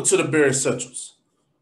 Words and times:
Welcome 0.00 0.16
to 0.16 0.24
the 0.24 0.32
Bear 0.32 0.48
Essentials. 0.48 1.16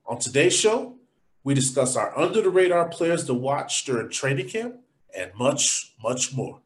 On 0.07 0.17
today's 0.17 0.55
show, 0.55 0.95
we 1.43 1.55
discuss 1.55 1.97
our 1.97 2.17
under 2.17 2.41
the 2.41 2.51
radar 2.51 2.89
players 2.89 3.25
to 3.25 3.35
watch 3.35 3.85
during 3.85 4.11
training 4.11 4.49
camp 4.49 4.77
and 5.13 5.33
much, 5.35 5.97
much 6.01 6.33
more. 6.33 6.61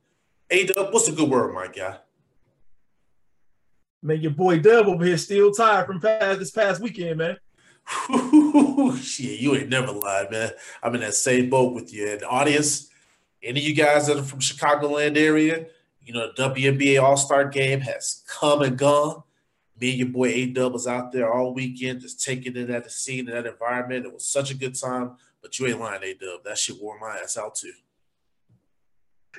A 0.51 0.67
Dub, 0.67 0.93
what's 0.93 1.09
a 1.09 1.12
good 1.12 1.31
word, 1.31 1.55
my 1.55 1.69
guy? 1.69 1.97
Man, 4.03 4.21
your 4.21 4.33
boy 4.33 4.59
Dub 4.59 4.87
over 4.87 5.03
here 5.03 5.17
still 5.17 5.51
tired 5.51 5.87
from 5.87 5.98
past 5.98 6.41
this 6.41 6.51
past 6.51 6.83
weekend, 6.83 7.17
man. 7.17 7.39
Shit, 9.01 9.41
you 9.41 9.55
ain't 9.55 9.70
never 9.70 9.93
lied, 9.93 10.31
man. 10.31 10.51
I'm 10.83 10.95
in 10.95 11.01
that 11.01 11.15
same 11.15 11.48
boat 11.48 11.73
with 11.73 11.91
you. 11.91 12.07
And 12.07 12.23
audience, 12.25 12.91
any 13.43 13.61
of 13.61 13.67
you 13.67 13.75
guys 13.75 14.09
that 14.09 14.19
are 14.19 14.23
from 14.23 14.41
Chicagoland 14.41 15.17
area, 15.17 15.69
you 16.05 16.12
know, 16.12 16.33
the 16.37 16.43
WNBA 16.43 17.03
All 17.03 17.17
Star 17.17 17.47
game 17.48 17.81
has 17.81 18.25
come 18.28 18.61
and 18.61 18.77
gone. 18.77 19.23
Me 19.83 19.91
and 19.91 19.98
your 19.98 20.08
boy 20.11 20.28
A 20.28 20.47
Dub 20.47 20.72
was 20.72 20.86
out 20.86 21.11
there 21.11 21.33
all 21.33 21.52
weekend, 21.52 22.02
just 22.02 22.22
taking 22.25 22.55
in 22.55 22.70
at 22.70 22.84
the 22.84 22.91
scene 22.91 23.28
and 23.28 23.36
that 23.36 23.50
environment. 23.50 24.06
It 24.06 24.12
was 24.12 24.25
such 24.25 24.52
a 24.52 24.55
good 24.55 24.78
time. 24.78 25.16
But 25.42 25.58
you 25.58 25.66
ain't 25.66 25.80
lying, 25.80 26.05
A 26.05 26.14
Dub. 26.14 26.44
That 26.44 26.56
shit 26.56 26.80
wore 26.80 27.00
my 27.00 27.19
ass 27.20 27.36
out 27.36 27.56
too. 27.56 27.72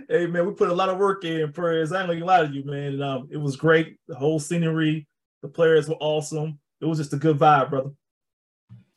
Hey 0.10 0.28
man, 0.28 0.46
we 0.46 0.52
put 0.52 0.68
a 0.68 0.74
lot 0.74 0.90
of 0.90 0.98
work 0.98 1.24
in 1.24 1.54
prayers. 1.54 1.94
I 1.94 2.02
ain't 2.02 2.10
gonna 2.10 2.26
lie 2.26 2.46
to 2.46 2.52
you, 2.52 2.66
man. 2.66 2.94
And, 2.96 3.04
um, 3.04 3.30
it 3.32 3.38
was 3.38 3.56
great. 3.56 3.96
The 4.10 4.16
whole 4.16 4.38
scenery, 4.38 5.08
the 5.42 5.48
players 5.48 5.88
were 5.88 5.96
awesome. 6.02 6.60
It 6.82 6.88
was 6.88 6.98
just 6.98 7.14
a 7.14 7.18
good 7.18 7.40
vibe, 7.40 7.70
brother. 7.70 7.92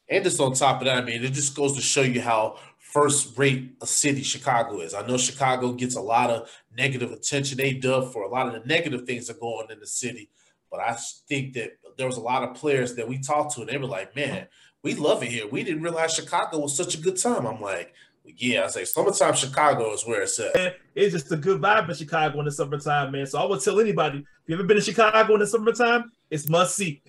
And 0.09 0.25
just 0.25 0.41
on 0.41 0.53
top 0.53 0.81
of 0.81 0.87
that, 0.87 0.99
I 0.99 1.03
mean, 1.03 1.23
it 1.23 1.33
just 1.33 1.55
goes 1.55 1.77
to 1.77 1.81
show 1.81 2.03
you 2.03 2.23
how 2.23 2.59
first 2.79 3.39
rate 3.39 3.77
a 3.81 3.87
city 3.87 4.25
Chicago 4.25 4.81
is. 4.81 4.95
I 4.95 5.07
know 5.07 5.17
Chicago 5.17 5.75
gets 5.75 5.95
a 5.95 6.01
lot 6.01 6.31
of 6.31 6.51
negative 6.77 7.13
attention, 7.13 7.61
A 7.61 7.75
dub 7.75 8.13
for 8.13 8.25
a 8.25 8.29
lot 8.29 8.49
of 8.49 8.55
the 8.55 8.67
negative 8.67 9.03
things 9.03 9.29
that 9.29 9.39
go 9.39 9.61
on 9.61 9.71
in 9.71 9.79
the 9.79 9.87
city. 9.87 10.29
But 10.71 10.81
I 10.81 10.97
think 11.29 11.55
that 11.55 11.79
there 11.97 12.07
was 12.07 12.17
a 12.17 12.21
lot 12.21 12.43
of 12.43 12.55
players 12.55 12.95
that 12.97 13.09
we 13.09 13.19
talked 13.19 13.55
to, 13.55 13.61
and 13.61 13.71
they 13.71 13.79
were 13.79 13.87
like, 13.87 14.15
man, 14.15 14.49
we 14.83 14.95
love 14.95 15.23
it 15.23 15.31
here. 15.31 15.47
We 15.47 15.65
didn't 15.65 15.83
realize 15.83 16.15
Chicago 16.15 16.59
was 16.59 16.77
such 16.77 16.95
a 16.95 17.01
good 17.01 17.17
time. 17.17 17.47
I'm 17.47 17.61
like, 17.61 17.95
yeah, 18.25 18.65
I 18.65 18.67
say, 18.69 18.81
like, 18.81 18.89
summertime 18.89 19.35
Chicago 19.35 19.93
is 19.93 20.07
where 20.07 20.23
it's 20.23 20.39
at. 20.39 20.77
It's 20.95 21.13
just 21.13 21.31
a 21.31 21.37
good 21.37 21.61
vibe 21.61 21.89
in 21.89 21.95
Chicago 21.95 22.39
in 22.41 22.45
the 22.45 22.51
summertime, 22.51 23.13
man. 23.13 23.27
So 23.27 23.39
I 23.39 23.45
would 23.45 23.63
tell 23.63 23.81
anybody 23.81 24.19
if 24.19 24.25
you 24.47 24.55
ever 24.55 24.65
been 24.65 24.77
to 24.77 24.83
Chicago 24.83 25.35
in 25.35 25.41
the 25.41 25.47
summertime, 25.47 26.11
it's 26.31 26.49
must 26.49 26.77
see. 26.77 27.03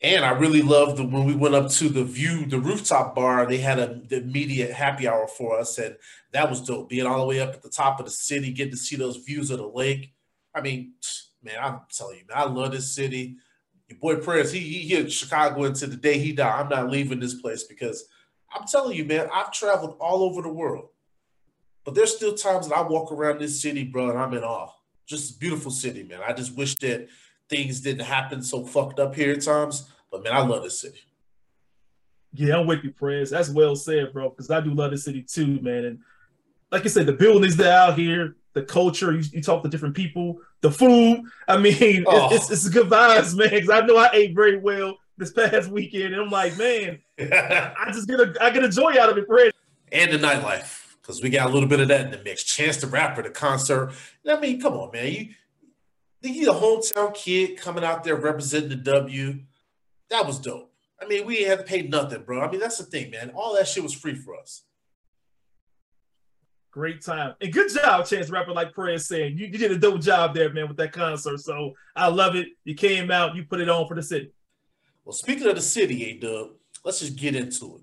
And 0.00 0.24
I 0.24 0.30
really 0.30 0.62
loved 0.62 0.98
the, 0.98 1.04
when 1.04 1.24
we 1.24 1.34
went 1.34 1.54
up 1.54 1.70
to 1.72 1.88
the 1.88 2.04
view, 2.04 2.46
the 2.46 2.60
rooftop 2.60 3.14
bar. 3.14 3.46
They 3.46 3.58
had 3.58 3.78
a 3.78 4.00
the 4.08 4.18
immediate 4.18 4.72
happy 4.72 5.08
hour 5.08 5.26
for 5.26 5.58
us, 5.58 5.78
and 5.78 5.96
that 6.32 6.48
was 6.48 6.60
dope. 6.60 6.88
Being 6.88 7.06
all 7.06 7.20
the 7.20 7.26
way 7.26 7.40
up 7.40 7.54
at 7.54 7.62
the 7.62 7.70
top 7.70 7.98
of 7.98 8.06
the 8.06 8.12
city, 8.12 8.52
getting 8.52 8.72
to 8.72 8.76
see 8.76 8.96
those 8.96 9.16
views 9.16 9.50
of 9.50 9.58
the 9.58 9.66
lake. 9.66 10.12
I 10.54 10.60
mean, 10.60 10.92
man, 11.48 11.56
I'm 11.62 11.80
telling 11.90 12.18
you, 12.18 12.24
man, 12.28 12.38
I 12.38 12.44
love 12.44 12.72
this 12.72 12.94
city. 12.94 13.36
Your 13.88 13.98
boy 13.98 14.16
Prayers, 14.16 14.52
he 14.52 14.60
he 14.60 14.88
hit 14.88 15.10
Chicago 15.10 15.64
until 15.64 15.88
the 15.88 15.96
day 15.96 16.18
he 16.18 16.32
died. 16.32 16.60
I'm 16.60 16.68
not 16.68 16.90
leaving 16.90 17.20
this 17.20 17.34
place 17.34 17.64
because 17.64 18.04
I'm 18.52 18.66
telling 18.66 18.96
you, 18.96 19.04
man, 19.04 19.28
I've 19.32 19.50
traveled 19.52 19.96
all 19.98 20.22
over 20.22 20.42
the 20.42 20.48
world, 20.48 20.88
but 21.84 21.94
there's 21.94 22.14
still 22.14 22.34
times 22.34 22.68
that 22.68 22.76
I 22.76 22.82
walk 22.82 23.12
around 23.12 23.40
this 23.40 23.60
city, 23.60 23.84
bro, 23.84 24.10
and 24.10 24.18
I'm 24.18 24.34
in 24.34 24.44
awe. 24.44 24.72
Just 25.06 25.40
beautiful 25.40 25.70
city, 25.70 26.02
man. 26.02 26.20
I 26.26 26.34
just 26.34 26.54
wish 26.54 26.74
that 26.76 27.08
things 27.48 27.80
didn't 27.80 28.04
happen 28.04 28.42
so 28.42 28.64
fucked 28.64 29.00
up 29.00 29.14
here 29.14 29.32
at 29.32 29.42
times. 29.42 29.90
But 30.10 30.22
man, 30.22 30.34
I 30.34 30.40
love 30.40 30.62
this 30.62 30.80
city. 30.80 31.00
Yeah, 32.34 32.58
I'm 32.58 32.66
with 32.66 32.84
you, 32.84 32.90
prayers. 32.90 33.30
That's 33.30 33.48
well 33.48 33.74
said, 33.74 34.12
bro. 34.12 34.28
Because 34.30 34.50
I 34.50 34.60
do 34.60 34.74
love 34.74 34.90
the 34.90 34.98
city 34.98 35.22
too, 35.22 35.60
man. 35.60 35.84
And 35.84 35.98
like 36.70 36.84
I 36.84 36.88
said, 36.88 37.06
the 37.06 37.12
buildings 37.12 37.56
that 37.56 37.72
out 37.72 37.98
here, 37.98 38.36
the 38.58 38.66
culture. 38.66 39.12
You, 39.12 39.22
you 39.32 39.42
talk 39.42 39.62
to 39.62 39.68
different 39.68 39.94
people, 39.94 40.38
the 40.60 40.70
food. 40.70 41.22
I 41.46 41.56
mean, 41.58 41.76
it's, 41.80 42.06
Oh. 42.08 42.28
it's, 42.34 42.50
it's 42.50 42.68
good 42.68 42.88
vibes, 42.88 43.36
man. 43.36 43.50
Because 43.50 43.70
I 43.70 43.80
know 43.86 43.96
I 43.96 44.10
ate 44.12 44.34
very 44.34 44.58
well 44.58 44.98
this 45.16 45.32
past 45.32 45.68
weekend, 45.70 46.14
and 46.14 46.22
I'm 46.22 46.30
like, 46.30 46.56
man, 46.58 47.00
I 47.18 47.90
just 47.92 48.08
get 48.08 48.20
a 48.20 48.34
I 48.40 48.50
get 48.50 48.64
a 48.64 48.68
joy 48.68 48.94
out 49.00 49.10
of 49.10 49.18
it, 49.18 49.26
Fred. 49.26 49.52
And 49.90 50.12
the 50.12 50.18
nightlife, 50.18 50.96
because 51.00 51.22
we 51.22 51.30
got 51.30 51.48
a 51.48 51.52
little 51.52 51.68
bit 51.68 51.80
of 51.80 51.88
that 51.88 52.04
in 52.06 52.10
the 52.10 52.22
mix. 52.22 52.44
Chance 52.44 52.78
the 52.78 52.86
Rapper, 52.86 53.22
the 53.22 53.30
concert. 53.30 53.92
I 54.28 54.38
mean, 54.38 54.60
come 54.60 54.74
on, 54.74 54.90
man. 54.92 55.12
You, 55.12 55.28
you 56.20 56.50
a 56.50 56.54
hometown 56.54 57.14
kid 57.14 57.56
coming 57.58 57.84
out 57.84 58.04
there 58.04 58.16
representing 58.16 58.68
the 58.70 58.76
W. 58.76 59.40
That 60.10 60.26
was 60.26 60.38
dope. 60.38 60.72
I 61.00 61.06
mean, 61.06 61.26
we 61.26 61.42
had 61.44 61.58
to 61.58 61.64
pay 61.64 61.82
nothing, 61.82 62.22
bro. 62.22 62.40
I 62.42 62.50
mean, 62.50 62.60
that's 62.60 62.78
the 62.78 62.84
thing, 62.84 63.10
man. 63.12 63.30
All 63.34 63.54
that 63.54 63.68
shit 63.68 63.82
was 63.82 63.94
free 63.94 64.14
for 64.16 64.34
us. 64.34 64.62
Great 66.70 67.02
time 67.02 67.34
and 67.40 67.52
good 67.52 67.72
job, 67.72 68.06
Chance 68.06 68.28
Rapper. 68.28 68.52
Like 68.52 68.74
Prez 68.74 69.06
saying, 69.06 69.38
you, 69.38 69.46
you 69.46 69.58
did 69.58 69.72
a 69.72 69.78
dope 69.78 70.00
job 70.00 70.34
there, 70.34 70.52
man, 70.52 70.68
with 70.68 70.76
that 70.76 70.92
concert. 70.92 71.40
So 71.40 71.72
I 71.96 72.08
love 72.08 72.36
it. 72.36 72.48
You 72.64 72.74
came 72.74 73.10
out, 73.10 73.34
you 73.34 73.44
put 73.44 73.60
it 73.60 73.70
on 73.70 73.88
for 73.88 73.94
the 73.94 74.02
city. 74.02 74.30
Well, 75.04 75.14
speaking 75.14 75.46
of 75.46 75.54
the 75.54 75.62
city, 75.62 76.04
A 76.04 76.18
Dub, 76.18 76.50
let's 76.84 77.00
just 77.00 77.16
get 77.16 77.34
into 77.34 77.76
it. 77.76 77.82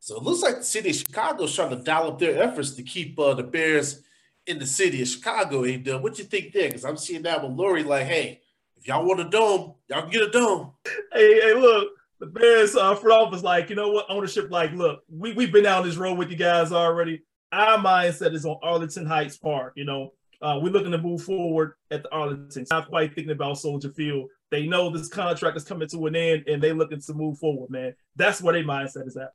So 0.00 0.16
it 0.16 0.24
looks 0.24 0.42
like 0.42 0.56
the 0.56 0.64
city 0.64 0.90
of 0.90 0.96
Chicago 0.96 1.44
is 1.44 1.54
trying 1.54 1.70
to 1.70 1.76
dial 1.76 2.08
up 2.08 2.18
their 2.18 2.42
efforts 2.42 2.72
to 2.72 2.82
keep 2.82 3.18
uh, 3.18 3.34
the 3.34 3.44
Bears 3.44 4.02
in 4.46 4.58
the 4.58 4.66
city 4.66 5.00
of 5.00 5.08
Chicago. 5.08 5.64
A 5.64 5.76
Dub, 5.76 6.02
what 6.02 6.18
you 6.18 6.24
think 6.24 6.52
there? 6.52 6.68
Because 6.68 6.84
I'm 6.84 6.96
seeing 6.96 7.22
that 7.22 7.42
with 7.42 7.52
Lori, 7.52 7.84
like, 7.84 8.06
hey, 8.06 8.40
if 8.76 8.88
y'all 8.88 9.06
want 9.06 9.20
a 9.20 9.28
dome, 9.28 9.74
y'all 9.88 10.02
can 10.02 10.10
get 10.10 10.22
a 10.22 10.30
dome. 10.30 10.72
Hey, 11.12 11.40
hey, 11.40 11.54
look, 11.54 11.88
the 12.18 12.26
Bears 12.26 12.74
uh, 12.74 12.96
front 12.96 13.28
office, 13.28 13.42
like, 13.44 13.70
you 13.70 13.76
know 13.76 13.90
what? 13.90 14.06
Ownership, 14.08 14.50
like, 14.50 14.72
look, 14.72 15.04
we, 15.08 15.32
we've 15.34 15.52
been 15.52 15.64
down 15.64 15.86
this 15.86 15.96
road 15.96 16.18
with 16.18 16.30
you 16.30 16.36
guys 16.36 16.72
already. 16.72 17.22
Our 17.52 17.78
mindset 17.78 18.34
is 18.34 18.44
on 18.44 18.58
Arlington 18.62 19.06
Heights 19.06 19.38
Park. 19.38 19.72
You 19.76 19.84
know, 19.84 20.12
uh, 20.42 20.58
we're 20.62 20.72
looking 20.72 20.92
to 20.92 20.98
move 20.98 21.22
forward 21.22 21.74
at 21.90 22.02
the 22.02 22.12
Arlington. 22.12 22.66
Not 22.70 22.88
quite 22.88 23.14
thinking 23.14 23.32
about 23.32 23.58
Soldier 23.58 23.90
Field. 23.90 24.28
They 24.50 24.66
know 24.66 24.90
this 24.90 25.08
contract 25.08 25.56
is 25.56 25.64
coming 25.64 25.88
to 25.88 26.06
an 26.06 26.16
end 26.16 26.44
and 26.46 26.62
they 26.62 26.72
looking 26.72 27.00
to 27.00 27.14
move 27.14 27.38
forward, 27.38 27.70
man. 27.70 27.94
That's 28.16 28.40
where 28.40 28.54
their 28.54 28.64
mindset 28.64 29.06
is 29.06 29.16
at. 29.16 29.32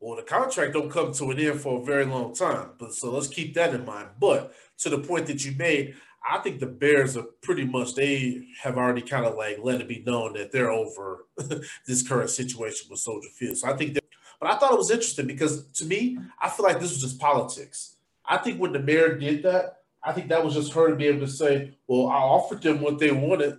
Well, 0.00 0.16
the 0.16 0.22
contract 0.22 0.72
don't 0.72 0.90
come 0.90 1.12
to 1.12 1.30
an 1.30 1.38
end 1.38 1.60
for 1.60 1.80
a 1.80 1.84
very 1.84 2.04
long 2.04 2.34
time, 2.34 2.70
but 2.78 2.92
so 2.92 3.12
let's 3.12 3.28
keep 3.28 3.54
that 3.54 3.72
in 3.72 3.84
mind. 3.84 4.08
But 4.18 4.52
to 4.78 4.90
the 4.90 4.98
point 4.98 5.26
that 5.26 5.44
you 5.44 5.52
made, 5.56 5.94
I 6.28 6.38
think 6.38 6.58
the 6.58 6.66
Bears 6.66 7.16
are 7.16 7.26
pretty 7.42 7.64
much 7.64 7.94
they 7.94 8.46
have 8.62 8.76
already 8.76 9.02
kind 9.02 9.24
of 9.24 9.36
like 9.36 9.58
let 9.62 9.80
it 9.80 9.88
be 9.88 10.02
known 10.04 10.32
that 10.34 10.50
they're 10.50 10.70
over 10.70 11.26
this 11.86 12.06
current 12.06 12.30
situation 12.30 12.88
with 12.90 13.00
Soldier 13.00 13.28
Field. 13.36 13.56
So 13.58 13.68
I 13.68 13.76
think 13.76 13.94
but 14.42 14.50
I 14.50 14.56
thought 14.56 14.72
it 14.72 14.78
was 14.78 14.90
interesting 14.90 15.28
because 15.28 15.66
to 15.74 15.84
me, 15.84 16.18
I 16.40 16.50
feel 16.50 16.66
like 16.66 16.80
this 16.80 16.90
was 16.90 17.00
just 17.00 17.20
politics. 17.20 17.94
I 18.26 18.38
think 18.38 18.58
when 18.58 18.72
the 18.72 18.80
mayor 18.80 19.16
did 19.16 19.44
that, 19.44 19.82
I 20.02 20.12
think 20.12 20.30
that 20.30 20.44
was 20.44 20.54
just 20.54 20.72
her 20.72 20.88
to 20.90 20.96
be 20.96 21.06
able 21.06 21.20
to 21.20 21.28
say, 21.28 21.78
"Well, 21.86 22.08
I 22.08 22.16
offered 22.16 22.60
them 22.60 22.80
what 22.80 22.98
they 22.98 23.12
wanted, 23.12 23.58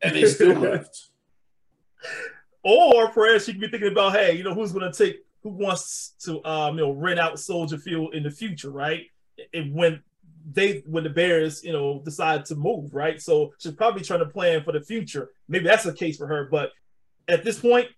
and 0.00 0.14
they 0.14 0.24
still 0.26 0.54
left." 0.60 1.08
Or 2.62 3.08
perhaps 3.10 3.46
she 3.46 3.52
could 3.52 3.60
be 3.60 3.68
thinking 3.68 3.90
about, 3.90 4.12
hey, 4.12 4.36
you 4.36 4.44
know, 4.44 4.54
who's 4.54 4.70
going 4.70 4.90
to 4.90 4.96
take, 4.96 5.24
who 5.42 5.50
wants 5.50 6.14
to, 6.20 6.44
um, 6.44 6.78
you 6.78 6.84
know, 6.84 6.92
rent 6.92 7.18
out 7.18 7.40
Soldier 7.40 7.78
Field 7.78 8.14
in 8.14 8.22
the 8.22 8.30
future, 8.30 8.70
right? 8.70 9.06
And 9.52 9.74
when 9.74 10.00
they, 10.52 10.84
when 10.86 11.02
the 11.02 11.10
Bears, 11.10 11.64
you 11.64 11.72
know, 11.72 12.02
decide 12.04 12.44
to 12.46 12.54
move, 12.54 12.94
right? 12.94 13.20
So 13.20 13.52
she's 13.58 13.72
probably 13.72 14.02
trying 14.02 14.20
to 14.20 14.26
plan 14.26 14.62
for 14.62 14.70
the 14.70 14.80
future. 14.80 15.30
Maybe 15.48 15.64
that's 15.64 15.84
the 15.84 15.92
case 15.92 16.18
for 16.18 16.28
her. 16.28 16.48
But 16.50 16.70
at 17.26 17.42
this 17.42 17.58
point, 17.58 17.88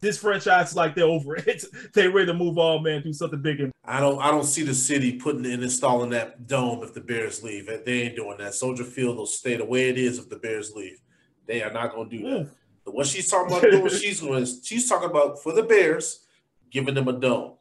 this 0.00 0.18
franchise 0.18 0.70
is 0.70 0.76
like 0.76 0.94
they're 0.94 1.04
over 1.04 1.36
it. 1.36 1.64
they're 1.94 2.10
ready 2.10 2.26
to 2.26 2.34
move 2.34 2.58
on, 2.58 2.82
man, 2.82 3.02
do 3.02 3.12
something 3.12 3.40
bigger. 3.40 3.70
I 3.84 4.00
don't 4.00 4.20
I 4.20 4.30
don't 4.30 4.44
see 4.44 4.62
the 4.62 4.74
city 4.74 5.14
putting 5.14 5.46
and 5.46 5.62
installing 5.62 6.10
that 6.10 6.46
dome 6.46 6.82
if 6.82 6.94
the 6.94 7.00
Bears 7.00 7.42
leave. 7.42 7.66
They 7.66 8.02
ain't 8.02 8.16
doing 8.16 8.38
that. 8.38 8.54
Soldier 8.54 8.84
Field 8.84 9.16
will 9.16 9.26
stay 9.26 9.56
the 9.56 9.64
way 9.64 9.88
it 9.88 9.98
is 9.98 10.18
if 10.18 10.28
the 10.28 10.36
Bears 10.36 10.72
leave. 10.74 11.00
They 11.46 11.62
are 11.62 11.72
not 11.72 11.94
going 11.94 12.10
to 12.10 12.18
do 12.18 12.30
that. 12.30 12.50
But 12.84 12.94
what 12.94 13.06
she's 13.06 13.28
talking 13.28 13.56
about 13.56 13.70
doing, 13.70 13.88
she's 14.00 14.20
going. 14.20 14.46
She's 14.62 14.88
talking 14.88 15.10
about 15.10 15.42
for 15.42 15.52
the 15.52 15.62
Bears, 15.62 16.26
giving 16.70 16.94
them 16.94 17.08
a 17.08 17.12
dome, 17.12 17.54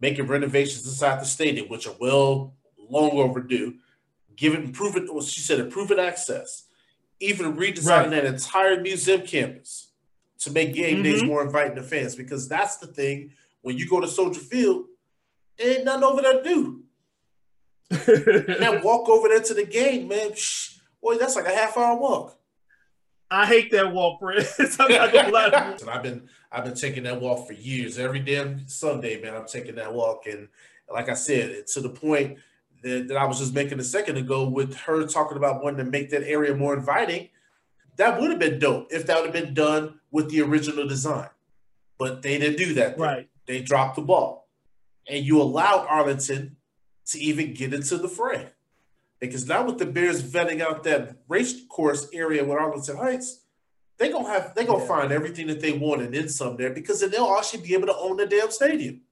making 0.00 0.26
renovations 0.26 0.86
inside 0.86 1.20
the 1.20 1.26
stadium, 1.26 1.68
which 1.68 1.86
are 1.86 1.94
well 2.00 2.54
long 2.78 3.12
overdue. 3.12 3.74
Giving 4.36 4.64
improving, 4.64 5.06
well, 5.12 5.22
she 5.22 5.40
said 5.40 5.60
improving 5.60 6.00
access, 6.00 6.64
even 7.20 7.56
redesigning 7.56 7.86
Right. 7.86 8.10
that 8.10 8.24
entire 8.24 8.80
museum 8.80 9.22
campus 9.22 9.92
to 10.44 10.50
make 10.52 10.74
game 10.74 11.02
days 11.02 11.22
Mhm. 11.22 11.26
more 11.26 11.42
inviting 11.42 11.74
to 11.76 11.82
fans. 11.82 12.14
Because 12.16 12.48
that's 12.48 12.76
the 12.76 12.86
thing 12.86 13.32
when 13.62 13.76
you 13.76 13.88
go 13.88 14.00
to 14.00 14.06
Soldier 14.08 14.40
Field, 14.40 14.86
ain't 15.58 15.84
nothing 15.84 16.04
over 16.04 16.22
there 16.22 16.42
to 16.42 16.44
do. 16.44 16.80
and 17.90 18.60
that 18.60 18.82
walk 18.82 19.08
over 19.08 19.28
there 19.28 19.40
to 19.40 19.54
the 19.54 19.64
game, 19.64 20.08
man, 20.08 20.34
shh, 20.34 20.76
boy, 21.02 21.16
that's 21.16 21.36
like 21.36 21.46
a 21.46 21.54
half 21.54 21.76
hour 21.76 21.96
walk. 21.98 22.38
I 23.30 23.46
hate 23.46 23.70
that 23.72 23.92
walk, 23.92 24.20
Chris. 24.20 24.58
I'm 24.78 24.90
not 24.90 25.12
gonna 25.12 25.30
lie. 25.30 25.76
I've 25.88 26.02
been 26.02 26.28
I've 26.52 26.64
been 26.64 26.74
taking 26.74 27.02
that 27.04 27.20
walk 27.20 27.46
for 27.46 27.52
years. 27.52 27.98
Every 27.98 28.20
damn 28.20 28.66
Sunday, 28.68 29.20
man, 29.20 29.34
I'm 29.34 29.46
taking 29.46 29.74
that 29.76 29.92
walk. 29.92 30.26
And 30.26 30.48
like 30.92 31.08
I 31.08 31.14
said, 31.14 31.66
to 31.68 31.80
the 31.80 31.88
point 31.88 32.38
that, 32.82 33.08
that 33.08 33.16
I 33.16 33.24
was 33.24 33.38
just 33.38 33.54
making 33.54 33.80
a 33.80 33.84
second 33.84 34.18
ago 34.18 34.48
with 34.48 34.74
her 34.76 35.06
talking 35.06 35.36
about 35.36 35.62
wanting 35.64 35.84
to 35.84 35.90
make 35.90 36.10
that 36.10 36.22
area 36.22 36.54
more 36.54 36.74
inviting. 36.74 37.28
That 37.96 38.20
would 38.20 38.30
have 38.30 38.38
been 38.38 38.58
dope 38.58 38.88
if 38.92 39.06
that 39.06 39.16
would 39.22 39.34
have 39.34 39.44
been 39.44 39.54
done 39.54 40.00
with 40.10 40.30
the 40.30 40.42
original 40.42 40.86
design. 40.86 41.28
But 41.98 42.22
they 42.22 42.38
didn't 42.38 42.58
do 42.58 42.74
that. 42.74 42.98
Right. 42.98 43.28
They 43.46 43.60
dropped 43.60 43.96
the 43.96 44.02
ball. 44.02 44.48
And 45.08 45.24
you 45.24 45.40
allowed 45.40 45.86
Arlington 45.88 46.56
to 47.06 47.18
even 47.20 47.54
get 47.54 47.74
into 47.74 47.98
the 47.98 48.08
fray. 48.08 48.48
Because 49.20 49.46
now 49.46 49.64
with 49.64 49.78
the 49.78 49.86
Bears 49.86 50.22
vetting 50.22 50.60
out 50.60 50.82
that 50.84 51.16
race 51.28 51.64
course 51.68 52.08
area 52.12 52.42
with 52.44 52.58
Arlington 52.58 52.96
Heights, 52.96 53.40
they 53.98 54.10
gonna 54.10 54.28
have 54.28 54.54
they 54.54 54.64
gonna 54.64 54.80
Yeah. 54.82 54.88
find 54.88 55.12
everything 55.12 55.46
that 55.46 55.60
they 55.60 55.72
want 55.72 56.02
and 56.02 56.12
then 56.12 56.28
some 56.28 56.56
there 56.56 56.70
because 56.70 57.00
then 57.00 57.10
they'll 57.10 57.34
actually 57.38 57.62
be 57.62 57.74
able 57.74 57.86
to 57.86 57.96
own 57.96 58.16
the 58.16 58.26
damn 58.26 58.50
stadium. 58.50 59.02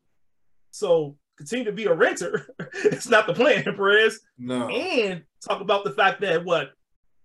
So 0.70 1.17
continue 1.37 1.64
to 1.67 1.73
be 1.73 1.85
a 1.85 1.94
renter. 1.94 2.49
it's 2.85 3.08
not 3.08 3.26
the 3.26 3.35
plan, 3.35 3.62
Perez. 3.64 4.20
No. 4.38 4.69
And 4.69 5.23
talk 5.40 5.61
about 5.61 5.85
the 5.85 5.93
fact 5.93 6.20
that 6.23 6.44
what 6.44 6.73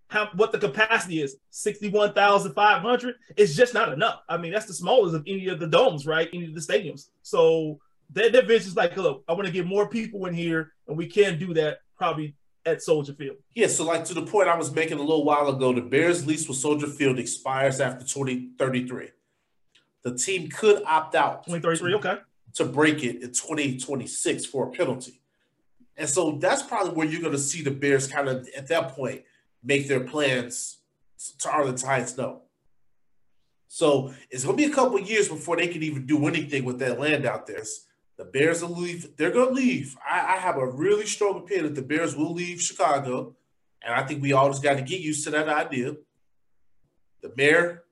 how 0.08 0.30
what 0.34 0.52
the 0.52 0.58
capacity 0.58 1.22
is 1.22 1.36
61,500 1.50 3.14
is 3.36 3.54
just 3.56 3.74
not 3.74 3.92
enough. 3.92 4.22
I 4.28 4.38
mean, 4.38 4.52
that's 4.52 4.66
the 4.66 4.72
smallest 4.72 5.14
of 5.14 5.22
any 5.26 5.48
of 5.48 5.60
the 5.60 5.66
domes, 5.66 6.06
right? 6.06 6.28
Any 6.32 6.46
of 6.46 6.54
the 6.54 6.60
stadiums. 6.60 7.08
So 7.22 7.78
their, 8.10 8.30
their 8.30 8.44
vision 8.44 8.68
is 8.68 8.76
like, 8.76 8.96
look, 8.96 9.22
I 9.28 9.32
want 9.34 9.46
to 9.46 9.52
get 9.52 9.66
more 9.66 9.86
people 9.88 10.26
in 10.26 10.34
here, 10.34 10.72
and 10.88 10.96
we 10.96 11.06
can 11.06 11.38
do 11.38 11.52
that 11.54 11.80
probably 11.96 12.34
at 12.64 12.82
Soldier 12.82 13.12
Field. 13.12 13.36
Yeah, 13.54 13.66
so 13.66 13.84
like 13.84 14.04
to 14.06 14.14
the 14.14 14.22
point 14.22 14.48
I 14.48 14.56
was 14.56 14.74
making 14.74 14.98
a 14.98 15.02
little 15.02 15.24
while 15.24 15.48
ago, 15.48 15.72
the 15.72 15.82
Bears 15.82 16.26
lease 16.26 16.48
with 16.48 16.56
Soldier 16.56 16.86
Field 16.86 17.18
expires 17.18 17.80
after 17.80 18.04
2033. 18.04 19.08
The 20.04 20.16
team 20.16 20.48
could 20.48 20.82
opt 20.84 21.14
out 21.14 21.44
2033, 21.44 21.94
okay. 21.96 22.16
to 22.54 22.64
break 22.64 23.04
it 23.04 23.16
in 23.22 23.32
2026 23.32 24.46
for 24.46 24.68
a 24.68 24.70
penalty. 24.70 25.20
And 25.98 26.08
so 26.08 26.38
that's 26.40 26.62
probably 26.62 26.92
where 26.92 27.06
you're 27.06 27.20
going 27.20 27.32
to 27.32 27.38
see 27.38 27.60
the 27.60 27.72
Bears 27.72 28.06
kind 28.06 28.28
of 28.28 28.48
at 28.56 28.68
that 28.68 28.94
point 28.94 29.22
make 29.62 29.88
their 29.88 30.00
plans 30.00 30.78
to 31.40 31.50
Arlington 31.50 31.88
Heights 31.88 32.16
know. 32.16 32.42
So 33.68 34.14
it's 34.30 34.44
going 34.44 34.56
to 34.56 34.66
be 34.66 34.70
a 34.70 34.74
couple 34.74 34.98
years 34.98 35.28
before 35.28 35.56
they 35.56 35.68
can 35.68 35.82
even 35.82 36.06
do 36.06 36.26
anything 36.26 36.64
with 36.64 36.78
that 36.78 36.98
land 36.98 37.26
out 37.26 37.46
there. 37.46 37.62
The 38.16 38.24
Bears 38.24 38.62
will 38.62 38.76
leave. 38.76 39.16
They're 39.16 39.30
going 39.30 39.48
to 39.48 39.54
leave. 39.54 39.96
I, 40.08 40.34
I 40.34 40.36
have 40.38 40.56
a 40.56 40.66
really 40.66 41.06
strong 41.06 41.38
opinion 41.38 41.66
that 41.66 41.74
the 41.74 41.86
Bears 41.86 42.16
will 42.16 42.32
leave 42.32 42.60
Chicago. 42.60 43.36
And 43.82 43.94
I 43.94 44.04
think 44.04 44.22
we 44.22 44.32
all 44.32 44.48
just 44.48 44.62
got 44.62 44.74
to 44.74 44.82
get 44.82 45.00
used 45.00 45.24
to 45.24 45.30
that 45.30 45.48
idea. 45.48 45.94
The 47.22 47.32
mayor, 47.36 47.84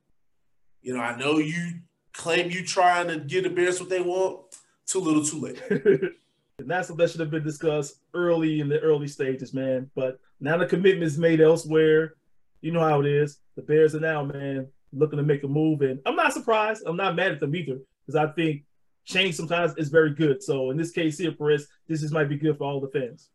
you 0.83 0.95
know, 0.95 1.01
I 1.01 1.17
know 1.17 1.39
you 1.39 1.81
claim 2.13 2.51
you 2.51 2.65
trying 2.65 3.09
to 3.09 3.19
get 3.19 3.45
the 3.45 3.51
Bears 3.51 3.79
what 3.79 3.91
they 3.91 4.01
want. 4.01 4.41
Too 4.87 5.01
little, 5.01 5.25
too 5.25 5.41
late. 5.41 5.63
and 6.59 6.71
that's 6.71 6.89
what 6.89 6.97
that 6.99 7.11
should 7.11 7.21
have 7.21 7.31
been 7.31 7.45
discussed 7.45 8.01
early 8.15 8.61
in 8.61 8.69
the 8.69 8.81
early 8.81 9.09
stages, 9.09 9.53
man. 9.53 9.91
But 9.95 10.19
now 10.41 10.57
the 10.57 10.67
commitment's 10.67 11.19
made 11.19 11.41
elsewhere. 11.41 12.15
You 12.63 12.73
know 12.73 12.81
how 12.81 13.01
it 13.01 13.07
is. 13.07 13.41
The 13.57 13.63
Bears 13.63 13.95
are 13.95 14.01
now, 14.01 14.25
man, 14.25 14.67
looking 14.93 15.19
to 15.19 15.23
make 15.23 15.43
a 15.43 15.49
move. 15.49 15.83
And 15.83 16.01
I'm 16.07 16.17
not 16.17 16.33
surprised. 16.33 16.85
I'm 16.87 16.97
not 16.97 17.15
mad 17.15 17.33
at 17.33 17.41
them 17.41 17.55
either, 17.55 17.79
because 18.07 18.17
I 18.17 18.33
think 18.33 18.65
change 19.05 19.35
sometimes 19.35 19.75
is 19.77 19.91
very 19.91 20.15
good. 20.15 20.43
So 20.43 20.71
in 20.71 20.79
this 20.79 20.93
case 20.93 21.19
here, 21.19 21.33
Perez, 21.33 21.69
this 21.89 22.03
is 22.03 22.11
might 22.11 22.29
be 22.29 22.39
good 22.39 22.57
for 22.57 22.65
all 22.65 22.81
the 22.81 22.89
fans. 22.89 23.29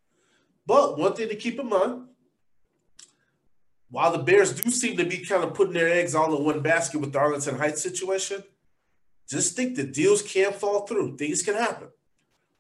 But 0.66 0.98
one 0.98 1.14
thing 1.14 1.30
to 1.30 1.36
keep 1.36 1.60
in 1.60 1.70
mind, 1.70 2.08
while 3.92 4.12
the 4.12 4.24
Bears 4.24 4.54
do 4.54 4.72
seem 4.72 4.98
to 4.98 5.06
be 5.06 5.24
kind 5.24 5.44
of 5.44 5.54
putting 5.54 5.74
their 5.74 5.90
eggs 5.90 6.16
all 6.16 6.36
in 6.36 6.44
one 6.44 6.62
basket 6.62 7.00
with 7.00 7.14
the 7.14 7.20
Arlington 7.20 7.58
Heights 7.58 7.84
situation, 7.84 8.44
just 9.30 9.56
think 9.56 9.76
the 9.76 9.84
deals 9.84 10.24
can 10.24 10.54
fall 10.54 10.88
through. 10.88 11.18
Things 11.18 11.44
can 11.44 11.54
happen. 11.54 11.90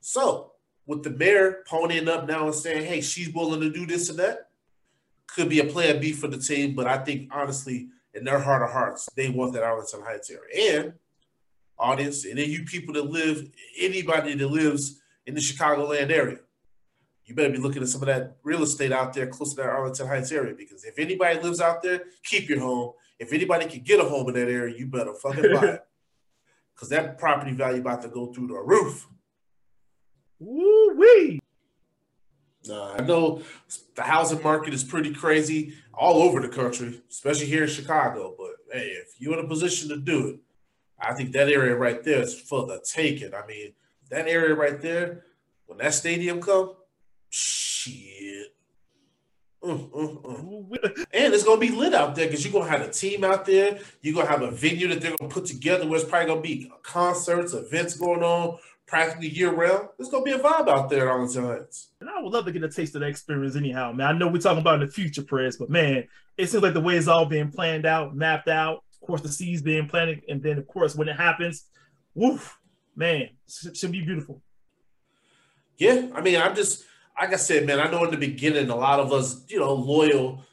So, 0.02 0.51
with 0.86 1.04
the 1.04 1.10
mayor 1.12 1.64
ponying 1.70 2.08
up 2.08 2.28
now 2.28 2.46
and 2.46 2.56
saying, 2.56 2.86
hey, 2.86 3.02
she's 3.02 3.34
willing 3.34 3.62
to 3.62 3.70
do 3.70 3.86
this 3.86 4.10
and 4.10 4.20
that, 4.20 4.50
could 5.28 5.50
be 5.50 5.60
a 5.60 5.66
plan 5.66 6.00
B 6.00 6.12
for 6.12 6.28
the 6.28 6.38
team. 6.38 6.76
But 6.76 6.88
I 6.88 6.98
think, 6.98 7.30
honestly, 7.32 7.90
in 8.14 8.24
their 8.24 8.40
heart 8.40 8.64
of 8.64 8.72
hearts, 8.72 9.08
they 9.16 9.30
want 9.30 9.54
that 9.54 9.64
Arlington 9.64 10.02
Heights 10.02 10.30
area. 10.30 10.82
And, 10.82 10.94
audience, 11.78 12.26
and 12.26 12.38
then 12.38 12.50
you 12.50 12.64
people 12.64 12.94
that 12.96 13.10
live, 13.10 13.50
anybody 13.80 14.36
that 14.36 14.48
lives 14.48 15.02
in 15.26 15.34
the 15.34 15.40
Chicagoland 15.40 16.12
area, 16.12 16.40
you 17.26 17.36
better 17.36 17.50
be 17.50 17.58
looking 17.58 17.82
at 17.82 17.88
some 17.88 18.02
of 18.02 18.08
that 18.08 18.38
real 18.44 18.64
estate 18.64 18.92
out 18.92 19.14
there 19.14 19.28
close 19.28 19.52
to 19.52 19.56
that 19.58 19.70
Arlington 19.70 20.08
Heights 20.08 20.32
area 20.32 20.54
because 20.54 20.84
if 20.84 21.00
anybody 21.00 21.40
lives 21.40 21.62
out 21.62 21.82
there, 21.82 22.04
keep 22.24 22.50
your 22.50 22.60
home. 22.60 22.92
If 23.20 23.32
anybody 23.32 23.68
can 23.68 23.82
get 23.82 24.00
a 24.00 24.04
home 24.04 24.28
in 24.30 24.36
that 24.36 24.50
area, 24.50 24.76
you 24.76 24.88
better 24.88 25.14
fucking 25.14 25.54
buy 25.54 25.66
it 25.68 25.86
because 26.76 26.90
that 26.90 27.18
property 27.18 27.54
value 27.54 27.80
about 27.80 28.02
to 28.02 28.10
go 28.10 28.34
through 28.34 28.48
the 28.48 28.56
roof. 28.56 29.08
Woo 30.42 30.96
wee! 30.96 31.40
Nah, 32.68 32.96
I 32.96 33.02
know 33.04 33.44
the 33.96 34.02
housing 34.02 34.42
market 34.42 34.74
is 34.74 34.84
pretty 34.84 35.14
crazy 35.14 35.76
all 35.94 36.24
over 36.24 36.42
the 36.42 36.50
country, 36.50 37.00
especially 37.12 37.46
here 37.46 37.64
in 37.64 37.70
Chicago. 37.70 38.34
But 38.36 38.56
hey, 38.74 38.88
if 38.88 39.14
you're 39.20 39.38
in 39.38 39.46
a 39.46 39.48
position 39.48 39.90
to 39.90 39.98
do 39.98 40.30
it, 40.30 40.40
I 41.00 41.14
think 41.14 41.32
that 41.34 41.48
area 41.48 41.76
right 41.76 42.04
there 42.04 42.22
is 42.22 42.40
for 42.40 42.66
the 42.66 42.84
taking. 42.84 43.36
I 43.36 43.46
mean, 43.46 43.74
that 44.10 44.28
area 44.28 44.56
right 44.56 44.82
there, 44.82 45.26
when 45.68 45.78
that 45.78 45.94
stadium 45.94 46.42
come, 46.42 46.74
shit. 47.30 48.56
Mm, 49.64 49.92
mm, 49.92 50.22
mm. 50.24 51.06
And 51.14 51.34
it's 51.36 51.44
gonna 51.44 51.62
be 51.62 51.70
lit 51.70 51.94
out 51.94 52.16
there 52.16 52.26
because 52.26 52.44
you're 52.44 52.54
gonna 52.54 52.72
have 52.72 52.82
a 52.82 52.92
team 52.92 53.24
out 53.24 53.46
there. 53.46 53.78
You're 54.02 54.16
gonna 54.16 54.28
have 54.28 54.42
a 54.42 54.50
venue 54.50 54.88
that 54.88 55.02
they're 55.02 55.16
gonna 55.18 55.30
put 55.30 55.46
together 55.46 55.88
where 55.88 56.00
it's 56.00 56.10
probably 56.10 56.28
gonna 56.28 56.42
be 56.42 56.72
concerts, 56.82 57.54
events 57.54 57.96
going 57.96 58.24
on 58.24 58.58
practically 58.92 59.30
year 59.30 59.54
round. 59.54 59.88
There's 59.98 60.10
gonna 60.10 60.26
be 60.26 60.34
a 60.34 60.38
vibe 60.38 60.68
out 60.68 60.90
there 60.90 61.08
at 61.08 61.12
Arlington 61.14 61.46
Heights. 61.46 61.92
And 62.02 62.10
I 62.10 62.22
would 62.22 62.34
love 62.34 62.44
to 62.44 62.52
get 62.52 62.62
a 62.62 62.70
taste 62.70 62.94
of 62.94 63.00
that 63.00 63.08
experience 63.08 63.56
anyhow, 63.56 63.94
man. 63.94 64.08
I 64.08 64.12
know 64.12 64.28
we're 64.28 64.42
talking 64.42 64.60
about 64.60 64.82
in 64.82 64.86
the 64.86 64.92
future, 64.92 65.24
Press, 65.24 65.56
but 65.56 65.70
man, 65.70 66.04
it 66.38 66.50
seems 66.50 66.62
like 66.62 66.74
the 66.74 66.82
way 66.82 66.98
it's 66.98 67.08
all 67.08 67.26
being 67.26 67.52
planned 67.52 67.86
out, 67.86 68.14
mapped 68.14 68.50
out. 68.50 68.84
Of 68.94 69.08
course, 69.08 69.22
the 69.22 69.30
seeds 69.30 69.62
being 69.62 69.88
planted, 69.88 70.24
and 70.28 70.44
then 70.44 70.58
of 70.58 70.68
course 70.68 70.94
when 70.94 71.08
it 71.08 71.16
happens, 71.16 71.68
woof, 72.16 72.60
man, 72.94 73.30
it 73.64 73.78
should 73.78 73.94
be 73.94 74.02
beautiful. 74.02 74.42
Yeah, 75.78 76.08
I 76.14 76.20
mean, 76.20 76.42
I'm 76.42 76.54
just 76.54 76.84
like 77.18 77.32
I 77.32 77.38
said, 77.38 77.66
man. 77.66 77.80
I 77.80 77.90
know 77.90 78.04
in 78.04 78.12
the 78.12 78.18
beginning, 78.18 78.70
a 78.70 78.76
lot 78.76 79.00
of 79.00 79.14
us, 79.14 79.46
you 79.48 79.60
know, 79.60 79.74
loyal, 79.74 80.44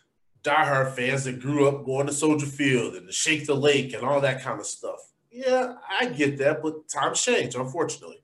diehard 0.44 0.92
fans 0.92 1.24
that 1.24 1.40
grew 1.40 1.66
up 1.66 1.84
going 1.84 2.06
to 2.06 2.12
Soldier 2.12 2.46
Field 2.46 2.94
and 2.94 3.08
to 3.08 3.12
Shake 3.12 3.46
the 3.46 3.54
Lake 3.54 3.94
and 3.94 4.04
all 4.04 4.20
that 4.20 4.42
kind 4.42 4.60
of 4.60 4.66
stuff. 4.66 5.00
Yeah, 5.32 5.74
I 6.00 6.06
get 6.06 6.38
that, 6.38 6.62
but 6.62 6.88
times 6.88 7.20
change, 7.20 7.56
unfortunately. 7.56 8.17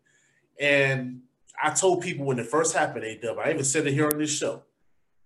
And 0.60 1.22
I 1.62 1.70
told 1.70 2.02
people 2.02 2.26
when 2.26 2.38
it 2.38 2.46
first 2.46 2.74
happened, 2.74 3.04
A 3.04 3.18
Dub, 3.18 3.38
I 3.38 3.50
even 3.50 3.64
said 3.64 3.86
it 3.86 3.92
here 3.92 4.06
on 4.06 4.18
this 4.18 4.36
show. 4.36 4.62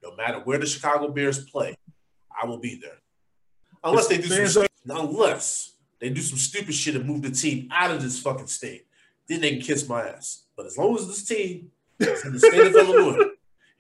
No 0.03 0.15
matter 0.15 0.41
where 0.41 0.59
the 0.59 0.67
Chicago 0.67 1.09
Bears 1.09 1.45
play, 1.45 1.77
I 2.41 2.47
will 2.47 2.59
be 2.59 2.79
there. 2.81 2.99
Unless 3.83 4.09
they 4.09 4.19
do 4.19 4.47
some 4.47 4.67
unless 4.89 5.75
they 6.01 6.11
do 6.11 6.21
some 6.21 6.39
stupid 6.39 6.75
shit 6.75 6.95
and 6.95 7.05
move 7.05 7.23
the 7.23 7.31
team 7.31 7.69
out 7.73 7.91
of 7.91 8.03
this 8.03 8.21
fucking 8.21 8.47
state, 8.47 8.87
then 9.29 9.41
they 9.41 9.51
can 9.51 9.61
kiss 9.61 9.89
my 9.89 10.09
ass. 10.09 10.45
But 10.57 10.67
as 10.67 10.79
long 10.79 10.97
as 10.97 11.07
this 11.07 11.25
team 11.25 11.71
is 11.99 12.25
in 12.25 12.33
the 12.33 12.41
state 12.41 12.67
of 12.67 12.75
Illinois, 12.75 13.25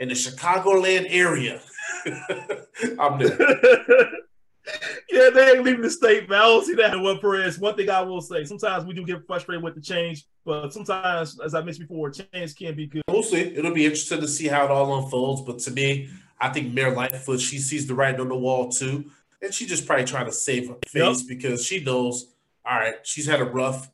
in 0.01 0.09
the 0.09 0.15
Chicagoland 0.15 1.07
area, 1.09 1.61
I'm 2.99 3.19
there. 3.19 3.39
yeah, 5.11 5.31
they 5.31 5.53
ain't 5.53 5.65
leaving 5.65 5.83
the 5.83 5.91
state, 5.91 6.29
man. 6.29 6.41
I 6.41 6.45
don't 6.45 6.65
see 6.65 6.75
that 6.75 6.95
in 6.95 7.03
what 7.03 7.21
Perez. 7.21 7.59
One 7.59 7.77
thing 7.77 7.91
I 7.91 8.03
will 8.03 8.21
say, 8.21 8.45
sometimes 8.45 8.85
we 8.85 8.95
do 8.95 9.05
get 9.05 9.27
frustrated 9.27 9.63
with 9.63 9.75
the 9.75 9.81
change, 9.81 10.25
but 10.45 10.73
sometimes, 10.73 11.39
as 11.41 11.55
I 11.55 11.63
mentioned 11.63 11.89
before, 11.89 12.11
change 12.11 12.55
can 12.57 12.75
be 12.75 12.87
good. 12.87 13.03
We'll 13.09 13.23
see. 13.23 13.41
It'll 13.41 13.75
be 13.75 13.85
interesting 13.85 14.21
to 14.21 14.29
see 14.29 14.49
how 14.49 14.65
it 14.65 14.71
all 14.71 15.03
unfolds. 15.03 15.43
But 15.43 15.59
to 15.61 15.71
me, 15.71 16.11
I 16.41 16.51
think 16.51 16.73
Mayor 16.73 16.95
Lightfoot, 16.95 17.41
she 17.41 17.59
sees 17.59 17.87
the 17.87 17.95
writing 17.95 18.21
on 18.21 18.29
the 18.29 18.37
wall 18.37 18.69
too. 18.69 19.11
And 19.41 19.55
she's 19.55 19.69
just 19.69 19.87
probably 19.87 20.05
trying 20.05 20.27
to 20.27 20.33
save 20.33 20.69
her 20.69 20.77
face 20.87 21.23
because 21.23 21.65
she 21.65 21.83
knows, 21.83 22.33
all 22.65 22.77
right, 22.77 22.97
she's 23.05 23.27
had 23.27 23.41
a 23.41 23.45
rough 23.45 23.91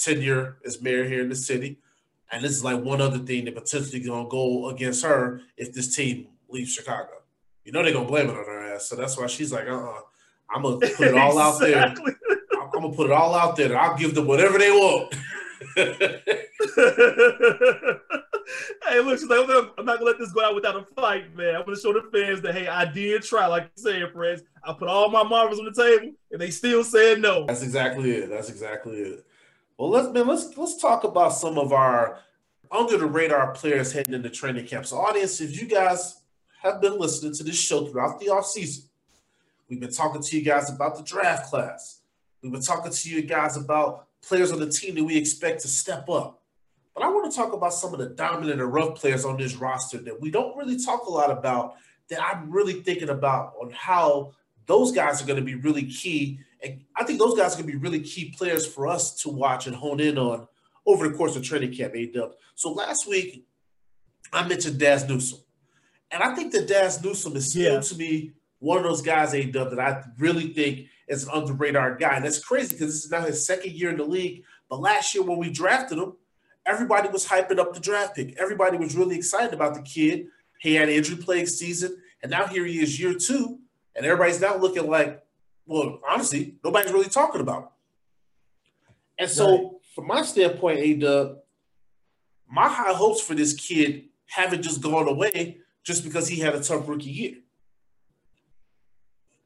tenure 0.00 0.58
as 0.64 0.80
mayor 0.80 1.04
here 1.04 1.22
in 1.22 1.28
the 1.28 1.34
city. 1.34 1.78
And 2.30 2.42
this 2.42 2.52
is 2.52 2.64
like 2.64 2.82
one 2.82 3.00
other 3.00 3.18
thing 3.18 3.44
that 3.44 3.54
potentially 3.54 4.00
gonna 4.00 4.28
go 4.28 4.68
against 4.68 5.04
her 5.04 5.42
if 5.56 5.72
this 5.72 5.94
team 5.94 6.28
leaves 6.48 6.72
Chicago. 6.72 7.10
You 7.64 7.72
know 7.72 7.82
they're 7.82 7.92
gonna 7.92 8.06
blame 8.06 8.28
it 8.28 8.36
on 8.36 8.44
her 8.44 8.55
ass. 8.76 8.88
So 8.88 8.96
that's 8.96 9.18
why 9.18 9.26
she's 9.26 9.52
like, 9.52 9.68
uh-uh. 9.68 10.00
I'm 10.48 10.62
gonna 10.62 10.76
put 10.96 11.08
it 11.08 11.16
all 11.16 11.38
out 11.38 11.58
there. 11.58 11.86
I'm 11.86 12.70
gonna 12.72 12.92
put 12.92 13.06
it 13.06 13.12
all 13.12 13.34
out 13.34 13.56
there. 13.56 13.76
I'll 13.76 13.96
give 13.96 14.14
them 14.14 14.26
whatever 14.26 14.58
they 14.58 14.70
want. 14.70 15.14
hey, 15.76 16.20
look, 19.00 19.18
she's 19.18 19.28
like, 19.28 19.40
I'm, 19.40 19.46
gonna, 19.46 19.70
I'm 19.76 19.84
not 19.84 19.98
gonna 19.98 20.04
let 20.04 20.18
this 20.18 20.32
go 20.32 20.44
out 20.44 20.54
without 20.54 20.76
a 20.76 20.84
fight, 20.94 21.34
man. 21.34 21.56
I'm 21.56 21.64
gonna 21.64 21.76
show 21.76 21.92
the 21.92 22.08
fans 22.12 22.40
that 22.42 22.54
hey, 22.54 22.68
I 22.68 22.84
did 22.84 23.22
try, 23.22 23.46
like 23.46 23.70
you 23.76 23.82
said, 23.82 24.12
friends. 24.12 24.42
I 24.62 24.72
put 24.72 24.88
all 24.88 25.10
my 25.10 25.22
marbles 25.22 25.58
on 25.58 25.64
the 25.64 25.72
table, 25.72 26.12
and 26.30 26.40
they 26.40 26.50
still 26.50 26.84
said 26.84 27.20
no. 27.20 27.46
That's 27.46 27.62
exactly 27.62 28.12
it. 28.12 28.30
That's 28.30 28.48
exactly 28.48 28.98
it. 28.98 29.26
Well, 29.78 29.90
let's 29.90 30.08
man, 30.08 30.26
let's 30.26 30.56
let's 30.56 30.80
talk 30.80 31.04
about 31.04 31.30
some 31.30 31.58
of 31.58 31.72
our 31.72 32.20
under 32.70 32.96
the 32.96 33.06
radar 33.06 33.52
players 33.52 33.92
heading 33.92 34.14
into 34.14 34.30
training 34.30 34.66
camp. 34.66 34.86
So, 34.86 34.98
audience, 34.98 35.40
if 35.40 35.60
you 35.60 35.66
guys 35.66 36.22
have 36.62 36.80
been 36.80 36.98
listening 36.98 37.34
to 37.34 37.44
this 37.44 37.60
show 37.60 37.86
throughout 37.86 38.18
the 38.20 38.26
offseason, 38.26 38.86
we've 39.68 39.80
been 39.80 39.92
talking 39.92 40.22
to 40.22 40.38
you 40.38 40.44
guys 40.44 40.70
about 40.70 40.96
the 40.96 41.02
draft 41.02 41.50
class. 41.50 42.00
We've 42.42 42.52
been 42.52 42.62
talking 42.62 42.92
to 42.92 43.10
you 43.10 43.22
guys 43.22 43.56
about 43.56 44.06
players 44.22 44.52
on 44.52 44.60
the 44.60 44.70
team 44.70 44.94
that 44.94 45.04
we 45.04 45.16
expect 45.16 45.62
to 45.62 45.68
step 45.68 46.08
up. 46.08 46.42
But 46.94 47.04
I 47.04 47.08
want 47.08 47.30
to 47.30 47.36
talk 47.36 47.52
about 47.52 47.74
some 47.74 47.92
of 47.92 47.98
the 47.98 48.06
dominant 48.06 48.60
and 48.60 48.72
rough 48.72 48.96
players 48.96 49.24
on 49.24 49.36
this 49.36 49.56
roster 49.56 49.98
that 49.98 50.20
we 50.20 50.30
don't 50.30 50.56
really 50.56 50.78
talk 50.82 51.06
a 51.06 51.10
lot 51.10 51.30
about 51.30 51.76
that 52.08 52.22
I'm 52.22 52.50
really 52.50 52.80
thinking 52.82 53.10
about 53.10 53.54
on 53.60 53.70
how 53.70 54.32
those 54.66 54.92
guys 54.92 55.22
are 55.22 55.26
going 55.26 55.38
to 55.38 55.44
be 55.44 55.56
really 55.56 55.84
key. 55.84 56.40
And 56.62 56.84
I 56.94 57.04
think 57.04 57.18
those 57.18 57.36
guys 57.36 57.52
are 57.52 57.62
going 57.62 57.70
to 57.70 57.78
be 57.78 57.82
really 57.82 58.00
key 58.00 58.34
players 58.36 58.66
for 58.66 58.86
us 58.86 59.20
to 59.22 59.28
watch 59.28 59.66
and 59.66 59.76
hone 59.76 60.00
in 60.00 60.18
on 60.18 60.48
over 60.86 61.08
the 61.08 61.16
course 61.16 61.36
of 61.36 61.42
training 61.42 61.74
camp, 61.74 61.94
A-Dub. 61.94 62.32
So 62.54 62.72
last 62.72 63.08
week, 63.08 63.44
I 64.32 64.46
mentioned 64.46 64.78
Dazz 64.78 65.08
Newsome. 65.08 65.40
And 66.10 66.22
I 66.22 66.34
think 66.34 66.52
that 66.52 66.68
Dazz 66.68 67.02
Newsome 67.02 67.36
is 67.36 67.50
still, 67.50 67.74
yeah. 67.74 67.80
to 67.80 67.96
me, 67.96 68.32
one 68.58 68.78
of 68.78 68.84
those 68.84 69.02
guys, 69.02 69.34
A-Dub, 69.34 69.70
that 69.70 69.80
I 69.80 70.02
really 70.18 70.52
think 70.52 70.86
is 71.08 71.24
an 71.24 71.30
under 71.32 71.52
radar 71.52 71.96
guy. 71.96 72.16
And 72.16 72.24
that's 72.24 72.42
crazy 72.42 72.70
because 72.70 72.88
this 72.88 73.04
is 73.04 73.10
now 73.10 73.22
his 73.22 73.46
second 73.46 73.72
year 73.72 73.90
in 73.90 73.96
the 73.96 74.04
league. 74.04 74.44
But 74.68 74.80
last 74.80 75.14
year 75.14 75.24
when 75.24 75.38
we 75.38 75.50
drafted 75.50 75.98
him, 75.98 76.14
everybody 76.64 77.08
was 77.08 77.26
hyping 77.26 77.58
up 77.58 77.74
the 77.74 77.80
draft 77.80 78.16
pick. 78.16 78.36
Everybody 78.38 78.76
was 78.76 78.96
really 78.96 79.16
excited 79.16 79.54
about 79.54 79.74
the 79.74 79.82
kid. 79.82 80.26
He 80.60 80.74
had 80.74 80.88
an 80.88 80.94
injury 80.94 81.16
plagued 81.16 81.48
season. 81.48 81.96
And 82.22 82.30
now 82.30 82.46
here 82.46 82.64
he 82.64 82.80
is 82.80 82.98
year 82.98 83.14
two. 83.14 83.58
And 83.94 84.04
everybody's 84.04 84.40
now 84.40 84.56
looking 84.56 84.88
like, 84.88 85.22
well, 85.66 86.00
honestly, 86.08 86.56
nobody's 86.64 86.92
really 86.92 87.08
talking 87.08 87.40
about 87.40 87.62
him. 87.62 87.68
And 89.18 89.30
so, 89.30 89.50
right. 89.50 89.70
from 89.94 90.06
my 90.06 90.22
standpoint, 90.22 90.78
A 90.80 90.94
Dub, 90.94 91.38
my 92.48 92.68
high 92.68 92.92
hopes 92.92 93.20
for 93.20 93.34
this 93.34 93.54
kid 93.54 94.04
haven't 94.26 94.62
just 94.62 94.82
gone 94.82 95.08
away 95.08 95.58
just 95.86 96.02
because 96.02 96.26
he 96.26 96.40
had 96.40 96.54
a 96.54 96.60
tough 96.60 96.88
rookie 96.88 97.10
year. 97.10 97.36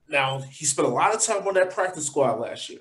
Now, 0.09 0.39
he 0.39 0.65
spent 0.65 0.89
a 0.89 0.91
lot 0.91 1.15
of 1.15 1.21
time 1.21 1.47
on 1.47 1.55
that 1.55 1.73
practice 1.73 2.07
squad 2.07 2.41
last 2.41 2.71
year. 2.71 2.81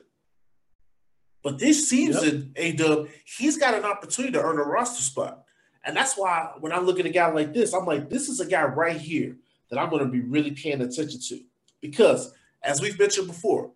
But 1.44 1.60
this 1.60 1.90
season, 1.90 2.54
yep. 2.56 2.66
A 2.66 2.72
Dub, 2.76 3.08
he's 3.38 3.58
got 3.58 3.76
an 3.76 3.84
opportunity 3.84 4.34
to 4.34 4.42
earn 4.42 4.58
a 4.58 4.64
roster 4.64 5.04
spot. 5.04 5.44
And 5.84 5.96
that's 5.96 6.18
why 6.18 6.54
when 6.60 6.72
I 6.72 6.80
look 6.80 7.00
at 7.00 7.06
a 7.06 7.10
guy 7.12 7.30
like 7.32 7.54
this, 7.54 7.74
I'm 7.74 7.86
like, 7.86 8.10
this 8.10 8.30
is 8.30 8.40
a 8.40 8.46
guy 8.46 8.64
right 8.64 8.98
here 8.98 9.36
that 9.70 9.78
I'm 9.78 9.90
going 9.90 10.04
to 10.04 10.12
be 10.12 10.22
really 10.22 10.52
paying 10.52 10.82
attention 10.82 11.20
to. 11.28 11.42
Because, 11.82 12.34
as 12.64 12.82
we've 12.82 12.98
mentioned 12.98 13.28
before, 13.28 13.72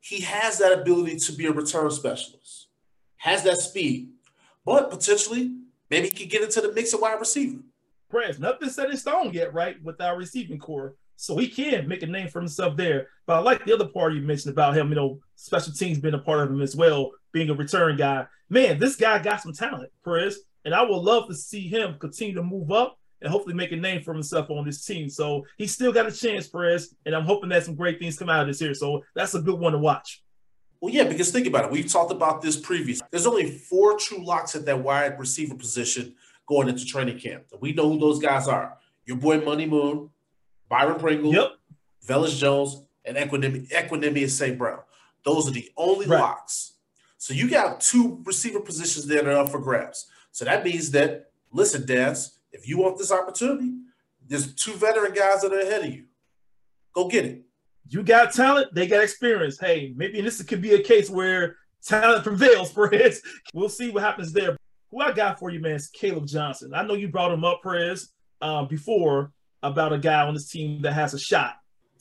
he 0.00 0.20
has 0.20 0.58
that 0.58 0.78
ability 0.78 1.16
to 1.16 1.32
be 1.32 1.46
a 1.46 1.52
return 1.52 1.90
specialist, 1.90 2.68
has 3.16 3.42
that 3.44 3.58
speed, 3.58 4.10
but 4.64 4.90
potentially 4.90 5.54
maybe 5.90 6.08
he 6.08 6.12
could 6.12 6.30
get 6.30 6.42
into 6.42 6.60
the 6.60 6.72
mix 6.72 6.92
of 6.92 7.00
wide 7.00 7.20
receiver. 7.20 7.60
Press, 8.12 8.38
nothing 8.38 8.68
set 8.68 8.90
in 8.90 8.96
stone 8.98 9.32
yet, 9.32 9.54
right, 9.54 9.82
with 9.82 9.98
our 10.02 10.18
receiving 10.18 10.58
core. 10.58 10.94
So 11.16 11.38
he 11.38 11.48
can 11.48 11.88
make 11.88 12.02
a 12.02 12.06
name 12.06 12.28
for 12.28 12.40
himself 12.40 12.76
there. 12.76 13.08
But 13.26 13.36
I 13.36 13.38
like 13.38 13.64
the 13.64 13.72
other 13.72 13.88
part 13.88 14.12
you 14.12 14.20
mentioned 14.20 14.52
about 14.52 14.76
him, 14.76 14.90
you 14.90 14.96
know, 14.96 15.18
special 15.34 15.72
teams 15.72 15.98
being 15.98 16.12
a 16.12 16.18
part 16.18 16.40
of 16.40 16.50
him 16.50 16.60
as 16.60 16.76
well, 16.76 17.12
being 17.32 17.48
a 17.48 17.54
return 17.54 17.96
guy. 17.96 18.26
Man, 18.50 18.78
this 18.78 18.96
guy 18.96 19.18
got 19.18 19.40
some 19.40 19.54
talent, 19.54 19.90
Perez. 20.04 20.40
And 20.66 20.74
I 20.74 20.82
would 20.82 20.94
love 20.98 21.26
to 21.28 21.34
see 21.34 21.68
him 21.68 21.96
continue 21.98 22.34
to 22.34 22.42
move 22.42 22.70
up 22.70 22.98
and 23.22 23.30
hopefully 23.30 23.54
make 23.54 23.72
a 23.72 23.76
name 23.76 24.02
for 24.02 24.12
himself 24.12 24.50
on 24.50 24.66
this 24.66 24.84
team. 24.84 25.08
So 25.08 25.46
he's 25.56 25.72
still 25.72 25.92
got 25.92 26.06
a 26.06 26.12
chance, 26.12 26.48
Perez, 26.48 26.94
and 27.06 27.14
I'm 27.14 27.24
hoping 27.24 27.48
that 27.48 27.64
some 27.64 27.76
great 27.76 27.98
things 27.98 28.18
come 28.18 28.28
out 28.28 28.42
of 28.42 28.48
this 28.48 28.60
here. 28.60 28.74
So 28.74 29.02
that's 29.14 29.34
a 29.34 29.40
good 29.40 29.58
one 29.58 29.72
to 29.72 29.78
watch. 29.78 30.22
Well, 30.82 30.92
yeah, 30.92 31.04
because 31.04 31.30
think 31.30 31.46
about 31.46 31.64
it. 31.64 31.70
We've 31.70 31.90
talked 31.90 32.12
about 32.12 32.42
this 32.42 32.56
previously. 32.56 33.06
There's 33.10 33.26
only 33.26 33.48
four 33.48 33.96
true 33.96 34.22
locks 34.22 34.54
at 34.54 34.66
that 34.66 34.82
wide 34.82 35.18
receiver 35.18 35.54
position 35.54 36.14
going 36.52 36.68
into 36.68 36.84
training 36.84 37.18
camp. 37.18 37.44
We 37.60 37.72
know 37.72 37.88
who 37.88 37.98
those 37.98 38.18
guys 38.18 38.46
are. 38.46 38.76
Your 39.06 39.16
boy 39.16 39.40
Money 39.40 39.66
Moon, 39.66 40.10
Byron 40.68 40.98
Pringle, 40.98 41.32
yep. 41.32 41.52
Velus 42.06 42.38
Jones, 42.38 42.82
and 43.04 43.16
Equanimeous 43.16 44.30
St. 44.30 44.58
Brown. 44.58 44.80
Those 45.24 45.48
are 45.48 45.52
the 45.52 45.70
only 45.76 46.06
right. 46.06 46.20
locks. 46.20 46.74
So 47.16 47.32
you 47.32 47.48
got 47.48 47.80
two 47.80 48.20
receiver 48.24 48.60
positions 48.60 49.06
there 49.06 49.22
that 49.22 49.32
are 49.32 49.40
up 49.40 49.48
for 49.48 49.60
grabs. 49.60 50.08
So 50.32 50.44
that 50.44 50.64
means 50.64 50.90
that, 50.90 51.30
listen, 51.52 51.86
Dazz, 51.86 52.38
if 52.52 52.68
you 52.68 52.78
want 52.78 52.98
this 52.98 53.12
opportunity, 53.12 53.72
there's 54.26 54.54
two 54.54 54.74
veteran 54.74 55.12
guys 55.12 55.40
that 55.40 55.52
are 55.52 55.60
ahead 55.60 55.84
of 55.84 55.94
you. 55.94 56.04
Go 56.94 57.08
get 57.08 57.24
it. 57.24 57.42
You 57.88 58.02
got 58.02 58.32
talent, 58.32 58.74
they 58.74 58.86
got 58.86 59.02
experience. 59.02 59.58
Hey, 59.58 59.94
maybe 59.96 60.20
this 60.20 60.42
could 60.42 60.60
be 60.60 60.74
a 60.74 60.82
case 60.82 61.08
where 61.08 61.56
talent 61.82 62.24
prevails 62.24 62.70
for 62.76 62.88
his. 62.88 63.22
We'll 63.54 63.68
see 63.70 63.90
what 63.90 64.02
happens 64.02 64.32
there. 64.32 64.56
Who 64.92 65.00
I 65.00 65.12
got 65.12 65.38
for 65.38 65.50
you, 65.50 65.58
man, 65.58 65.72
is 65.72 65.88
Caleb 65.88 66.26
Johnson. 66.26 66.74
I 66.74 66.82
know 66.82 66.94
you 66.94 67.08
brought 67.08 67.32
him 67.32 67.44
up, 67.44 67.62
Perez, 67.62 68.12
um, 68.42 68.68
before 68.68 69.32
about 69.62 69.92
a 69.92 69.98
guy 69.98 70.22
on 70.26 70.34
this 70.34 70.50
team 70.50 70.82
that 70.82 70.92
has 70.92 71.14
a 71.14 71.18
shot. 71.18 71.54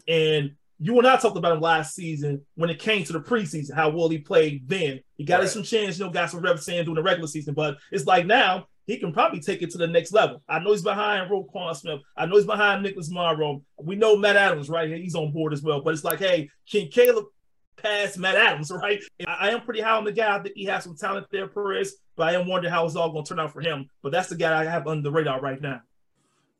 And 0.08 0.52
you 0.78 0.98
and 0.98 1.08
I 1.08 1.16
talked 1.16 1.38
about 1.38 1.54
him 1.54 1.62
last 1.62 1.96
season 1.96 2.42
when 2.56 2.70
it 2.70 2.80
came 2.80 3.06
to 3.06 3.14
the 3.14 3.22
preseason, 3.22 3.74
how 3.74 3.90
well 3.90 4.10
he 4.10 4.18
played 4.18 4.68
then. 4.68 5.00
He 5.16 5.24
got 5.24 5.40
right. 5.40 5.48
some 5.48 5.64
chance, 5.64 5.98
you 5.98 6.06
know, 6.06 6.12
got 6.12 6.32
some 6.32 6.42
reps 6.42 6.68
in 6.68 6.84
during 6.84 6.96
the 6.96 7.04
regular 7.04 7.28
season, 7.28 7.54
but 7.54 7.78
it's 7.92 8.06
like 8.06 8.26
now 8.26 8.66
he 8.88 8.98
can 8.98 9.14
probably 9.14 9.40
take 9.40 9.62
it 9.62 9.70
to 9.72 9.78
the 9.78 9.88
next 9.88 10.12
level. 10.12 10.42
I 10.50 10.60
know 10.60 10.72
he's 10.72 10.82
behind 10.82 11.30
Roquan 11.30 11.76
Smith. 11.76 12.02
I 12.18 12.26
know 12.26 12.36
he's 12.36 12.46
behind 12.46 12.84
Nicholas 12.84 13.10
Morrow. 13.10 13.62
We 13.80 13.96
know 13.96 14.18
Matt 14.18 14.36
Adams, 14.36 14.70
right? 14.70 14.90
He's 14.90 15.16
on 15.16 15.32
board 15.32 15.54
as 15.54 15.62
well. 15.62 15.82
But 15.82 15.94
it's 15.94 16.04
like, 16.04 16.20
hey, 16.20 16.50
can 16.70 16.88
Caleb 16.90 17.26
pass 17.82 18.18
Matt 18.18 18.36
Adams, 18.36 18.72
right? 18.72 19.02
I, 19.28 19.34
I 19.48 19.50
am 19.50 19.62
pretty 19.62 19.82
high 19.82 19.98
on 19.98 20.04
the 20.04 20.12
guy. 20.12 20.36
I 20.36 20.42
think 20.42 20.56
he 20.56 20.66
has 20.66 20.84
some 20.84 20.96
talent 20.96 21.28
there, 21.32 21.48
Perez, 21.48 21.96
but 22.16 22.30
I 22.30 22.40
am 22.40 22.48
wondering 22.48 22.74
how 22.74 22.86
it's 22.86 22.96
all 22.96 23.12
going 23.12 23.26
to 23.26 23.30
turn 23.30 23.40
out 23.40 23.54
for 23.54 23.62
him. 23.62 23.90
But 24.02 24.12
that's 24.12 24.30
the 24.30 24.36
guy 24.36 24.60
I 24.60 24.66
have 24.66 24.88
under 24.88 25.04
the 25.04 25.12
radar 25.12 25.42
right 25.42 25.62
now. 25.62 25.82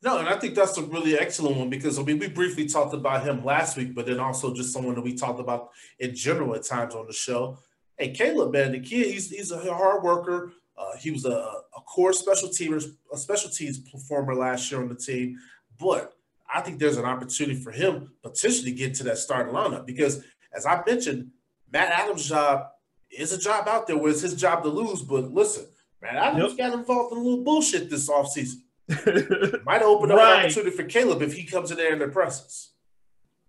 No, 0.02 0.18
and 0.18 0.28
I 0.28 0.36
think 0.36 0.56
that's 0.56 0.76
a 0.78 0.82
really 0.82 1.16
excellent 1.16 1.56
one 1.56 1.70
because 1.70 1.96
I 1.96 2.02
mean 2.02 2.18
we 2.18 2.26
briefly 2.26 2.66
talked 2.66 2.92
about 2.92 3.22
him 3.22 3.44
last 3.44 3.76
week, 3.76 3.94
but 3.94 4.06
then 4.06 4.18
also 4.18 4.52
just 4.52 4.72
someone 4.72 4.96
that 4.96 5.02
we 5.02 5.14
talked 5.14 5.38
about 5.38 5.70
in 6.00 6.14
general 6.14 6.56
at 6.56 6.64
times 6.64 6.94
on 6.94 7.06
the 7.06 7.12
show. 7.12 7.58
Hey, 7.96 8.10
Caleb, 8.10 8.52
man, 8.52 8.72
the 8.72 8.80
kid, 8.80 9.12
he's 9.12 9.30
he's 9.30 9.52
a 9.52 9.72
hard 9.72 10.02
worker. 10.02 10.52
Uh, 10.76 10.96
he 10.98 11.12
was 11.12 11.24
a, 11.24 11.30
a 11.30 11.80
core 11.86 12.12
special 12.12 12.48
teamers, 12.48 12.86
a 13.12 13.16
special 13.16 13.48
teams 13.48 13.78
performer 13.78 14.34
last 14.34 14.72
year 14.72 14.80
on 14.80 14.88
the 14.88 14.96
team, 14.96 15.38
but 15.78 16.14
I 16.52 16.60
think 16.60 16.78
there's 16.78 16.96
an 16.96 17.04
opportunity 17.04 17.60
for 17.60 17.70
him 17.70 18.12
potentially 18.22 18.72
get 18.72 18.94
to 18.94 19.04
that 19.04 19.18
starting 19.18 19.54
lineup 19.54 19.86
because, 19.86 20.24
as 20.54 20.66
I 20.66 20.82
mentioned, 20.86 21.30
Matt 21.72 21.90
Adams' 21.90 22.28
job 22.28 22.66
is 23.10 23.32
a 23.32 23.38
job 23.38 23.68
out 23.68 23.86
there 23.86 23.96
where 23.96 24.10
it's 24.10 24.20
his 24.20 24.34
job 24.34 24.62
to 24.62 24.68
lose. 24.68 25.02
But 25.02 25.32
listen, 25.32 25.66
Matt 26.00 26.16
Adams 26.16 26.54
yep. 26.56 26.70
got 26.70 26.78
involved 26.78 27.12
in 27.12 27.18
a 27.18 27.22
little 27.22 27.44
bullshit 27.44 27.90
this 27.90 28.08
offseason. 28.08 28.56
Might 29.64 29.82
open 29.82 30.10
up 30.10 30.18
right. 30.18 30.38
an 30.38 30.44
opportunity 30.44 30.76
for 30.76 30.84
Caleb 30.84 31.22
if 31.22 31.34
he 31.34 31.44
comes 31.44 31.70
in 31.70 31.76
there 31.76 31.92
in 31.92 31.98
their 31.98 32.10
presence. 32.10 32.72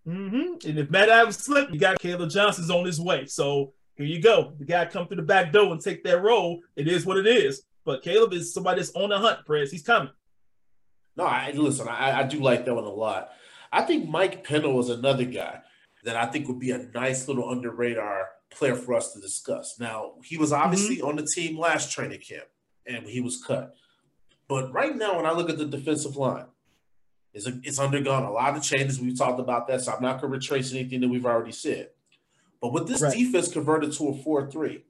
Mm-hmm. 0.08 0.70
And 0.70 0.80
if 0.80 0.90
Matt 0.90 1.10
Adams 1.10 1.38
slipped, 1.38 1.74
you 1.74 1.80
got 1.80 2.00
Caleb 2.00 2.30
Johnson's 2.30 2.70
on 2.70 2.86
his 2.86 3.00
way. 3.00 3.26
So 3.26 3.74
here 3.96 4.06
you 4.06 4.22
go. 4.22 4.54
The 4.60 4.66
guy 4.66 4.86
come 4.86 5.08
through 5.08 5.18
the 5.18 5.24
back 5.24 5.52
door 5.52 5.72
and 5.72 5.82
take 5.82 6.04
that 6.04 6.22
role. 6.22 6.62
It 6.76 6.88
is 6.88 7.06
what 7.06 7.18
it 7.18 7.28
is. 7.28 7.64
But 7.86 8.02
Caleb 8.02 8.34
is 8.34 8.54
somebody 8.54 8.80
that's 8.80 8.92
on 8.96 9.10
the 9.10 9.18
hunt, 9.18 9.46
Prez. 9.46 9.72
He's 9.72 9.84
coming. 9.84 10.10
No, 11.16 11.26
I 11.26 11.52
listen, 11.52 11.88
I, 11.88 12.22
I 12.22 12.24
do 12.24 12.40
like 12.40 12.66
that 12.66 12.74
one 12.74 12.86
a 12.86 12.90
lot. 12.90 13.30
I 13.72 13.84
think 13.84 14.10
Mike 14.10 14.44
Pennel 14.44 14.80
is 14.80 14.90
another 14.90 15.26
guy 15.26 15.62
that 16.04 16.16
I 16.16 16.26
think 16.26 16.48
would 16.48 16.60
be 16.60 16.72
a 16.72 16.90
nice 16.94 17.28
little 17.28 17.50
under 17.50 17.72
radar 17.72 18.30
player 18.52 18.76
for 18.76 18.94
us 18.94 19.14
to 19.14 19.22
discuss. 19.22 19.80
Now, 19.80 20.14
he 20.24 20.38
was 20.38 20.52
obviously 20.52 20.98
mm-hmm. 20.98 21.08
on 21.08 21.16
the 21.16 21.26
team 21.26 21.58
last 21.58 21.92
training 21.92 22.22
camp 22.22 22.46
and 22.86 23.06
he 23.06 23.22
was 23.22 23.44
cut. 23.46 23.76
But 24.48 24.72
right 24.74 24.96
now, 24.96 25.18
when 25.18 25.26
I 25.26 25.32
look 25.32 25.50
at 25.50 25.58
the 25.58 25.66
defensive 25.66 26.16
line, 26.16 26.46
it's, 27.34 27.48
a, 27.48 27.60
it's 27.64 27.80
undergone 27.80 28.24
a 28.24 28.32
lot 28.32 28.56
of 28.56 28.64
changes. 28.64 29.00
We've 29.00 29.18
talked 29.18 29.40
about 29.40 29.68
that, 29.68 29.82
so 29.82 29.94
I'm 29.94 30.02
not 30.04 30.22
going 30.22 30.32
to 30.32 30.38
retrace 30.38 30.72
anything 30.74 31.02
that 31.02 31.08
we've 31.08 31.26
already 31.26 31.52
said. 31.52 31.90
But 32.62 32.74
with 32.74 32.88
this 32.88 33.02
right. 33.02 33.14
defense 33.14 33.52
converted 33.52 33.94
to 33.94 34.10
a 34.10 34.14
4 34.14 34.52
3, 34.52 34.84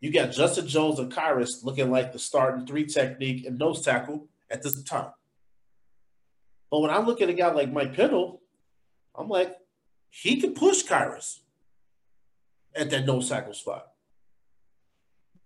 you 0.00 0.10
got 0.10 0.32
Justin 0.32 0.66
Jones 0.66 0.98
and 0.98 1.12
Khyiris 1.12 1.62
looking 1.62 1.90
like 1.90 2.12
the 2.12 2.18
starting 2.18 2.66
three 2.66 2.86
technique 2.86 3.44
and 3.44 3.58
nose 3.58 3.82
tackle 3.82 4.28
at 4.50 4.62
this 4.62 4.82
time. 4.82 5.10
But 6.70 6.80
when 6.80 6.90
I 6.90 6.98
look 7.00 7.20
at 7.20 7.28
a 7.28 7.34
guy 7.34 7.52
like 7.52 7.70
Mike 7.70 7.94
Pennel, 7.94 8.40
I'm 9.14 9.28
like, 9.28 9.54
he 10.10 10.40
can 10.40 10.54
push 10.54 10.84
Khyiris 10.84 11.38
at 12.74 12.90
that 12.90 13.06
nose 13.06 13.28
tackle 13.28 13.54
spot. 13.54 13.86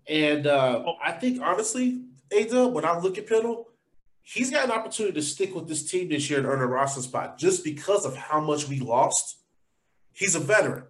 And 0.06 0.46
uh, 0.46 0.84
I 1.02 1.12
think, 1.12 1.40
honestly, 1.40 2.02
Ada, 2.30 2.68
when 2.68 2.84
I 2.84 2.98
look 2.98 3.16
at 3.16 3.26
Pennel, 3.26 3.68
he's 4.22 4.50
got 4.50 4.64
an 4.64 4.70
opportunity 4.70 5.14
to 5.14 5.22
stick 5.22 5.54
with 5.54 5.68
this 5.68 5.88
team 5.88 6.08
this 6.08 6.28
year 6.28 6.40
and 6.40 6.48
earn 6.48 6.60
a 6.60 6.66
roster 6.66 7.02
spot 7.02 7.38
just 7.38 7.64
because 7.64 8.04
of 8.04 8.16
how 8.16 8.40
much 8.40 8.68
we 8.68 8.80
lost. 8.80 9.38
He's 10.12 10.34
a 10.34 10.40
veteran. 10.40 10.84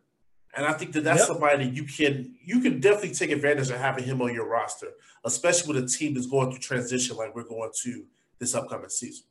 And 0.57 0.65
I 0.67 0.73
think 0.73 0.93
that 0.93 1.03
that's 1.03 1.21
yep. 1.21 1.27
somebody 1.27 1.65
you 1.67 1.83
can 1.83 2.37
you 2.45 2.61
can 2.61 2.79
definitely 2.79 3.11
take 3.11 3.33
advantage 3.33 3.71
of 3.71 3.79
having 3.79 4.05
him 4.05 4.23
on 4.23 4.33
your 4.33 4.49
roster, 4.49 4.87
especially 5.25 5.75
with 5.75 5.85
a 5.85 5.89
team 5.89 6.15
that's 6.15 6.29
going 6.29 6.51
through 6.51 6.61
transition 6.61 7.17
like 7.17 7.35
we're 7.35 7.43
going 7.43 7.71
to 7.83 8.05
this 8.39 8.55
upcoming 8.55 8.89
season. 8.89 9.27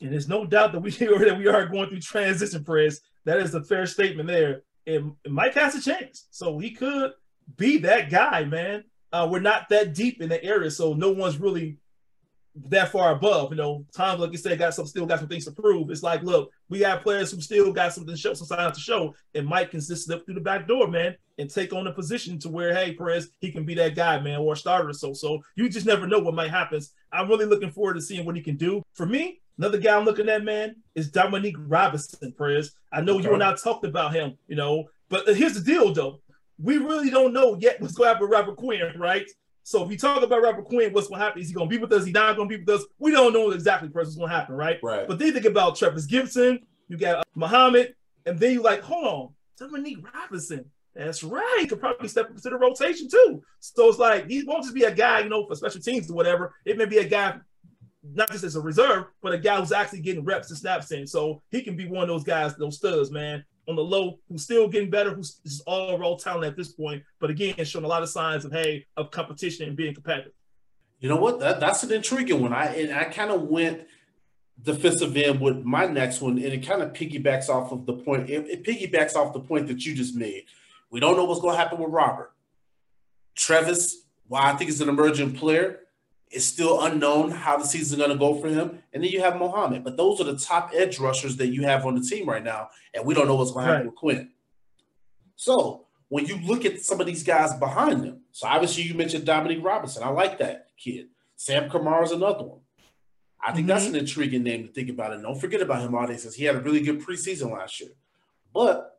And 0.00 0.12
there's 0.12 0.28
no 0.28 0.44
doubt 0.44 0.72
that 0.72 0.80
we 0.80 0.90
that 0.90 1.38
we 1.38 1.48
are 1.48 1.66
going 1.66 1.88
through 1.88 2.00
transition, 2.00 2.64
Press. 2.64 3.00
That 3.24 3.38
is 3.38 3.54
a 3.54 3.62
fair 3.62 3.86
statement 3.86 4.28
there. 4.28 4.62
And 4.86 5.12
Mike 5.28 5.54
has 5.54 5.74
a 5.74 5.82
chance, 5.82 6.28
so 6.30 6.58
he 6.58 6.70
could 6.70 7.12
be 7.56 7.78
that 7.78 8.10
guy, 8.10 8.44
man. 8.44 8.84
uh, 9.12 9.26
we're 9.30 9.40
not 9.40 9.68
that 9.70 9.94
deep 9.94 10.20
in 10.20 10.28
the 10.28 10.42
area, 10.44 10.70
so 10.70 10.92
no 10.92 11.10
one's 11.10 11.38
really 11.38 11.78
that 12.68 12.90
far 12.90 13.12
above. 13.12 13.50
You 13.50 13.56
know, 13.56 13.84
Tom, 13.94 14.20
like 14.20 14.32
you 14.32 14.38
said, 14.38 14.58
got 14.58 14.74
some 14.74 14.86
still 14.86 15.06
got 15.06 15.18
some 15.18 15.28
things 15.28 15.44
to 15.44 15.52
prove. 15.52 15.90
It's 15.90 16.02
like, 16.02 16.22
look, 16.22 16.50
we 16.68 16.80
have 16.80 17.02
players 17.02 17.30
who 17.30 17.40
still 17.40 17.72
got 17.72 17.92
something 17.92 18.14
to 18.14 18.20
show, 18.20 18.34
some 18.34 18.46
signs 18.46 18.76
to 18.76 18.82
show, 18.82 19.14
and 19.34 19.46
Mike 19.46 19.70
can 19.70 19.80
just 19.80 20.06
slip 20.06 20.24
through 20.24 20.34
the 20.34 20.40
back 20.40 20.66
door, 20.66 20.88
man, 20.88 21.16
and 21.38 21.50
take 21.50 21.72
on 21.72 21.86
a 21.86 21.92
position 21.92 22.38
to 22.40 22.48
where, 22.48 22.74
hey, 22.74 22.94
Perez, 22.94 23.30
he 23.40 23.52
can 23.52 23.64
be 23.64 23.74
that 23.74 23.94
guy, 23.94 24.20
man, 24.20 24.40
or 24.40 24.54
a 24.54 24.56
starter 24.56 24.88
or 24.90 24.94
so. 24.94 25.12
So 25.12 25.42
you 25.54 25.68
just 25.68 25.86
never 25.86 26.06
know 26.06 26.18
what 26.18 26.34
might 26.34 26.50
happen. 26.50 26.80
I'm 27.12 27.28
really 27.28 27.46
looking 27.46 27.70
forward 27.70 27.94
to 27.94 28.02
seeing 28.02 28.24
what 28.24 28.36
he 28.36 28.42
can 28.42 28.56
do. 28.56 28.82
For 28.94 29.06
me, 29.06 29.40
another 29.58 29.78
guy 29.78 29.96
I'm 29.96 30.04
looking 30.04 30.28
at, 30.28 30.44
man, 30.44 30.76
is 30.94 31.10
Dominique 31.10 31.56
Robinson, 31.58 32.32
Perez. 32.36 32.72
I 32.92 33.00
know 33.00 33.16
okay. 33.16 33.24
you 33.24 33.34
and 33.34 33.42
I 33.42 33.54
talked 33.54 33.84
about 33.84 34.14
him, 34.14 34.36
you 34.48 34.56
know, 34.56 34.84
but 35.08 35.26
here's 35.36 35.54
the 35.54 35.60
deal, 35.60 35.92
though. 35.92 36.20
We 36.58 36.78
really 36.78 37.10
don't 37.10 37.32
know 37.32 37.56
yet 37.60 37.80
what's 37.80 37.94
going 37.94 38.06
to 38.06 38.14
happen 38.14 38.28
with 38.28 38.38
Robert 38.38 38.56
Quinn, 38.56 38.92
right? 38.98 39.28
So 39.62 39.84
if 39.84 39.90
you 39.90 39.98
talk 39.98 40.22
about 40.22 40.42
Robert 40.42 40.64
Quinn, 40.64 40.92
what's 40.92 41.08
going 41.08 41.18
to 41.18 41.24
happen? 41.24 41.42
Is 41.42 41.48
he 41.48 41.54
going 41.54 41.68
to 41.68 41.76
be 41.76 41.80
with 41.80 41.92
us? 41.92 42.00
Is 42.00 42.06
he 42.06 42.12
not 42.12 42.36
going 42.36 42.48
to 42.48 42.56
be 42.56 42.64
with 42.64 42.80
us? 42.80 42.86
We 42.98 43.10
don't 43.10 43.32
know 43.32 43.50
exactly 43.50 43.88
what's 43.90 44.14
going 44.14 44.30
to 44.30 44.34
happen, 44.34 44.54
right? 44.54 44.78
Right. 44.82 45.06
But 45.06 45.18
then 45.18 45.32
think 45.32 45.44
about 45.44 45.76
Trevis 45.76 46.06
Gipson. 46.06 46.60
You 46.88 46.96
got 46.96 47.18
uh, 47.18 47.22
Muhammad, 47.34 47.94
and 48.24 48.38
then 48.38 48.52
you 48.52 48.62
like, 48.62 48.80
hold 48.80 49.06
on, 49.06 49.28
Dominique 49.58 50.06
Robinson. 50.14 50.64
That's 50.94 51.22
right. 51.22 51.58
He 51.60 51.66
could 51.66 51.80
probably 51.80 52.08
step 52.08 52.30
into 52.30 52.48
the 52.48 52.56
rotation 52.56 53.08
too. 53.10 53.42
So 53.60 53.88
it's 53.88 53.98
like 53.98 54.28
he 54.28 54.44
won't 54.44 54.62
just 54.62 54.74
be 54.74 54.84
a 54.84 54.94
guy, 54.94 55.20
you 55.20 55.28
know, 55.28 55.46
for 55.46 55.54
special 55.54 55.80
teams 55.80 56.10
or 56.10 56.14
whatever. 56.14 56.54
It 56.64 56.78
may 56.78 56.86
be 56.86 56.98
a 56.98 57.04
guy, 57.04 57.34
not 58.14 58.30
just 58.30 58.44
as 58.44 58.56
a 58.56 58.60
reserve, 58.60 59.06
but 59.22 59.32
a 59.32 59.38
guy 59.38 59.58
who's 59.58 59.72
actually 59.72 60.00
getting 60.00 60.24
reps 60.24 60.50
and 60.50 60.58
snaps 60.58 60.90
in. 60.92 61.06
So 61.06 61.42
he 61.50 61.62
can 61.62 61.76
be 61.76 61.86
one 61.86 62.02
of 62.02 62.08
those 62.08 62.24
guys, 62.24 62.56
those 62.56 62.76
studs, 62.76 63.10
man 63.10 63.44
on 63.68 63.76
the 63.76 63.82
low, 63.82 64.18
who's 64.28 64.44
still 64.44 64.68
getting 64.68 64.90
better, 64.90 65.12
who's 65.12 65.40
all 65.66 65.98
raw 65.98 66.14
talent 66.16 66.44
at 66.44 66.56
this 66.56 66.72
point, 66.72 67.02
but 67.18 67.30
again, 67.30 67.54
showing 67.64 67.84
a 67.84 67.88
lot 67.88 68.02
of 68.02 68.08
signs 68.08 68.44
of 68.44 68.52
hey 68.52 68.86
of 68.96 69.10
competition 69.10 69.66
and 69.66 69.76
being 69.76 69.94
competitive. 69.94 70.32
You 71.00 71.08
know 71.08 71.16
what? 71.16 71.40
That, 71.40 71.60
that's 71.60 71.82
an 71.82 71.92
intriguing 71.92 72.40
one. 72.40 72.52
I 72.52 72.66
and 72.66 72.94
I 72.94 73.04
kind 73.04 73.30
of 73.30 73.42
went 73.42 73.86
defensive 74.62 75.16
end 75.16 75.40
with 75.40 75.64
my 75.64 75.86
next 75.86 76.20
one, 76.20 76.38
and 76.38 76.46
it 76.46 76.66
kind 76.66 76.80
of 76.80 76.92
piggybacks 76.92 77.48
off 77.48 77.72
of 77.72 77.86
the 77.86 77.92
point. 77.92 78.30
It, 78.30 78.46
it 78.48 78.64
piggybacks 78.64 79.14
off 79.14 79.32
the 79.32 79.40
point 79.40 79.66
that 79.68 79.84
you 79.84 79.94
just 79.94 80.14
made. 80.14 80.44
We 80.90 81.00
don't 81.00 81.16
know 81.16 81.24
what's 81.24 81.40
going 81.40 81.54
to 81.54 81.58
happen 81.58 81.78
with 81.78 81.90
Robert. 81.90 82.32
Trevis, 83.34 84.04
while 84.28 84.42
I 84.42 84.56
think 84.56 84.70
he's 84.70 84.80
an 84.80 84.88
emerging 84.88 85.32
player, 85.32 85.80
it's 86.30 86.44
still 86.44 86.82
unknown 86.82 87.30
how 87.30 87.56
the 87.56 87.64
season's 87.64 87.98
going 87.98 88.10
to 88.10 88.18
go 88.18 88.34
for 88.34 88.48
him. 88.48 88.80
And 88.92 89.02
then 89.02 89.10
you 89.10 89.20
have 89.20 89.38
Muhammad. 89.38 89.84
But 89.84 89.96
those 89.96 90.20
are 90.20 90.24
the 90.24 90.36
top 90.36 90.72
edge 90.74 90.98
rushers 90.98 91.36
that 91.36 91.48
you 91.48 91.62
have 91.62 91.86
on 91.86 91.94
the 91.94 92.00
team 92.00 92.28
right 92.28 92.42
now. 92.42 92.70
And 92.94 93.04
we 93.04 93.14
don't 93.14 93.26
know 93.26 93.36
what's 93.36 93.52
going 93.52 93.66
to 93.66 93.72
happen 93.72 93.86
with 93.86 93.96
Quinn. 93.96 94.30
So 95.36 95.86
when 96.08 96.26
you 96.26 96.38
look 96.38 96.64
at 96.64 96.80
some 96.80 97.00
of 97.00 97.06
these 97.06 97.22
guys 97.22 97.54
behind 97.54 98.02
them, 98.02 98.22
so 98.32 98.48
obviously 98.48 98.84
you 98.84 98.94
mentioned 98.94 99.24
Dominique 99.24 99.64
Robinson. 99.64 100.02
I 100.02 100.08
like 100.08 100.38
that 100.38 100.68
kid. 100.76 101.08
Sam 101.36 101.70
Kamara 101.70 102.04
is 102.04 102.12
another 102.12 102.44
one. 102.44 102.60
I 103.40 103.52
think 103.52 103.60
mm-hmm. 103.60 103.68
that's 103.68 103.86
an 103.86 103.96
intriguing 103.96 104.42
name 104.42 104.66
to 104.66 104.72
think 104.72 104.88
about. 104.88 105.12
And 105.12 105.22
don't 105.22 105.40
forget 105.40 105.60
about 105.60 105.82
him, 105.82 105.94
audience, 105.94 106.22
since 106.22 106.34
he 106.34 106.44
had 106.44 106.56
a 106.56 106.60
really 106.60 106.80
good 106.80 107.00
preseason 107.00 107.52
last 107.52 107.80
year. 107.80 107.90
But 108.52 108.98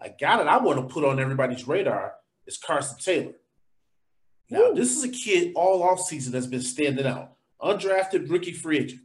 a 0.00 0.08
guy 0.08 0.38
that 0.38 0.48
I 0.48 0.58
want 0.58 0.78
to 0.78 0.92
put 0.92 1.04
on 1.04 1.20
everybody's 1.20 1.68
radar 1.68 2.14
is 2.46 2.56
Carson 2.56 2.98
Taylor. 2.98 3.34
Now, 4.50 4.72
this 4.72 4.96
is 4.96 5.04
a 5.04 5.08
kid 5.08 5.52
all 5.54 5.82
offseason 5.82 6.28
that's 6.28 6.46
been 6.46 6.62
standing 6.62 7.06
out. 7.06 7.32
Undrafted 7.60 8.30
rookie 8.30 8.52
free 8.52 8.78
agent. 8.78 9.02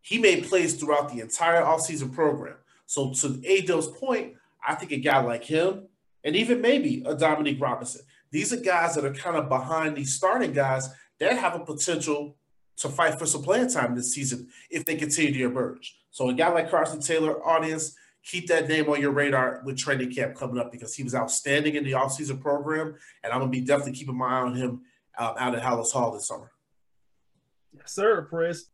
He 0.00 0.18
made 0.18 0.48
plays 0.48 0.74
throughout 0.74 1.12
the 1.12 1.20
entire 1.20 1.62
offseason 1.62 2.14
program. 2.14 2.56
So, 2.86 3.12
to 3.12 3.40
Adol's 3.44 3.90
point, 3.98 4.34
I 4.66 4.74
think 4.74 4.92
a 4.92 4.96
guy 4.96 5.20
like 5.20 5.44
him, 5.44 5.88
and 6.24 6.34
even 6.34 6.60
maybe 6.60 7.02
a 7.04 7.14
Dominique 7.14 7.60
Robinson, 7.60 8.02
these 8.30 8.52
are 8.52 8.56
guys 8.60 8.94
that 8.94 9.04
are 9.04 9.12
kind 9.12 9.36
of 9.36 9.48
behind 9.48 9.96
these 9.96 10.14
starting 10.14 10.52
guys 10.52 10.88
that 11.20 11.36
have 11.36 11.54
a 11.54 11.60
potential 11.60 12.36
to 12.76 12.88
fight 12.88 13.18
for 13.18 13.26
some 13.26 13.42
playing 13.42 13.68
time 13.68 13.94
this 13.94 14.14
season 14.14 14.48
if 14.70 14.84
they 14.84 14.94
continue 14.94 15.32
to 15.32 15.44
emerge. 15.44 15.98
So, 16.10 16.30
a 16.30 16.34
guy 16.34 16.48
like 16.48 16.70
Carson 16.70 17.00
Taylor, 17.00 17.44
audience, 17.46 17.94
keep 18.28 18.46
that 18.48 18.68
name 18.68 18.88
on 18.88 19.00
your 19.00 19.10
radar 19.10 19.62
with 19.64 19.78
training 19.78 20.12
camp 20.12 20.36
coming 20.36 20.58
up 20.58 20.70
because 20.70 20.94
he 20.94 21.02
was 21.02 21.14
outstanding 21.14 21.74
in 21.74 21.84
the 21.84 21.92
offseason 21.92 22.40
program, 22.40 22.94
and 23.24 23.32
I'm 23.32 23.40
gonna 23.40 23.50
be 23.50 23.62
definitely 23.62 23.92
keeping 23.92 24.16
my 24.16 24.26
eye 24.26 24.42
on 24.42 24.54
him 24.54 24.82
uh, 25.18 25.34
out 25.38 25.54
at 25.54 25.62
Halas 25.62 25.92
Hall 25.92 26.12
this 26.12 26.28
summer. 26.28 26.52
Yes, 27.74 27.92
sir, 27.92 28.26
Chris. 28.28 28.66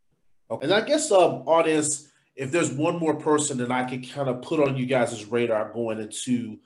Okay. 0.50 0.64
And 0.64 0.74
I 0.74 0.80
guess, 0.82 1.10
um, 1.10 1.44
audience, 1.46 2.08
if 2.36 2.50
there's 2.50 2.70
one 2.70 2.98
more 2.98 3.14
person 3.14 3.58
that 3.58 3.70
I 3.70 3.84
can 3.84 4.02
kind 4.02 4.28
of 4.28 4.42
put 4.42 4.60
on 4.60 4.76
you 4.76 4.86
guys' 4.86 5.24
radar 5.26 5.72
going 5.72 6.00
into 6.00 6.58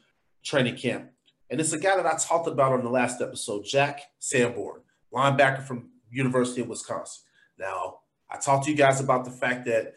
training 0.42 0.77
camp, 0.77 1.11
and 1.51 1.61
it's 1.61 1.72
a 1.72 1.79
guy 1.79 1.96
that 1.96 2.07
I 2.07 2.16
talked 2.16 2.48
about 2.48 2.72
on 2.72 2.83
the 2.83 2.90
last 2.90 3.20
episode, 3.20 3.64
Jack 3.64 4.01
Sanborn, 4.18 4.81
linebacker 5.12 5.62
from 5.62 5.90
University 6.11 6.62
of 6.62 6.68
Wisconsin. 6.68 7.22
Now, 7.59 7.98
I 8.31 8.38
talked 8.38 8.64
to 8.64 8.70
you 8.70 8.77
guys 8.77 9.01
about 9.01 9.24
the 9.24 9.31
fact 9.31 9.66
that 9.66 9.94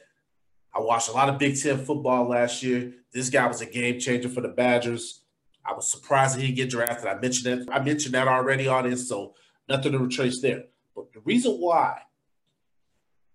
I 0.74 0.80
watched 0.80 1.10
a 1.10 1.14
lot 1.14 1.30
of 1.30 1.38
Big 1.38 1.60
Ten 1.60 1.78
football 1.78 2.30
last 2.30 2.64
year. 2.64 2.94
This 3.14 3.30
guy 3.30 3.46
was 3.48 3.62
a 3.62 3.66
game 3.66 4.00
changer 4.00 4.30
for 4.30 4.42
the 4.42 4.48
Badgers. 4.48 5.22
I 5.66 5.74
was 5.74 5.90
surprised 5.90 6.36
that 6.36 6.42
he 6.42 6.48
didn't 6.48 6.58
get 6.58 6.70
drafted. 6.70 7.08
I 7.08 7.20
mentioned 7.20 7.68
that. 7.68 7.74
I 7.74 7.84
mentioned 7.84 8.14
that 8.16 8.28
already 8.28 8.68
on 8.68 8.90
this, 8.90 9.08
so 9.08 9.36
nothing 9.68 9.92
to 9.92 10.00
retrace 10.00 10.42
there. 10.42 10.64
But 10.96 11.12
the 11.14 11.20
reason 11.22 11.54
why 11.54 12.02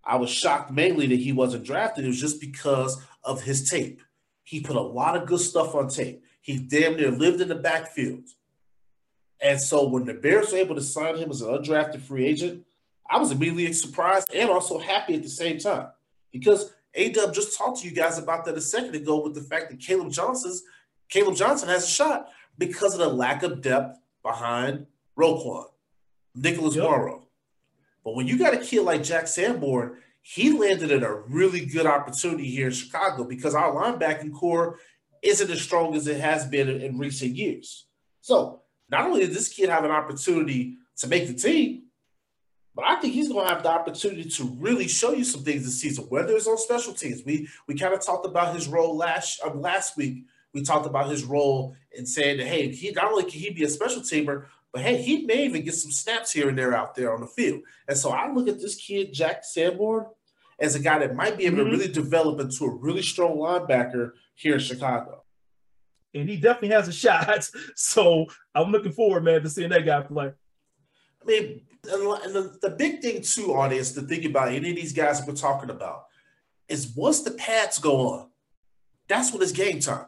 I 0.03 0.15
was 0.15 0.29
shocked 0.29 0.71
mainly 0.71 1.07
that 1.07 1.19
he 1.19 1.31
wasn't 1.31 1.65
drafted 1.65 2.05
was 2.05 2.19
just 2.19 2.41
because 2.41 3.01
of 3.23 3.41
his 3.41 3.69
tape. 3.69 4.01
He 4.43 4.61
put 4.61 4.75
a 4.75 4.81
lot 4.81 5.17
of 5.17 5.27
good 5.27 5.39
stuff 5.39 5.75
on 5.75 5.89
tape. 5.89 6.23
He 6.41 6.57
damn 6.57 6.95
near 6.95 7.11
lived 7.11 7.41
in 7.41 7.49
the 7.49 7.55
backfield. 7.55 8.23
And 9.41 9.59
so 9.59 9.87
when 9.87 10.05
the 10.05 10.13
Bears 10.13 10.51
were 10.51 10.57
able 10.57 10.75
to 10.75 10.81
sign 10.81 11.17
him 11.17 11.29
as 11.29 11.41
an 11.41 11.49
undrafted 11.49 12.01
free 12.01 12.25
agent, 12.25 12.65
I 13.09 13.19
was 13.19 13.31
immediately 13.31 13.71
surprised 13.73 14.33
and 14.33 14.49
also 14.49 14.79
happy 14.79 15.15
at 15.15 15.23
the 15.23 15.29
same 15.29 15.59
time 15.59 15.87
because 16.31 16.73
Adub 16.97 17.33
just 17.33 17.57
talked 17.57 17.81
to 17.81 17.87
you 17.87 17.93
guys 17.93 18.17
about 18.17 18.45
that 18.45 18.57
a 18.57 18.61
second 18.61 18.95
ago 18.95 19.21
with 19.23 19.35
the 19.35 19.41
fact 19.41 19.69
that 19.69 19.79
Caleb 19.79 20.11
Johnson's 20.11 20.63
Caleb 21.09 21.35
Johnson 21.35 21.69
has 21.69 21.85
a 21.85 21.87
shot 21.87 22.29
because 22.57 22.93
of 22.93 22.99
the 22.99 23.07
lack 23.07 23.43
of 23.43 23.61
depth 23.61 23.99
behind 24.23 24.87
Roquan, 25.17 25.65
Nicholas 26.35 26.75
yep. 26.75 26.83
Morrow. 26.83 27.27
But 28.03 28.15
when 28.15 28.27
you 28.27 28.37
got 28.37 28.53
a 28.53 28.57
kid 28.57 28.81
like 28.81 29.03
Jack 29.03 29.27
Sanborn, 29.27 29.97
he 30.21 30.51
landed 30.57 30.91
in 30.91 31.03
a 31.03 31.13
really 31.13 31.65
good 31.65 31.85
opportunity 31.85 32.49
here 32.49 32.67
in 32.67 32.73
Chicago 32.73 33.23
because 33.23 33.55
our 33.55 33.73
linebacking 33.73 34.33
core 34.33 34.79
isn't 35.21 35.49
as 35.49 35.61
strong 35.61 35.95
as 35.95 36.07
it 36.07 36.19
has 36.19 36.45
been 36.45 36.69
in, 36.69 36.81
in 36.81 36.97
recent 36.97 37.35
years. 37.35 37.87
So 38.21 38.61
not 38.89 39.05
only 39.05 39.25
does 39.25 39.35
this 39.35 39.53
kid 39.53 39.69
have 39.69 39.85
an 39.85 39.91
opportunity 39.91 40.77
to 40.97 41.07
make 41.07 41.27
the 41.27 41.33
team, 41.33 41.83
but 42.77 42.85
I 42.85 42.97
think 42.97 43.15
he's 43.15 43.29
going 43.29 43.47
to 43.47 43.51
have 43.51 43.63
the 43.63 43.71
opportunity 43.71 44.29
to 44.29 44.43
really 44.59 44.87
show 44.87 45.11
you 45.11 45.23
some 45.23 45.43
things 45.43 45.65
this 45.65 45.81
season, 45.81 46.05
whether 46.09 46.35
it's 46.35 46.45
on 46.45 46.59
special 46.59 46.93
teams. 46.93 47.23
We 47.25 47.49
we 47.67 47.73
kind 47.73 47.91
of 47.91 48.05
talked 48.05 48.27
about 48.27 48.53
his 48.53 48.67
role 48.67 48.95
last 48.95 49.41
um, 49.43 49.61
last 49.61 49.97
week. 49.97 50.25
We 50.53 50.61
talked 50.61 50.85
about 50.85 51.09
his 51.09 51.23
role 51.23 51.75
in 51.91 52.05
saying 52.05 52.37
that 52.37 52.45
hey, 52.45 52.69
he 52.69 52.91
not 52.91 53.05
only 53.05 53.23
can 53.23 53.39
he 53.39 53.49
be 53.49 53.63
a 53.63 53.69
special 53.69 54.03
teamer, 54.03 54.45
but 54.71 54.83
hey, 54.83 55.01
he 55.01 55.25
may 55.25 55.45
even 55.45 55.65
get 55.65 55.73
some 55.73 55.89
snaps 55.89 56.31
here 56.31 56.49
and 56.49 56.57
there 56.57 56.75
out 56.75 56.93
there 56.93 57.15
on 57.15 57.21
the 57.21 57.25
field. 57.25 57.61
And 57.87 57.97
so 57.97 58.11
I 58.11 58.31
look 58.31 58.47
at 58.47 58.61
this 58.61 58.75
kid, 58.75 59.11
Jack 59.11 59.43
Sanborn, 59.43 60.05
as 60.59 60.75
a 60.75 60.79
guy 60.79 60.99
that 60.99 61.15
might 61.15 61.35
be 61.35 61.47
able 61.47 61.57
mm-hmm. 61.57 61.71
to 61.71 61.77
really 61.77 61.91
develop 61.91 62.39
into 62.39 62.65
a 62.65 62.75
really 62.75 63.01
strong 63.01 63.37
linebacker 63.37 64.11
here 64.35 64.53
in 64.53 64.59
Chicago. 64.59 65.23
And 66.13 66.29
he 66.29 66.37
definitely 66.37 66.75
has 66.75 66.87
a 66.87 66.93
shot. 66.93 67.49
So 67.75 68.27
I'm 68.53 68.71
looking 68.71 68.91
forward, 68.91 69.23
man, 69.23 69.41
to 69.41 69.49
seeing 69.49 69.69
that 69.69 69.83
guy 69.83 70.01
play. 70.01 70.33
I 71.21 71.25
mean, 71.25 71.61
and 71.89 72.35
the, 72.35 72.57
the 72.61 72.69
big 72.69 73.01
thing 73.01 73.21
too, 73.21 73.53
audience, 73.53 73.91
to 73.93 74.01
think 74.01 74.25
about 74.25 74.49
any 74.49 74.69
of 74.69 74.75
these 74.75 74.93
guys 74.93 75.21
we're 75.25 75.33
talking 75.33 75.69
about 75.69 76.05
is 76.67 76.93
once 76.95 77.21
the 77.21 77.31
pads 77.31 77.79
go 77.79 78.09
on, 78.09 78.29
that's 79.07 79.31
when 79.31 79.41
it's 79.41 79.51
game 79.51 79.79
time. 79.79 80.07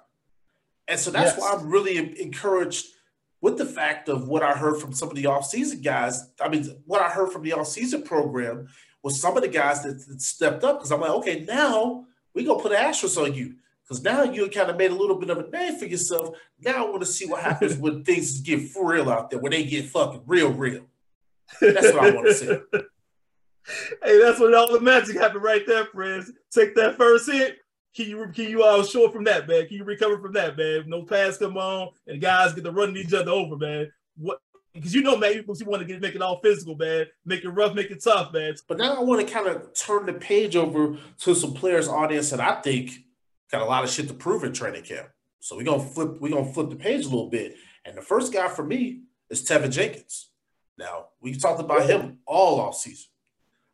And 0.88 1.00
so 1.00 1.12
that's 1.12 1.38
yes. 1.38 1.40
why 1.40 1.54
I'm 1.54 1.70
really 1.70 1.98
encouraged 2.22 2.88
with 3.42 3.58
the 3.58 3.66
fact 3.66 4.10
of 4.10 4.28
what 4.28 4.44
I 4.44 4.54
heard 4.54 4.82
from 4.82 4.92
some 4.92 5.10
of 5.10 5.16
the 5.16 5.24
offseason 5.24 5.84
guys. 5.84 6.30
I 6.42 6.50
mean, 6.50 6.66
what 6.86 7.02
I 7.02 7.10
heard 7.10 7.32
from 7.32 7.44
the 7.44 7.52
offseason 7.52 8.04
program 8.04 8.68
was 9.04 9.22
some 9.22 9.38
of 9.38 9.44
the 9.44 9.50
guys 9.50 9.84
that, 9.84 10.06
that 10.08 10.22
stepped 10.22 10.64
up 10.64 10.80
because 10.80 10.92
I'm 10.92 11.02
like, 11.02 11.12
okay, 11.12 11.46
now 11.48 12.06
we're 12.34 12.46
gonna 12.46 12.62
put 12.62 12.72
an 12.72 12.80
asterisk 12.80 13.18
on 13.18 13.34
you 13.34 13.56
because 13.84 14.04
now 14.04 14.24
you 14.24 14.50
kind 14.50 14.70
of 14.70 14.78
made 14.78 14.92
a 14.92 14.96
little 14.96 15.16
bit 15.16 15.30
of 15.30 15.38
a 15.38 15.50
name 15.50 15.78
for 15.78 15.86
yourself. 15.86 16.36
Now 16.60 16.86
I 16.86 16.90
want 16.90 17.02
to 17.02 17.08
see 17.08 17.26
what 17.26 17.42
happens 17.42 17.78
when 17.78 18.04
things 18.04 18.42
get 18.42 18.62
real 18.76 19.10
out 19.10 19.30
there, 19.30 19.40
when 19.40 19.52
they 19.52 19.64
get 19.64 19.86
fucking 19.86 20.24
real, 20.26 20.52
real. 20.52 20.86
That's 21.62 21.94
what 21.94 22.04
I 22.04 22.12
want 22.12 22.28
to 22.28 22.34
see. 22.34 22.48
hey, 24.04 24.20
that's 24.20 24.40
when 24.40 24.56
all 24.56 24.72
the 24.72 24.80
magic 24.80 25.18
happened 25.18 25.44
right 25.44 25.66
there, 25.66 25.86
friends. 25.86 26.32
Take 26.52 26.76
that 26.76 26.98
first 26.98 27.32
hit. 27.32 27.58
Can 27.96 28.08
you 28.08 28.28
can 28.34 28.50
you 28.50 28.64
all 28.64 28.82
uh, 28.82 28.86
short 28.86 29.14
from 29.14 29.24
that, 29.26 29.48
man? 29.48 29.68
Can 29.68 29.78
you 29.78 29.84
recover 29.84 30.20
from 30.20 30.34
that, 30.34 30.58
man? 30.58 30.84
No 30.88 31.04
pass 31.04 31.38
come 31.38 31.58
on, 31.58 31.90
and 32.08 32.22
guys 32.22 32.54
get 32.54 32.64
to 32.64 32.72
running 32.72 32.98
each 32.98 33.14
other 33.14 33.32
over, 33.32 33.58
man. 33.58 33.92
What? 34.18 34.40
Because 34.74 34.94
you 34.94 35.02
know, 35.02 35.18
man, 35.18 35.34
you 35.34 35.44
want 35.66 35.82
to 35.82 35.86
get 35.86 36.00
make 36.00 36.16
it 36.16 36.22
all 36.22 36.40
physical, 36.42 36.76
man. 36.76 37.08
Make 37.26 37.44
it 37.44 37.50
rough, 37.50 37.74
make 37.74 37.90
it 37.90 38.04
tough, 38.04 38.32
man. 38.32 38.54
But 38.68 38.78
now 38.78 38.96
I 38.96 39.04
want 39.04 39.28
to 39.28 39.34
kind 39.34 39.48
of 39.48 39.74
turn 39.74 40.06
the 40.06 40.14
page 40.14 40.56
over 40.56 40.98
to 41.22 41.36
some 41.36 41.54
players, 41.54 41.88
audience 41.88 42.30
that 42.30 42.40
I 42.40 42.62
think 42.62 42.92
got 43.52 43.64
a 43.64 43.66
lot 43.66 43.84
of 43.84 43.90
shit 43.90 44.08
to 44.08 44.14
prove 44.14 44.44
in 44.44 44.54
training 44.54 44.84
camp. 44.84 45.08
So 45.40 45.58
we're 45.58 45.64
gonna 45.64 45.84
flip, 45.84 46.22
we're 46.22 46.30
gonna 46.30 46.54
flip 46.54 46.70
the 46.70 46.76
page 46.76 47.06
a 47.06 47.10
little 47.10 47.30
bit. 47.30 47.56
And 47.86 47.98
the 47.98 48.02
first 48.02 48.32
guy 48.32 48.48
for 48.50 48.64
me 48.64 49.02
is 49.30 49.44
Teven 49.44 49.72
Jenkins. 49.72 50.29
Now, 50.80 51.08
we've 51.20 51.42
talked 51.42 51.60
about 51.60 51.90
him 51.90 52.20
all 52.26 52.62
off 52.62 52.78
season, 52.78 53.10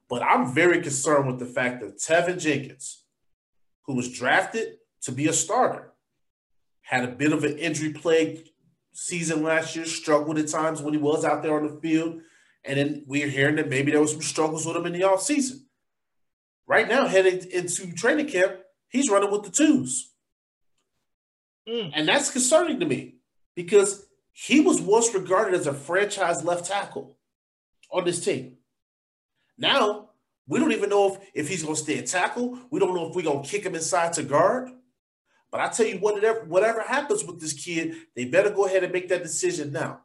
but 0.09 0.23
I'm 0.23 0.51
very 0.53 0.81
concerned 0.81 1.27
with 1.27 1.37
the 1.37 1.45
fact 1.45 1.79
that 1.81 1.99
Teven 1.99 2.39
Jenkins, 2.39 3.03
who 3.83 3.93
was 3.93 4.11
drafted 4.11 4.77
to 5.03 5.11
be 5.11 5.27
a 5.27 5.33
starter, 5.33 5.93
had 6.81 7.03
a 7.03 7.07
bit 7.11 7.31
of 7.31 7.43
an 7.43 7.59
injury 7.59 7.93
plagued 7.93 8.49
season 8.91 9.43
last 9.43 9.75
year, 9.75 9.85
struggled 9.85 10.39
at 10.39 10.47
times 10.47 10.81
when 10.81 10.95
he 10.95 10.99
was 10.99 11.23
out 11.23 11.43
there 11.43 11.55
on 11.55 11.67
the 11.67 11.79
field. 11.79 12.21
And 12.63 12.79
then 12.79 13.03
we're 13.05 13.29
hearing 13.29 13.57
that 13.57 13.69
maybe 13.69 13.91
there 13.91 14.01
was 14.01 14.13
some 14.13 14.23
struggles 14.23 14.65
with 14.65 14.75
him 14.75 14.87
in 14.87 14.93
the 14.93 15.01
offseason. 15.01 15.59
Right 16.65 16.87
now, 16.87 17.05
heading 17.05 17.51
into 17.51 17.93
training 17.93 18.29
camp, 18.29 18.57
he's 18.89 19.11
running 19.11 19.29
with 19.29 19.43
the 19.43 19.51
twos. 19.51 20.11
Mm. 21.69 21.91
And 21.93 22.07
that's 22.07 22.31
concerning 22.31 22.79
to 22.79 22.87
me 22.87 23.17
because 23.55 24.07
he 24.37 24.59
was 24.59 24.81
once 24.81 25.13
regarded 25.13 25.53
as 25.53 25.65
a 25.65 25.73
franchise 25.73 26.43
left 26.43 26.65
tackle 26.65 27.17
on 27.89 28.03
this 28.03 28.23
team. 28.23 28.57
Now, 29.57 30.09
we 30.45 30.59
don't 30.59 30.73
even 30.73 30.89
know 30.89 31.13
if, 31.13 31.19
if 31.33 31.47
he's 31.47 31.63
going 31.63 31.75
to 31.75 31.81
stay 31.81 31.99
a 31.99 32.03
tackle. 32.03 32.59
We 32.69 32.81
don't 32.81 32.93
know 32.93 33.07
if 33.07 33.15
we're 33.15 33.21
going 33.23 33.43
to 33.43 33.49
kick 33.49 33.65
him 33.65 33.75
inside 33.75 34.11
to 34.13 34.23
guard. 34.23 34.71
But 35.51 35.61
I 35.61 35.69
tell 35.69 35.85
you, 35.85 35.99
whatever, 35.99 36.43
whatever 36.43 36.81
happens 36.81 37.23
with 37.23 37.39
this 37.39 37.53
kid, 37.53 37.95
they 38.13 38.25
better 38.25 38.49
go 38.49 38.65
ahead 38.65 38.83
and 38.83 38.91
make 38.91 39.07
that 39.07 39.23
decision 39.23 39.71
now, 39.71 40.01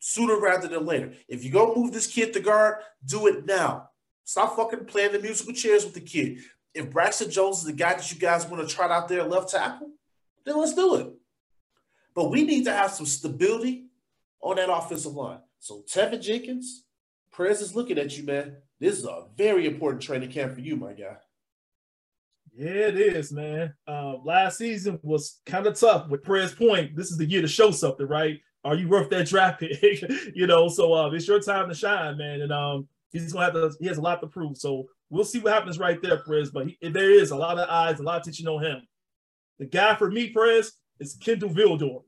sooner 0.00 0.36
rather 0.40 0.66
than 0.66 0.84
later. 0.84 1.12
If 1.28 1.44
you're 1.44 1.52
going 1.52 1.74
to 1.74 1.80
move 1.80 1.92
this 1.92 2.08
kid 2.08 2.32
to 2.32 2.40
guard, 2.40 2.78
do 3.06 3.28
it 3.28 3.46
now. 3.46 3.90
Stop 4.24 4.56
fucking 4.56 4.86
playing 4.86 5.12
the 5.12 5.20
musical 5.20 5.54
chairs 5.54 5.84
with 5.84 5.94
the 5.94 6.00
kid. 6.00 6.38
If 6.74 6.90
Braxton 6.90 7.30
Jones 7.30 7.58
is 7.58 7.64
the 7.66 7.72
guy 7.72 7.94
that 7.94 8.12
you 8.12 8.18
guys 8.18 8.48
want 8.48 8.68
to 8.68 8.74
try 8.74 8.88
out 8.88 9.06
there 9.06 9.22
left 9.22 9.50
tackle, 9.50 9.92
then 10.44 10.58
let's 10.58 10.74
do 10.74 10.96
it. 10.96 11.12
But 12.14 12.30
we 12.30 12.44
need 12.44 12.64
to 12.64 12.72
have 12.72 12.92
some 12.92 13.06
stability 13.06 13.86
on 14.40 14.56
that 14.56 14.70
offensive 14.70 15.14
line. 15.14 15.40
So 15.58 15.82
Teven 15.90 16.20
Jenkins, 16.20 16.84
Prez 17.32 17.60
is 17.60 17.74
looking 17.74 17.98
at 17.98 18.16
you, 18.16 18.24
man. 18.24 18.56
This 18.78 18.98
is 18.98 19.04
a 19.04 19.24
very 19.36 19.66
important 19.66 20.02
training 20.02 20.30
camp 20.30 20.54
for 20.54 20.60
you, 20.60 20.76
my 20.76 20.92
guy. 20.92 21.16
Yeah, 22.56 22.88
it 22.88 22.96
is, 22.98 23.32
man. 23.32 23.74
Uh, 23.86 24.16
last 24.22 24.58
season 24.58 25.00
was 25.02 25.40
kind 25.44 25.66
of 25.66 25.78
tough 25.78 26.08
with 26.08 26.22
Prez 26.22 26.54
Point. 26.54 26.94
This 26.94 27.10
is 27.10 27.18
the 27.18 27.24
year 27.24 27.42
to 27.42 27.48
show 27.48 27.72
something, 27.72 28.06
right? 28.06 28.38
Are 28.64 28.76
you 28.76 28.88
worth 28.88 29.10
that 29.10 29.26
draft 29.26 29.60
pick? 29.60 30.02
you 30.34 30.46
know, 30.46 30.68
so 30.68 30.92
uh, 30.92 31.10
it's 31.10 31.26
your 31.26 31.40
time 31.40 31.68
to 31.68 31.74
shine, 31.74 32.16
man. 32.16 32.42
And 32.42 32.52
um, 32.52 32.88
he's 33.10 33.32
gonna 33.32 33.46
have 33.46 33.54
to. 33.54 33.72
He 33.80 33.86
has 33.86 33.98
a 33.98 34.02
lot 34.02 34.20
to 34.20 34.28
prove. 34.28 34.56
So 34.56 34.86
we'll 35.10 35.24
see 35.24 35.40
what 35.40 35.52
happens 35.52 35.78
right 35.78 36.00
there, 36.00 36.18
Prez. 36.18 36.50
But 36.50 36.68
he, 36.68 36.78
there 36.80 37.10
is 37.10 37.32
a 37.32 37.36
lot 37.36 37.58
of 37.58 37.68
eyes, 37.68 37.98
a 37.98 38.02
lot 38.02 38.16
of 38.16 38.22
attention 38.22 38.46
on 38.46 38.62
him. 38.62 38.86
The 39.58 39.66
guy 39.66 39.96
for 39.96 40.10
me, 40.10 40.30
Prez, 40.30 40.72
is 41.00 41.14
Kindle 41.14 41.50
Vildor. 41.50 42.02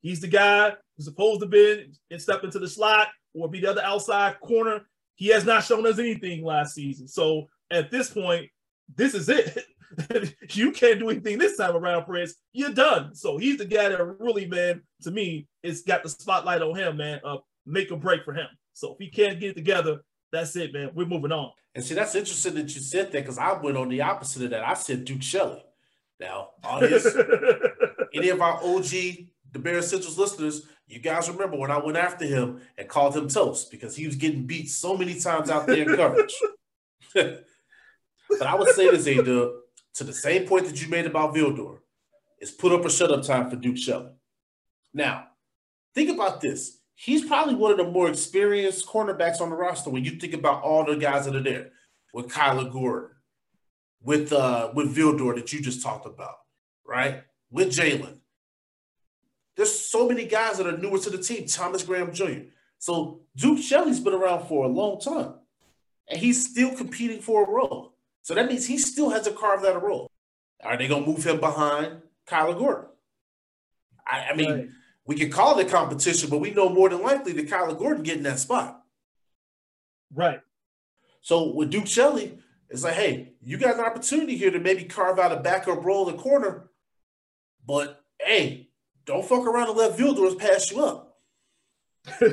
He's 0.00 0.20
the 0.20 0.28
guy 0.28 0.74
who's 0.96 1.06
supposed 1.06 1.40
to 1.40 1.46
be 1.46 1.92
and 2.10 2.22
step 2.22 2.44
into 2.44 2.58
the 2.58 2.68
slot 2.68 3.08
or 3.34 3.48
be 3.48 3.60
the 3.60 3.70
other 3.70 3.82
outside 3.82 4.40
corner. 4.40 4.82
He 5.14 5.28
has 5.28 5.44
not 5.44 5.64
shown 5.64 5.86
us 5.86 5.98
anything 5.98 6.44
last 6.44 6.74
season. 6.74 7.06
So 7.08 7.48
at 7.70 7.90
this 7.90 8.10
point, 8.10 8.48
this 8.96 9.14
is 9.14 9.28
it. 9.28 9.64
you 10.52 10.72
can't 10.72 10.98
do 10.98 11.10
anything 11.10 11.38
this 11.38 11.56
time 11.56 11.76
around, 11.76 12.04
Prince. 12.04 12.34
You're 12.52 12.72
done. 12.72 13.14
So 13.14 13.36
he's 13.36 13.58
the 13.58 13.66
guy 13.66 13.88
that 13.88 14.02
really, 14.18 14.46
man, 14.46 14.82
to 15.02 15.10
me, 15.10 15.46
it's 15.62 15.82
got 15.82 16.02
the 16.02 16.08
spotlight 16.08 16.62
on 16.62 16.76
him, 16.76 16.96
man. 16.96 17.20
Uh, 17.24 17.38
make 17.66 17.90
a 17.90 17.96
break 17.96 18.24
for 18.24 18.32
him. 18.32 18.46
So 18.72 18.92
if 18.92 18.98
he 18.98 19.10
can't 19.10 19.40
get 19.40 19.50
it 19.50 19.56
together, 19.56 20.00
that's 20.32 20.54
it, 20.56 20.72
man. 20.72 20.90
We're 20.94 21.06
moving 21.06 21.32
on. 21.32 21.50
And 21.74 21.84
see, 21.84 21.94
that's 21.94 22.14
interesting 22.14 22.54
that 22.54 22.74
you 22.74 22.80
said 22.80 23.12
that 23.12 23.22
because 23.22 23.38
I 23.38 23.52
went 23.52 23.76
on 23.76 23.88
the 23.88 24.02
opposite 24.02 24.44
of 24.44 24.50
that. 24.50 24.66
I 24.66 24.74
said 24.74 25.04
Duke 25.04 25.22
Shelley. 25.22 25.62
Now, 26.18 26.50
on 26.64 26.82
his, 26.82 27.04
any 28.14 28.28
of 28.28 28.40
our 28.40 28.62
OG 28.62 28.90
the 29.52 29.58
Bear 29.58 29.78
Essentials 29.78 30.18
listeners, 30.18 30.66
you 30.86 30.98
guys 30.98 31.28
remember 31.28 31.56
when 31.56 31.70
I 31.70 31.78
went 31.78 31.96
after 31.96 32.24
him 32.24 32.60
and 32.76 32.88
called 32.88 33.16
him 33.16 33.28
toast 33.28 33.70
because 33.70 33.96
he 33.96 34.06
was 34.06 34.16
getting 34.16 34.46
beat 34.46 34.68
so 34.68 34.96
many 34.96 35.18
times 35.18 35.50
out 35.50 35.66
there 35.66 35.88
in 35.88 35.96
coverage. 35.96 36.34
but 37.14 38.46
I 38.46 38.54
would 38.54 38.74
say 38.74 38.90
this, 38.90 39.06
A 39.06 39.22
to 39.94 40.04
the 40.04 40.12
same 40.12 40.46
point 40.46 40.66
that 40.66 40.80
you 40.80 40.88
made 40.88 41.06
about 41.06 41.34
Vildor, 41.34 41.78
is 42.40 42.50
put 42.50 42.72
up 42.72 42.84
or 42.84 42.90
shut 42.90 43.10
up 43.10 43.22
time 43.22 43.50
for 43.50 43.56
Duke 43.56 43.76
Shelley. 43.76 44.12
Now, 44.94 45.26
think 45.94 46.10
about 46.10 46.40
this. 46.40 46.78
He's 46.94 47.24
probably 47.24 47.54
one 47.54 47.70
of 47.70 47.78
the 47.78 47.84
more 47.84 48.08
experienced 48.08 48.86
cornerbacks 48.86 49.40
on 49.40 49.50
the 49.50 49.56
roster 49.56 49.90
when 49.90 50.04
you 50.04 50.12
think 50.12 50.34
about 50.34 50.62
all 50.62 50.84
the 50.84 50.96
guys 50.96 51.24
that 51.24 51.36
are 51.36 51.42
there 51.42 51.70
with 52.12 52.28
Kyler 52.28 52.70
Gordon, 52.70 53.10
with 54.02 54.32
uh 54.32 54.70
with 54.74 54.94
Vildor 54.94 55.34
that 55.36 55.52
you 55.52 55.60
just 55.60 55.82
talked 55.82 56.06
about, 56.06 56.36
right? 56.86 57.22
With 57.50 57.68
Jaylon. 57.68 58.18
There's 59.56 59.78
so 59.78 60.08
many 60.08 60.24
guys 60.24 60.58
that 60.58 60.66
are 60.66 60.78
newer 60.78 60.98
to 60.98 61.10
the 61.10 61.18
team, 61.18 61.46
Thomas 61.46 61.82
Graham 61.82 62.12
Jr. 62.12 62.48
So 62.78 63.20
Duke 63.36 63.58
Shelley's 63.58 64.00
been 64.00 64.14
around 64.14 64.46
for 64.46 64.64
a 64.64 64.68
long 64.68 65.00
time. 65.00 65.34
And 66.08 66.18
he's 66.18 66.50
still 66.50 66.74
competing 66.74 67.20
for 67.20 67.44
a 67.44 67.50
role. 67.50 67.94
So 68.22 68.34
that 68.34 68.48
means 68.48 68.66
he 68.66 68.78
still 68.78 69.10
has 69.10 69.22
to 69.22 69.32
carve 69.32 69.62
that 69.62 69.76
a 69.76 69.78
role. 69.78 70.10
Are 70.62 70.76
they 70.76 70.88
going 70.88 71.04
to 71.04 71.10
move 71.10 71.24
him 71.24 71.40
behind 71.40 72.02
Kyler 72.26 72.58
Gordon? 72.58 72.86
I, 74.06 74.28
I 74.30 74.34
mean, 74.34 74.50
right. 74.50 74.68
we 75.06 75.16
can 75.16 75.30
call 75.30 75.58
it 75.58 75.66
a 75.66 75.70
competition, 75.70 76.30
but 76.30 76.38
we 76.38 76.50
know 76.50 76.68
more 76.68 76.88
than 76.88 77.02
likely 77.02 77.32
that 77.32 77.48
Kyler 77.48 77.78
Gordon 77.78 78.02
getting 78.02 78.24
that 78.24 78.38
spot. 78.38 78.82
Right. 80.12 80.40
So 81.20 81.52
with 81.54 81.70
Duke 81.70 81.86
Shelley, 81.86 82.38
it's 82.68 82.84
like, 82.84 82.94
hey, 82.94 83.32
you 83.42 83.58
got 83.58 83.74
an 83.74 83.84
opportunity 83.84 84.36
here 84.36 84.50
to 84.50 84.58
maybe 84.58 84.84
carve 84.84 85.18
out 85.18 85.32
a 85.32 85.36
backup 85.40 85.84
role 85.84 86.08
in 86.08 86.16
the 86.16 86.22
corner, 86.22 86.69
but 87.66 88.02
hey, 88.20 88.68
don't 89.06 89.24
fuck 89.24 89.46
around 89.46 89.68
and 89.68 89.78
let 89.78 89.96
Vildors 89.96 90.34
pass 90.34 90.70
you 90.70 90.84
up. 90.84 91.18
and 92.20 92.32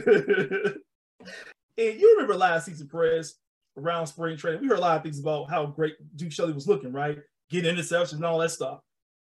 you 1.78 2.14
remember 2.14 2.36
last 2.36 2.66
season, 2.66 2.88
Perez, 2.88 3.36
around 3.78 4.08
spring 4.08 4.38
training, 4.38 4.62
we 4.62 4.68
heard 4.68 4.80
a 4.80 4.82
lot 4.82 4.98
of 4.98 5.04
things 5.04 5.20
about 5.20 5.50
how 5.50 5.66
great 5.66 5.96
Duke 6.16 6.32
Shelley 6.32 6.54
was 6.54 6.68
looking, 6.68 6.92
right? 6.92 7.20
Getting 7.50 7.76
interceptions 7.76 8.14
and 8.14 8.26
all 8.26 8.40
that 8.40 8.52
stuff. 8.52 8.80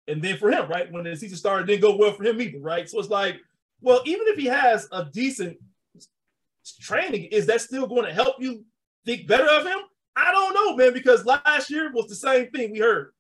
And 0.08 0.22
then 0.22 0.38
for 0.38 0.52
him, 0.52 0.68
right, 0.70 0.92
when 0.92 1.04
the 1.04 1.16
season 1.16 1.38
started, 1.38 1.68
didn't 1.68 1.82
go 1.82 1.96
well 1.98 2.14
for 2.14 2.24
him 2.24 2.40
either, 2.40 2.60
right? 2.60 2.88
So 2.88 3.00
it's 3.00 3.10
like, 3.10 3.38
well, 3.82 4.02
even 4.06 4.28
if 4.28 4.38
he 4.38 4.46
has 4.46 4.88
a 4.92 5.06
decent 5.06 5.58
training, 6.80 7.26
is 7.26 7.48
that 7.48 7.62
still 7.62 7.88
going 7.88 8.06
to 8.06 8.14
help 8.14 8.36
you 8.40 8.64
think 9.06 9.28
better 9.28 9.50
of 9.50 9.66
him? 9.66 9.80
I 10.16 10.32
don't 10.32 10.54
know, 10.54 10.76
man, 10.76 10.94
because 10.94 11.26
last 11.26 11.70
year 11.70 11.92
was 11.92 12.08
the 12.08 12.16
same 12.16 12.50
thing 12.52 12.72
we 12.72 12.80
heard. 12.80 13.12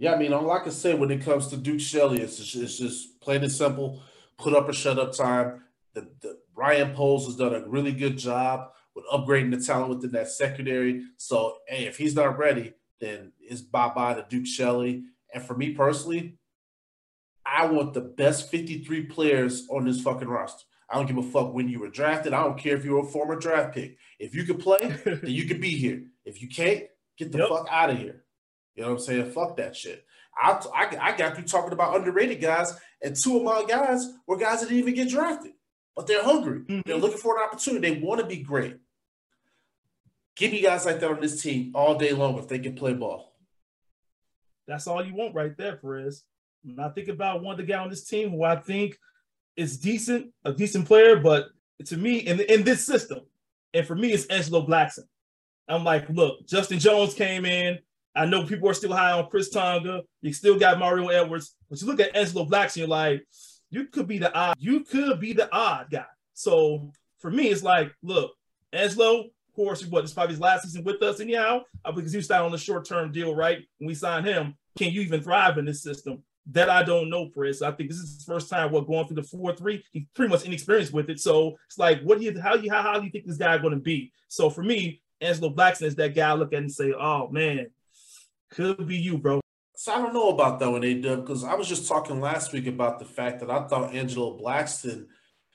Yeah, 0.00 0.14
I 0.14 0.18
mean, 0.18 0.32
all 0.32 0.50
I 0.50 0.60
can 0.60 0.72
say 0.72 0.94
when 0.94 1.10
it 1.10 1.22
comes 1.22 1.48
to 1.48 1.58
Duke 1.58 1.78
Shelley, 1.78 2.22
it's 2.22 2.38
just, 2.38 2.56
it's 2.56 2.78
just 2.78 3.20
plain 3.20 3.42
and 3.42 3.52
simple, 3.52 4.02
put 4.38 4.54
up 4.54 4.66
or 4.66 4.72
shut 4.72 4.98
up 4.98 5.12
time. 5.12 5.62
The, 5.92 6.08
the 6.22 6.38
Ryan 6.56 6.94
Poles 6.94 7.26
has 7.26 7.36
done 7.36 7.54
a 7.54 7.68
really 7.68 7.92
good 7.92 8.16
job 8.16 8.70
with 8.94 9.04
upgrading 9.12 9.50
the 9.50 9.62
talent 9.62 9.90
within 9.90 10.12
that 10.12 10.28
secondary. 10.28 11.04
So, 11.18 11.58
hey, 11.68 11.84
if 11.84 11.98
he's 11.98 12.14
not 12.14 12.38
ready, 12.38 12.72
then 12.98 13.32
it's 13.38 13.60
bye 13.60 13.92
bye 13.94 14.14
to 14.14 14.24
Duke 14.26 14.46
Shelley. 14.46 15.04
And 15.34 15.44
for 15.44 15.54
me 15.54 15.74
personally, 15.74 16.38
I 17.44 17.66
want 17.66 17.92
the 17.92 18.00
best 18.00 18.50
53 18.50 19.02
players 19.02 19.66
on 19.68 19.84
this 19.84 20.00
fucking 20.00 20.28
roster. 20.28 20.64
I 20.88 20.94
don't 20.94 21.08
give 21.08 21.18
a 21.18 21.22
fuck 21.22 21.52
when 21.52 21.68
you 21.68 21.78
were 21.78 21.90
drafted. 21.90 22.32
I 22.32 22.42
don't 22.42 22.58
care 22.58 22.74
if 22.74 22.86
you 22.86 22.92
were 22.92 23.00
a 23.00 23.04
former 23.04 23.36
draft 23.36 23.74
pick. 23.74 23.98
If 24.18 24.34
you 24.34 24.44
can 24.44 24.56
play, 24.56 24.78
then 25.04 25.20
you 25.24 25.44
can 25.44 25.60
be 25.60 25.76
here. 25.76 26.04
If 26.24 26.40
you 26.40 26.48
can't, 26.48 26.84
get 27.18 27.32
the 27.32 27.38
yep. 27.38 27.48
fuck 27.50 27.68
out 27.70 27.90
of 27.90 27.98
here. 27.98 28.24
You 28.80 28.86
know 28.86 28.92
what 28.92 29.00
I'm 29.00 29.04
saying? 29.04 29.30
Fuck 29.32 29.58
that 29.58 29.76
shit. 29.76 30.06
I, 30.34 30.58
I, 30.74 30.96
I 31.08 31.14
got 31.14 31.34
through 31.34 31.44
talking 31.44 31.74
about 31.74 31.96
underrated 31.96 32.40
guys, 32.40 32.74
and 33.02 33.14
two 33.14 33.36
of 33.36 33.42
my 33.42 33.62
guys 33.68 34.08
were 34.26 34.38
guys 34.38 34.60
that 34.60 34.70
didn't 34.70 34.80
even 34.80 34.94
get 34.94 35.10
drafted, 35.10 35.52
but 35.94 36.06
they're 36.06 36.24
hungry. 36.24 36.60
Mm-hmm. 36.60 36.80
They're 36.86 36.96
looking 36.96 37.18
for 37.18 37.36
an 37.36 37.44
opportunity. 37.44 37.90
They 37.90 38.00
want 38.00 38.22
to 38.22 38.26
be 38.26 38.38
great. 38.38 38.78
Give 40.34 40.50
me 40.50 40.62
guys 40.62 40.86
like 40.86 40.98
that 41.00 41.10
on 41.10 41.20
this 41.20 41.42
team 41.42 41.72
all 41.74 41.96
day 41.96 42.14
long 42.14 42.38
if 42.38 42.48
they 42.48 42.58
can 42.58 42.74
play 42.74 42.94
ball. 42.94 43.36
That's 44.66 44.86
all 44.86 45.04
you 45.04 45.14
want 45.14 45.34
right 45.34 45.54
there, 45.58 45.76
Perez. 45.76 46.24
When 46.64 46.80
I 46.80 46.88
think 46.88 47.08
about 47.08 47.42
one 47.42 47.52
of 47.52 47.58
the 47.58 47.70
guy 47.70 47.80
on 47.80 47.90
this 47.90 48.04
team 48.04 48.30
who 48.30 48.44
I 48.44 48.56
think 48.56 48.98
is 49.58 49.76
decent, 49.78 50.32
a 50.46 50.54
decent 50.54 50.86
player, 50.86 51.16
but 51.16 51.48
to 51.84 51.98
me, 51.98 52.20
in, 52.20 52.40
in 52.40 52.64
this 52.64 52.86
system, 52.86 53.20
and 53.74 53.86
for 53.86 53.94
me, 53.94 54.10
it's 54.10 54.24
Angelo 54.24 54.66
Blackson. 54.66 55.04
I'm 55.68 55.84
like, 55.84 56.08
look, 56.08 56.46
Justin 56.46 56.78
Jones 56.78 57.12
came 57.12 57.44
in, 57.44 57.78
I 58.14 58.26
know 58.26 58.44
people 58.44 58.68
are 58.68 58.74
still 58.74 58.92
high 58.92 59.12
on 59.12 59.30
Khyiris 59.30 59.52
Tonga. 59.52 60.02
You 60.20 60.32
still 60.32 60.58
got 60.58 60.78
Mario 60.78 61.08
Edwards. 61.08 61.54
But 61.68 61.80
you 61.80 61.86
look 61.86 62.00
at 62.00 62.16
Angelo 62.16 62.44
Blackson, 62.44 62.78
you're 62.78 62.88
like, 62.88 63.26
you 63.70 63.86
could 63.86 64.08
be 64.08 64.18
the 64.18 64.34
odd, 64.34 64.56
you 64.58 64.80
could 64.80 65.20
be 65.20 65.32
the 65.32 65.52
odd 65.54 65.86
guy. 65.90 66.06
So 66.34 66.90
for 67.18 67.30
me, 67.30 67.48
it's 67.48 67.62
like, 67.62 67.92
look, 68.02 68.32
Angelo, 68.72 69.20
of 69.20 69.54
course, 69.54 69.86
what 69.86 70.04
it's 70.04 70.12
probably 70.12 70.34
his 70.34 70.40
last 70.40 70.64
season 70.64 70.84
with 70.84 71.02
us 71.02 71.20
anyhow, 71.20 71.62
because 71.94 72.12
he 72.12 72.20
signed 72.22 72.44
on 72.44 72.54
a 72.54 72.58
short-term 72.58 73.12
deal, 73.12 73.34
right? 73.34 73.58
When 73.78 73.88
we 73.88 73.94
signed 73.94 74.26
him, 74.26 74.56
can 74.76 74.92
you 74.92 75.02
even 75.02 75.22
thrive 75.22 75.58
in 75.58 75.64
this 75.64 75.82
system? 75.82 76.22
That 76.52 76.70
I 76.70 76.82
don't 76.82 77.10
know, 77.10 77.28
Chris. 77.28 77.62
I 77.62 77.70
think 77.70 77.90
this 77.90 77.98
is 77.98 78.14
his 78.14 78.24
first 78.24 78.48
time 78.48 78.72
what 78.72 78.86
going 78.86 79.06
through 79.06 79.16
the 79.16 79.22
four 79.22 79.54
three. 79.54 79.84
He's 79.92 80.06
pretty 80.14 80.30
much 80.30 80.44
inexperienced 80.44 80.92
with 80.92 81.10
it. 81.10 81.20
So 81.20 81.56
it's 81.66 81.78
like, 81.78 82.00
what 82.02 82.18
do 82.18 82.24
you 82.24 82.40
how 82.40 82.54
you 82.54 82.70
how, 82.70 82.82
how 82.82 82.98
do 82.98 83.04
you 83.04 83.10
think 83.12 83.26
this 83.26 83.36
guy 83.36 83.56
going 83.58 83.74
to 83.74 83.80
be? 83.80 84.10
So 84.26 84.50
for 84.50 84.62
me, 84.62 85.00
Angelo 85.20 85.54
Blackson 85.54 85.82
is 85.82 85.94
that 85.96 86.14
guy 86.14 86.30
I 86.30 86.32
look 86.32 86.52
at 86.52 86.60
and 86.60 86.72
say, 86.72 86.92
oh 86.92 87.28
man, 87.28 87.66
could 88.50 88.86
be 88.86 88.96
you, 88.96 89.18
bro. 89.18 89.40
So 89.76 89.92
I 89.92 89.98
don't 89.98 90.12
know 90.12 90.28
about 90.28 90.58
that 90.58 90.70
one, 90.70 90.82
do 90.82 91.16
because 91.16 91.42
I 91.42 91.54
was 91.54 91.68
just 91.68 91.88
talking 91.88 92.20
last 92.20 92.52
week 92.52 92.66
about 92.66 92.98
the 92.98 93.04
fact 93.04 93.40
that 93.40 93.50
I 93.50 93.66
thought 93.66 93.94
Angelo 93.94 94.38
Blackson 94.38 95.06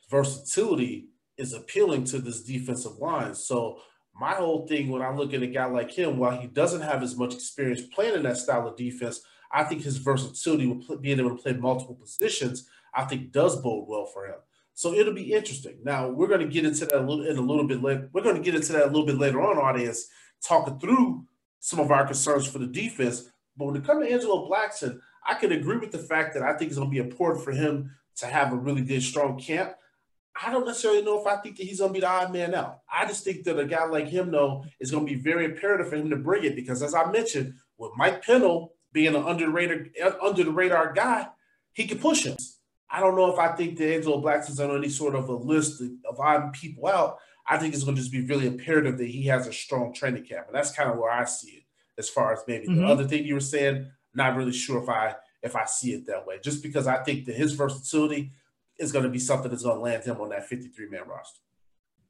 versatility 0.09 1.09
is 1.37 1.53
appealing 1.53 2.05
to 2.05 2.19
this 2.19 2.43
defensive 2.43 2.97
line. 2.97 3.35
So 3.35 3.79
my 4.15 4.31
whole 4.31 4.65
thing 4.65 4.89
when 4.89 5.01
I 5.01 5.13
look 5.13 5.33
at 5.33 5.43
a 5.43 5.47
guy 5.47 5.65
like 5.65 5.91
him, 5.91 6.17
while 6.17 6.37
he 6.37 6.47
doesn't 6.47 6.81
have 6.81 7.03
as 7.03 7.15
much 7.15 7.33
experience 7.33 7.81
playing 7.81 8.15
in 8.15 8.23
that 8.23 8.37
style 8.37 8.67
of 8.67 8.77
defense, 8.77 9.21
I 9.51 9.63
think 9.63 9.83
his 9.83 9.97
versatility 9.97 10.67
with 10.67 11.01
being 11.01 11.19
able 11.19 11.35
to 11.35 11.41
play 11.41 11.53
multiple 11.53 11.95
positions, 11.95 12.67
I 12.93 13.03
think 13.03 13.31
does 13.31 13.55
bode 13.57 13.87
well 13.87 14.05
for 14.05 14.25
him. 14.25 14.35
So 14.73 14.93
it'll 14.93 15.13
be 15.13 15.33
interesting. 15.33 15.77
Now 15.83 16.09
we're 16.09 16.27
going 16.27 16.41
to 16.41 16.47
get 16.47 16.65
into 16.65 16.85
that 16.85 16.95
a 16.95 16.99
little 16.99 17.25
in 17.25 17.37
a 17.37 17.41
little 17.41 17.67
bit 17.67 17.81
later. 17.83 18.09
We're 18.11 18.23
going 18.23 18.35
to 18.37 18.41
get 18.41 18.55
into 18.55 18.73
that 18.73 18.85
a 18.85 18.87
little 18.87 19.05
bit 19.05 19.17
later 19.17 19.41
on, 19.41 19.57
audience, 19.57 20.07
talking 20.43 20.79
through 20.79 21.25
some 21.59 21.79
of 21.79 21.91
our 21.91 22.05
concerns 22.05 22.47
for 22.47 22.59
the 22.59 22.67
defense. 22.67 23.29
But 23.57 23.65
when 23.65 23.75
it 23.75 23.85
comes 23.85 24.05
to 24.05 24.13
Angelo 24.13 24.49
Blackson, 24.49 24.99
I 25.25 25.35
can 25.35 25.51
agree 25.51 25.77
with 25.77 25.91
the 25.91 25.97
fact 25.97 26.33
that 26.33 26.43
I 26.43 26.53
think 26.53 26.69
it's 26.69 26.77
going 26.77 26.89
to 26.89 26.93
be 26.93 26.99
important 26.99 27.43
for 27.43 27.51
him 27.51 27.91
to 28.17 28.27
have 28.27 28.53
a 28.53 28.57
really 28.57 28.81
good, 28.81 29.01
strong 29.01 29.39
camp. 29.39 29.73
I 30.41 30.51
don't 30.51 30.65
necessarily 30.65 31.01
know 31.01 31.19
if 31.19 31.27
I 31.27 31.37
think 31.37 31.57
that 31.57 31.65
he's 31.65 31.79
going 31.79 31.89
to 31.89 31.93
be 31.93 32.01
the 32.01 32.09
odd 32.09 32.33
man 32.33 32.53
out. 32.53 32.81
I 32.93 33.05
just 33.05 33.23
think 33.23 33.45
that 33.45 33.57
a 33.57 33.65
guy 33.65 33.85
like 33.85 34.07
him, 34.07 34.31
though, 34.31 34.65
is 34.79 34.91
going 34.91 35.05
to 35.05 35.13
be 35.13 35.19
very 35.19 35.45
imperative 35.45 35.89
for 35.89 35.95
him 35.95 36.09
to 36.09 36.17
bring 36.17 36.43
it 36.43 36.55
because, 36.55 36.83
as 36.83 36.93
I 36.93 37.09
mentioned, 37.09 37.53
with 37.77 37.91
Mike 37.95 38.23
Pennel 38.25 38.73
being 38.91 39.15
an 39.15 39.23
under 39.23 39.49
radar, 39.49 39.85
under 40.21 40.43
the 40.43 40.51
radar 40.51 40.93
guy, 40.93 41.27
he 41.73 41.87
can 41.87 41.99
push 41.99 42.25
him. 42.25 42.35
I 42.89 42.99
don't 42.99 43.15
know 43.15 43.31
if 43.31 43.39
I 43.39 43.55
think 43.55 43.77
that 43.77 43.93
Angelo 43.93 44.21
Blackson's 44.21 44.59
on 44.59 44.75
any 44.75 44.89
sort 44.89 45.15
of 45.15 45.29
a 45.29 45.35
list 45.35 45.81
of 45.81 46.19
odd 46.19 46.53
people 46.53 46.87
out. 46.87 47.17
I 47.47 47.57
think 47.57 47.73
it's 47.73 47.83
going 47.83 47.95
to 47.95 48.01
just 48.01 48.11
be 48.11 48.25
really 48.25 48.47
imperative 48.47 48.97
that 48.97 49.07
he 49.07 49.27
has 49.27 49.47
a 49.47 49.53
strong 49.53 49.93
training 49.93 50.25
camp, 50.25 50.47
and 50.47 50.55
that's 50.55 50.71
kind 50.71 50.89
of 50.89 50.97
where 50.97 51.11
I 51.11 51.25
see 51.25 51.51
it. 51.51 51.63
As 51.97 52.09
far 52.09 52.33
as 52.33 52.39
maybe 52.47 52.67
mm-hmm. 52.67 52.81
the 52.81 52.87
other 52.87 53.07
thing 53.07 53.23
you 53.23 53.35
were 53.35 53.39
saying, 53.39 53.89
not 54.13 54.35
really 54.35 54.51
sure 54.51 54.83
if 54.83 54.89
I 54.89 55.15
if 55.43 55.55
I 55.55 55.65
see 55.65 55.93
it 55.93 56.07
that 56.07 56.25
way. 56.25 56.39
Just 56.43 56.63
because 56.63 56.87
I 56.87 57.03
think 57.03 57.25
that 57.25 57.35
his 57.35 57.53
versatility 57.53 58.31
is 58.77 58.91
going 58.91 59.03
to 59.03 59.09
be 59.09 59.19
something 59.19 59.49
that's 59.49 59.63
going 59.63 59.77
to 59.77 59.81
land 59.81 60.03
him 60.03 60.19
on 60.19 60.29
that 60.29 60.47
53 60.47 60.89
man 60.89 61.07
roster. 61.07 61.39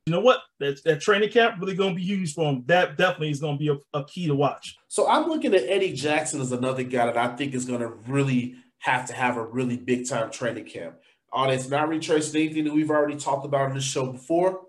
You 0.06 0.12
know 0.12 0.20
what? 0.20 0.40
That, 0.60 0.84
that 0.84 1.02
training 1.02 1.30
camp 1.30 1.60
really 1.60 1.76
going 1.76 1.92
to 1.92 1.96
be 1.96 2.04
used 2.04 2.36
for 2.36 2.52
him. 2.52 2.64
That 2.68 2.98
definitely 2.98 3.32
is 3.32 3.40
going 3.40 3.58
to 3.58 3.60
be 3.60 3.70
a, 3.70 4.00
a 4.00 4.06
key 4.06 4.28
to 4.28 4.36
watch. 4.36 4.78
So 4.88 5.08
I'm 5.08 5.28
looking 5.28 5.54
at 5.56 5.64
Eddie 5.64 5.94
Jackson 5.94 6.42
as 6.42 6.52
another 6.52 6.84
guy 6.84 7.08
that 7.08 7.18
I 7.18 7.36
think 7.36 7.54
is 7.54 7.66
going 7.66 7.82
to 7.82 7.90
really 8.08 8.56
have 8.80 9.08
to 9.08 9.14
have 9.14 9.38
a 9.38 9.44
really 9.44 9.78
big 9.78 10.08
time 10.08 10.30
training 10.30 10.66
camp. 10.66 10.96
Audience, 11.34 11.70
not 11.70 11.90
retracing 11.90 12.40
anything 12.40 12.64
that 12.66 12.74
we've 12.74 12.92
already 12.92 13.18
talked 13.18 13.46
about 13.46 13.70
in 13.70 13.76
the 13.76 13.82
show 13.82 14.12
before. 14.12 14.62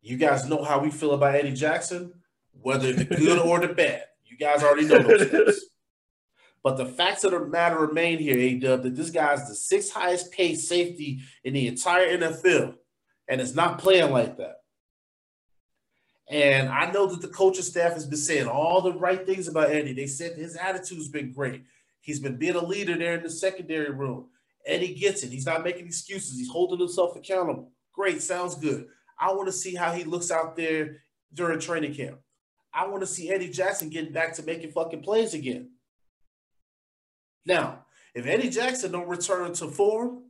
You 0.00 0.16
guys 0.16 0.48
know 0.48 0.62
how 0.62 0.80
we 0.80 0.90
feel 0.90 1.12
about 1.12 1.34
Eddie 1.34 1.52
Jackson, 1.52 2.12
whether 2.52 2.92
the 2.92 3.04
good 3.04 3.38
or 3.38 3.60
the 3.60 3.68
bad. 3.68 4.04
You 4.24 4.36
guys 4.36 4.62
already 4.62 4.86
know 4.86 4.98
those 4.98 5.24
things. 5.24 5.60
But 6.62 6.76
the 6.76 6.86
facts 6.86 7.24
of 7.24 7.30
the 7.30 7.40
matter 7.40 7.78
remain 7.78 8.18
here, 8.18 8.36
A 8.36 8.54
Dub, 8.58 8.82
that 8.82 8.96
this 8.96 9.10
guy 9.10 9.32
is 9.34 9.48
the 9.48 9.54
sixth 9.54 9.92
highest 9.92 10.32
paid 10.32 10.56
safety 10.56 11.20
in 11.44 11.54
the 11.54 11.68
entire 11.68 12.18
NFL, 12.18 12.74
and 13.28 13.40
it's 13.40 13.54
not 13.54 13.78
playing 13.78 14.12
like 14.12 14.36
that. 14.38 14.56
And 16.28 16.68
I 16.68 16.90
know 16.90 17.06
that 17.06 17.22
the 17.22 17.28
coaching 17.28 17.62
staff 17.62 17.94
has 17.94 18.06
been 18.06 18.18
saying 18.18 18.48
all 18.48 18.82
the 18.82 18.92
right 18.92 19.24
things 19.24 19.48
about 19.48 19.70
Eddie. 19.70 19.94
They 19.94 20.06
said 20.06 20.36
his 20.36 20.56
attitude's 20.56 21.08
been 21.08 21.32
great. 21.32 21.64
He's 22.00 22.20
been 22.20 22.36
being 22.36 22.56
a 22.56 22.64
leader 22.64 22.96
there 22.98 23.14
in 23.14 23.22
the 23.22 23.30
secondary 23.30 23.90
room. 23.90 24.26
Eddie 24.66 24.94
gets 24.94 25.22
it. 25.22 25.32
He's 25.32 25.46
not 25.46 25.64
making 25.64 25.86
excuses. 25.86 26.36
He's 26.36 26.50
holding 26.50 26.78
himself 26.78 27.16
accountable. 27.16 27.72
Great, 27.92 28.20
sounds 28.20 28.56
good. 28.56 28.88
I 29.18 29.32
want 29.32 29.46
to 29.46 29.52
see 29.52 29.74
how 29.74 29.92
he 29.92 30.04
looks 30.04 30.30
out 30.30 30.56
there 30.56 31.02
during 31.32 31.58
training 31.58 31.94
camp. 31.94 32.18
I 32.72 32.86
want 32.86 33.00
to 33.00 33.06
see 33.06 33.30
Eddie 33.30 33.50
Jackson 33.50 33.88
getting 33.88 34.12
back 34.12 34.34
to 34.34 34.42
making 34.42 34.70
fucking 34.70 35.02
plays 35.02 35.34
again. 35.34 35.70
Now, 37.44 37.86
if 38.14 38.26
Eddie 38.26 38.50
Jackson 38.50 38.92
don't 38.92 39.08
return 39.08 39.52
to 39.54 39.68
form, 39.68 40.24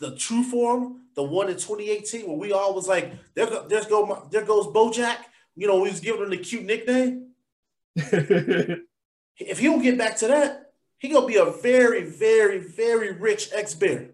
the 0.00 0.16
true 0.16 0.42
form, 0.42 1.02
the 1.14 1.22
one 1.22 1.48
in 1.48 1.54
2018, 1.54 2.26
where 2.26 2.36
we 2.36 2.52
all 2.52 2.74
was 2.74 2.88
like, 2.88 3.12
there, 3.34 3.46
go, 3.46 3.66
there's 3.68 3.86
go, 3.86 4.26
there 4.30 4.44
goes 4.44 4.66
Bojack. 4.66 5.18
You 5.54 5.66
know, 5.66 5.80
we 5.80 5.90
was 5.90 6.00
giving 6.00 6.22
him 6.22 6.30
the 6.30 6.38
cute 6.38 6.64
nickname. 6.64 7.30
if 7.96 9.58
he 9.58 9.66
don't 9.66 9.82
get 9.82 9.96
back 9.96 10.16
to 10.18 10.28
that, 10.28 10.72
he 10.98 11.08
gonna 11.08 11.26
be 11.26 11.36
a 11.36 11.46
very, 11.46 12.02
very, 12.02 12.58
very 12.58 13.12
rich 13.12 13.50
ex-bear. 13.52 14.10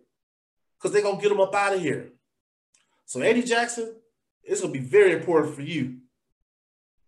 Because 0.79 0.92
they're 0.92 1.03
gonna 1.03 1.20
get 1.20 1.33
him 1.33 1.40
up 1.40 1.55
out 1.55 1.75
of 1.75 1.81
here. 1.81 2.11
So 3.07 3.20
Eddie 3.20 3.42
Jackson, 3.42 3.94
it's 4.44 4.61
gonna 4.61 4.72
be 4.72 4.81
very 4.81 5.12
important 5.12 5.55
for 5.55 5.62
you 5.62 5.98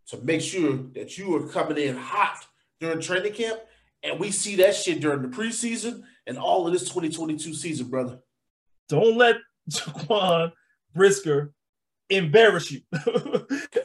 to 0.09 0.19
make 0.19 0.41
sure 0.41 0.77
that 0.95 1.17
you 1.17 1.35
are 1.35 1.49
coming 1.49 1.79
in 1.79 1.97
hot 1.97 2.45
during 2.81 3.01
training 3.01 3.33
camp 3.33 3.61
and 4.03 4.21
we 4.21 4.31
see 4.31 4.57
that 4.57 4.77
shit 4.77 5.01
during 5.01 5.23
the 5.23 5.29
preseason 5.29 6.03
and 6.27 6.39
all 6.39 6.67
of 6.67 6.73
this 6.73 6.83
2022 6.83 7.55
season, 7.55 7.89
brother. 7.89 8.19
Don't 8.89 9.17
let 9.17 9.37
Jaquan 9.71 10.53
Brisker 10.95 11.53
embarrass 12.11 12.71
you 12.71 12.83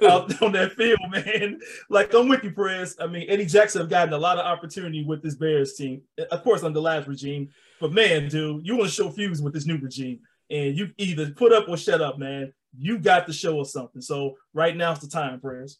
out 0.07 0.41
on 0.41 0.51
that 0.51 0.73
field, 0.75 0.99
man. 1.09 1.59
Like 1.89 2.13
I'm 2.13 2.27
with 2.27 2.43
you, 2.43 2.51
Perez. 2.51 2.97
I 2.99 3.07
mean, 3.07 3.29
Eddie 3.29 3.45
Jackson 3.45 3.81
have 3.81 3.89
gotten 3.89 4.13
a 4.13 4.17
lot 4.17 4.37
of 4.37 4.45
opportunity 4.45 5.05
with 5.05 5.23
this 5.23 5.35
Bears 5.35 5.73
team, 5.73 6.01
of 6.31 6.43
course, 6.43 6.63
under 6.63 6.75
the 6.75 6.81
last 6.81 7.07
regime. 7.07 7.49
But 7.79 7.93
man, 7.93 8.27
dude, 8.27 8.67
you 8.67 8.75
want 8.75 8.89
to 8.89 8.95
show 8.95 9.09
fuse 9.09 9.41
with 9.41 9.53
this 9.53 9.65
new 9.65 9.77
regime, 9.77 10.19
and 10.49 10.77
you 10.77 10.89
either 10.97 11.31
put 11.31 11.53
up 11.53 11.69
or 11.69 11.77
shut 11.77 12.01
up, 12.01 12.19
man. 12.19 12.53
You 12.77 12.99
got 12.99 13.27
to 13.27 13.33
show 13.33 13.59
us 13.61 13.73
something. 13.73 14.01
So 14.01 14.37
right 14.53 14.75
now's 14.75 14.99
the 14.99 15.07
time, 15.07 15.39
Perez. 15.39 15.79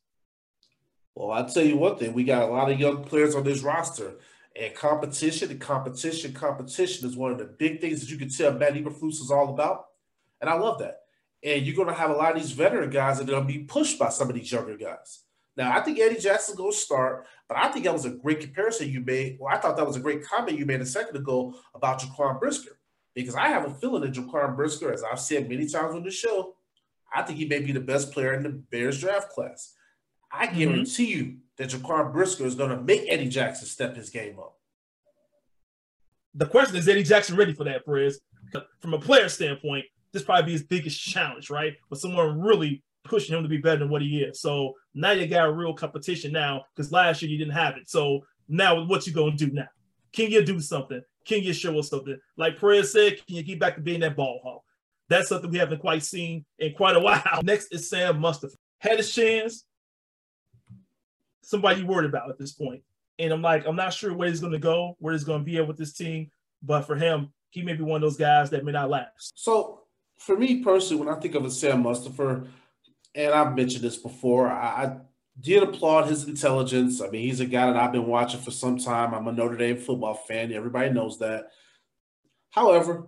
Well, 1.15 1.31
I'll 1.31 1.49
tell 1.49 1.63
you 1.63 1.77
one 1.77 1.97
thing: 1.97 2.13
we 2.13 2.23
got 2.23 2.43
a 2.43 2.51
lot 2.51 2.71
of 2.71 2.79
young 2.79 3.03
players 3.03 3.35
on 3.35 3.43
this 3.43 3.61
roster, 3.61 4.13
and 4.55 4.73
competition, 4.73 5.51
and 5.51 5.59
competition, 5.59 6.33
competition 6.33 7.07
is 7.07 7.15
one 7.15 7.31
of 7.31 7.37
the 7.37 7.45
big 7.45 7.81
things 7.81 7.99
that 7.99 8.09
you 8.09 8.17
can 8.17 8.29
tell 8.29 8.53
Matt 8.53 8.73
Eberflus 8.73 9.21
is 9.21 9.31
all 9.31 9.53
about, 9.53 9.85
and 10.41 10.49
I 10.49 10.53
love 10.53 10.79
that. 10.79 11.01
And 11.43 11.65
you're 11.65 11.75
going 11.75 11.87
to 11.87 11.93
have 11.93 12.09
a 12.09 12.13
lot 12.13 12.35
of 12.35 12.41
these 12.41 12.51
veteran 12.51 12.89
guys 12.89 13.17
that 13.17 13.23
are 13.23 13.31
going 13.31 13.47
to 13.47 13.53
be 13.53 13.63
pushed 13.63 13.97
by 13.97 14.09
some 14.09 14.29
of 14.29 14.35
these 14.35 14.51
younger 14.51 14.77
guys. 14.77 15.23
Now, 15.55 15.77
I 15.77 15.81
think 15.81 15.99
Eddie 15.99 16.19
Jackson's 16.19 16.57
going 16.57 16.71
to 16.71 16.77
start, 16.77 17.27
but 17.47 17.57
I 17.57 17.69
think 17.69 17.85
that 17.85 17.93
was 17.93 18.05
a 18.05 18.11
great 18.11 18.39
comparison 18.39 18.89
you 18.89 19.01
made. 19.01 19.37
Well, 19.39 19.53
I 19.53 19.57
thought 19.57 19.77
that 19.77 19.87
was 19.87 19.95
a 19.95 20.01
great 20.01 20.23
comment 20.23 20.57
you 20.57 20.65
made 20.65 20.81
a 20.81 20.85
second 20.85 21.17
ago 21.17 21.55
about 21.73 22.01
Jaquan 22.01 22.39
Brisker, 22.39 22.77
because 23.13 23.35
I 23.35 23.47
have 23.49 23.65
a 23.65 23.73
feeling 23.73 24.01
that 24.01 24.13
Jaquan 24.13 24.55
Brisker, 24.55 24.93
as 24.93 25.03
I've 25.03 25.19
said 25.19 25.49
many 25.49 25.67
times 25.67 25.95
on 25.95 26.03
the 26.03 26.11
show, 26.11 26.55
I 27.13 27.23
think 27.23 27.39
he 27.39 27.45
may 27.45 27.59
be 27.59 27.71
the 27.71 27.79
best 27.79 28.11
player 28.11 28.33
in 28.33 28.43
the 28.43 28.49
Bears 28.49 28.99
draft 28.99 29.29
class. 29.29 29.73
I 30.31 30.47
mm-hmm. 30.47 30.59
guarantee 30.59 31.13
mm-hmm. 31.13 31.29
you 31.29 31.37
that 31.57 31.69
Jaquan 31.69 32.13
Brisker 32.13 32.45
is 32.45 32.55
going 32.55 32.69
to 32.69 32.81
make 32.81 33.05
Eddie 33.07 33.29
Jackson 33.29 33.67
step 33.67 33.95
his 33.95 34.09
game 34.09 34.39
up. 34.39 34.55
The 36.35 36.45
question 36.45 36.75
is 36.75 36.87
Eddie 36.87 37.03
Jackson 37.03 37.35
ready 37.35 37.53
for 37.53 37.63
that, 37.63 37.85
Perez? 37.85 38.19
From 38.79 38.93
a 38.93 38.99
player 38.99 39.29
standpoint, 39.29 39.85
this 40.13 40.23
probably 40.23 40.45
be 40.45 40.51
his 40.53 40.63
biggest 40.63 41.01
challenge, 41.01 41.49
right? 41.49 41.73
With 41.89 41.99
someone 41.99 42.39
really 42.39 42.83
pushing 43.03 43.35
him 43.35 43.43
to 43.43 43.49
be 43.49 43.57
better 43.57 43.79
than 43.79 43.89
what 43.89 44.01
he 44.01 44.21
is. 44.21 44.39
So 44.41 44.73
now 44.93 45.11
you 45.11 45.27
got 45.27 45.49
a 45.49 45.51
real 45.51 45.73
competition 45.73 46.31
now 46.31 46.65
because 46.75 46.91
last 46.91 47.21
year 47.21 47.31
you 47.31 47.37
didn't 47.37 47.53
have 47.53 47.77
it. 47.77 47.89
So 47.89 48.21
now 48.47 48.83
what 48.83 49.07
you 49.07 49.13
gonna 49.13 49.35
do 49.35 49.51
now? 49.51 49.67
Can 50.13 50.31
you 50.31 50.43
do 50.43 50.59
something? 50.59 51.01
Can 51.25 51.43
you 51.43 51.53
show 51.53 51.77
us 51.79 51.89
something? 51.89 52.17
Like 52.37 52.59
Perez 52.59 52.91
said, 52.91 53.25
can 53.25 53.35
you 53.35 53.43
get 53.43 53.59
back 53.59 53.75
to 53.75 53.81
being 53.81 53.99
that 54.01 54.15
ball 54.15 54.39
hawk? 54.43 54.63
That's 55.09 55.27
something 55.27 55.49
we 55.49 55.57
haven't 55.57 55.81
quite 55.81 56.03
seen 56.03 56.45
in 56.59 56.73
quite 56.73 56.95
a 56.95 56.99
while. 57.01 57.41
Next 57.43 57.73
is 57.73 57.89
Sam 57.89 58.19
Mustipher. 58.19 58.55
Had 58.79 58.97
his 58.97 59.13
chance, 59.13 59.65
somebody 61.41 61.81
you 61.81 61.87
worried 61.87 62.09
about 62.09 62.29
at 62.29 62.37
this 62.37 62.53
point. 62.53 62.83
And 63.17 63.33
I'm 63.33 63.41
like, 63.41 63.65
I'm 63.67 63.75
not 63.75 63.93
sure 63.93 64.13
where 64.13 64.29
he's 64.29 64.39
going 64.39 64.53
to 64.53 64.59
go, 64.59 64.95
where 64.99 65.13
he's 65.13 65.25
going 65.25 65.41
to 65.41 65.45
be 65.45 65.57
at 65.57 65.67
with 65.67 65.77
this 65.77 65.93
team. 65.93 66.31
But 66.63 66.83
for 66.83 66.95
him, 66.95 67.33
he 67.49 67.63
may 67.63 67.73
be 67.73 67.83
one 67.83 67.97
of 67.97 68.01
those 68.01 68.17
guys 68.17 68.49
that 68.51 68.63
may 68.63 68.71
not 68.71 68.89
last. 68.89 69.33
So 69.35 69.81
for 70.17 70.37
me 70.37 70.63
personally, 70.63 71.03
when 71.03 71.13
I 71.13 71.19
think 71.19 71.35
of 71.35 71.43
a 71.43 71.51
Sam 71.51 71.83
Mustipher, 71.83 72.47
and 73.15 73.33
I've 73.33 73.55
mentioned 73.55 73.83
this 73.83 73.97
before, 73.97 74.49
I, 74.49 74.85
I 74.85 74.97
did 75.39 75.63
applaud 75.63 76.07
his 76.07 76.27
intelligence. 76.27 77.01
I 77.01 77.09
mean, 77.09 77.23
he's 77.23 77.39
a 77.39 77.45
guy 77.45 77.65
that 77.67 77.75
I've 77.75 77.91
been 77.91 78.05
watching 78.05 78.41
for 78.41 78.51
some 78.51 78.77
time. 78.77 79.13
I'm 79.13 79.27
a 79.27 79.31
Notre 79.31 79.57
Dame 79.57 79.77
football 79.77 80.13
fan. 80.13 80.53
Everybody 80.53 80.91
knows 80.91 81.19
that. 81.19 81.47
However, 82.51 83.07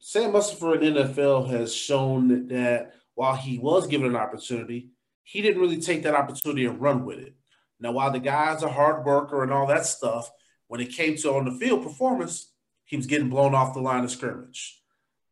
Sam 0.00 0.32
Mustipher 0.32 0.80
in 0.80 0.94
NFL 0.94 1.50
has 1.50 1.74
shown 1.74 2.48
that 2.48 2.94
while 3.14 3.36
he 3.36 3.58
was 3.58 3.86
given 3.86 4.08
an 4.08 4.16
opportunity, 4.16 4.90
he 5.24 5.42
didn't 5.42 5.60
really 5.60 5.80
take 5.80 6.02
that 6.02 6.14
opportunity 6.14 6.64
and 6.64 6.80
run 6.80 7.04
with 7.04 7.18
it. 7.18 7.34
Now, 7.78 7.92
while 7.92 8.10
the 8.10 8.18
guy's 8.18 8.62
a 8.62 8.70
hard 8.70 9.04
worker 9.04 9.42
and 9.42 9.52
all 9.52 9.66
that 9.66 9.84
stuff, 9.84 10.30
when 10.68 10.80
it 10.80 10.92
came 10.92 11.16
to 11.16 11.34
on 11.34 11.44
the 11.44 11.52
field 11.52 11.82
performance, 11.82 12.52
he 12.84 12.96
was 12.96 13.06
getting 13.06 13.28
blown 13.28 13.54
off 13.54 13.74
the 13.74 13.80
line 13.80 14.02
of 14.02 14.10
scrimmage. 14.10 14.82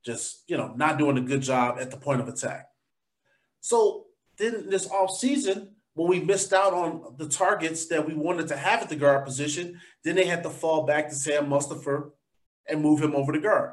Just, 0.05 0.45
you 0.47 0.57
know, 0.57 0.75
not 0.77 0.99
doing 0.99 1.17
a 1.17 1.23
good 1.23 1.43
job 1.43 1.79
at 1.81 1.91
the 1.91 1.97
point 1.97 2.21
of 2.21 2.29
attack. 2.29 2.67
So 3.61 4.07
then 4.37 4.69
this 4.69 4.89
off 4.91 5.17
season, 5.17 5.71
when 5.95 6.09
we 6.09 6.21
missed 6.21 6.53
out 6.53 6.75
on 6.75 7.15
the 7.17 7.29
targets 7.29 7.87
that 7.87 8.07
we 8.07 8.15
wanted 8.15 8.49
to 8.49 8.57
have 8.57 8.83
at 8.83 8.89
the 8.89 8.97
guard 8.97 9.25
position, 9.25 9.81
then 10.05 10.15
they 10.15 10.27
had 10.27 10.43
to 10.43 10.51
fall 10.51 10.85
back 10.85 11.09
to 11.09 11.15
Sam 11.15 11.49
Mustipher 11.49 12.11
and 12.69 12.83
move 12.83 13.03
him 13.03 13.17
over 13.17 13.33
to 13.33 13.41
guard. 13.41 13.73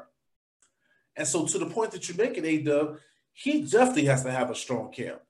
And 1.16 1.26
so 1.26 1.46
to 1.46 1.58
the 1.58 1.66
point 1.66 1.92
that 1.92 2.08
you're 2.08 2.16
making, 2.16 2.44
A-Dub, 2.44 2.98
he 3.32 3.62
definitely 3.62 4.04
has 4.06 4.22
to 4.24 4.30
have 4.30 4.50
a 4.50 4.54
strong 4.54 4.92
camp 4.92 5.20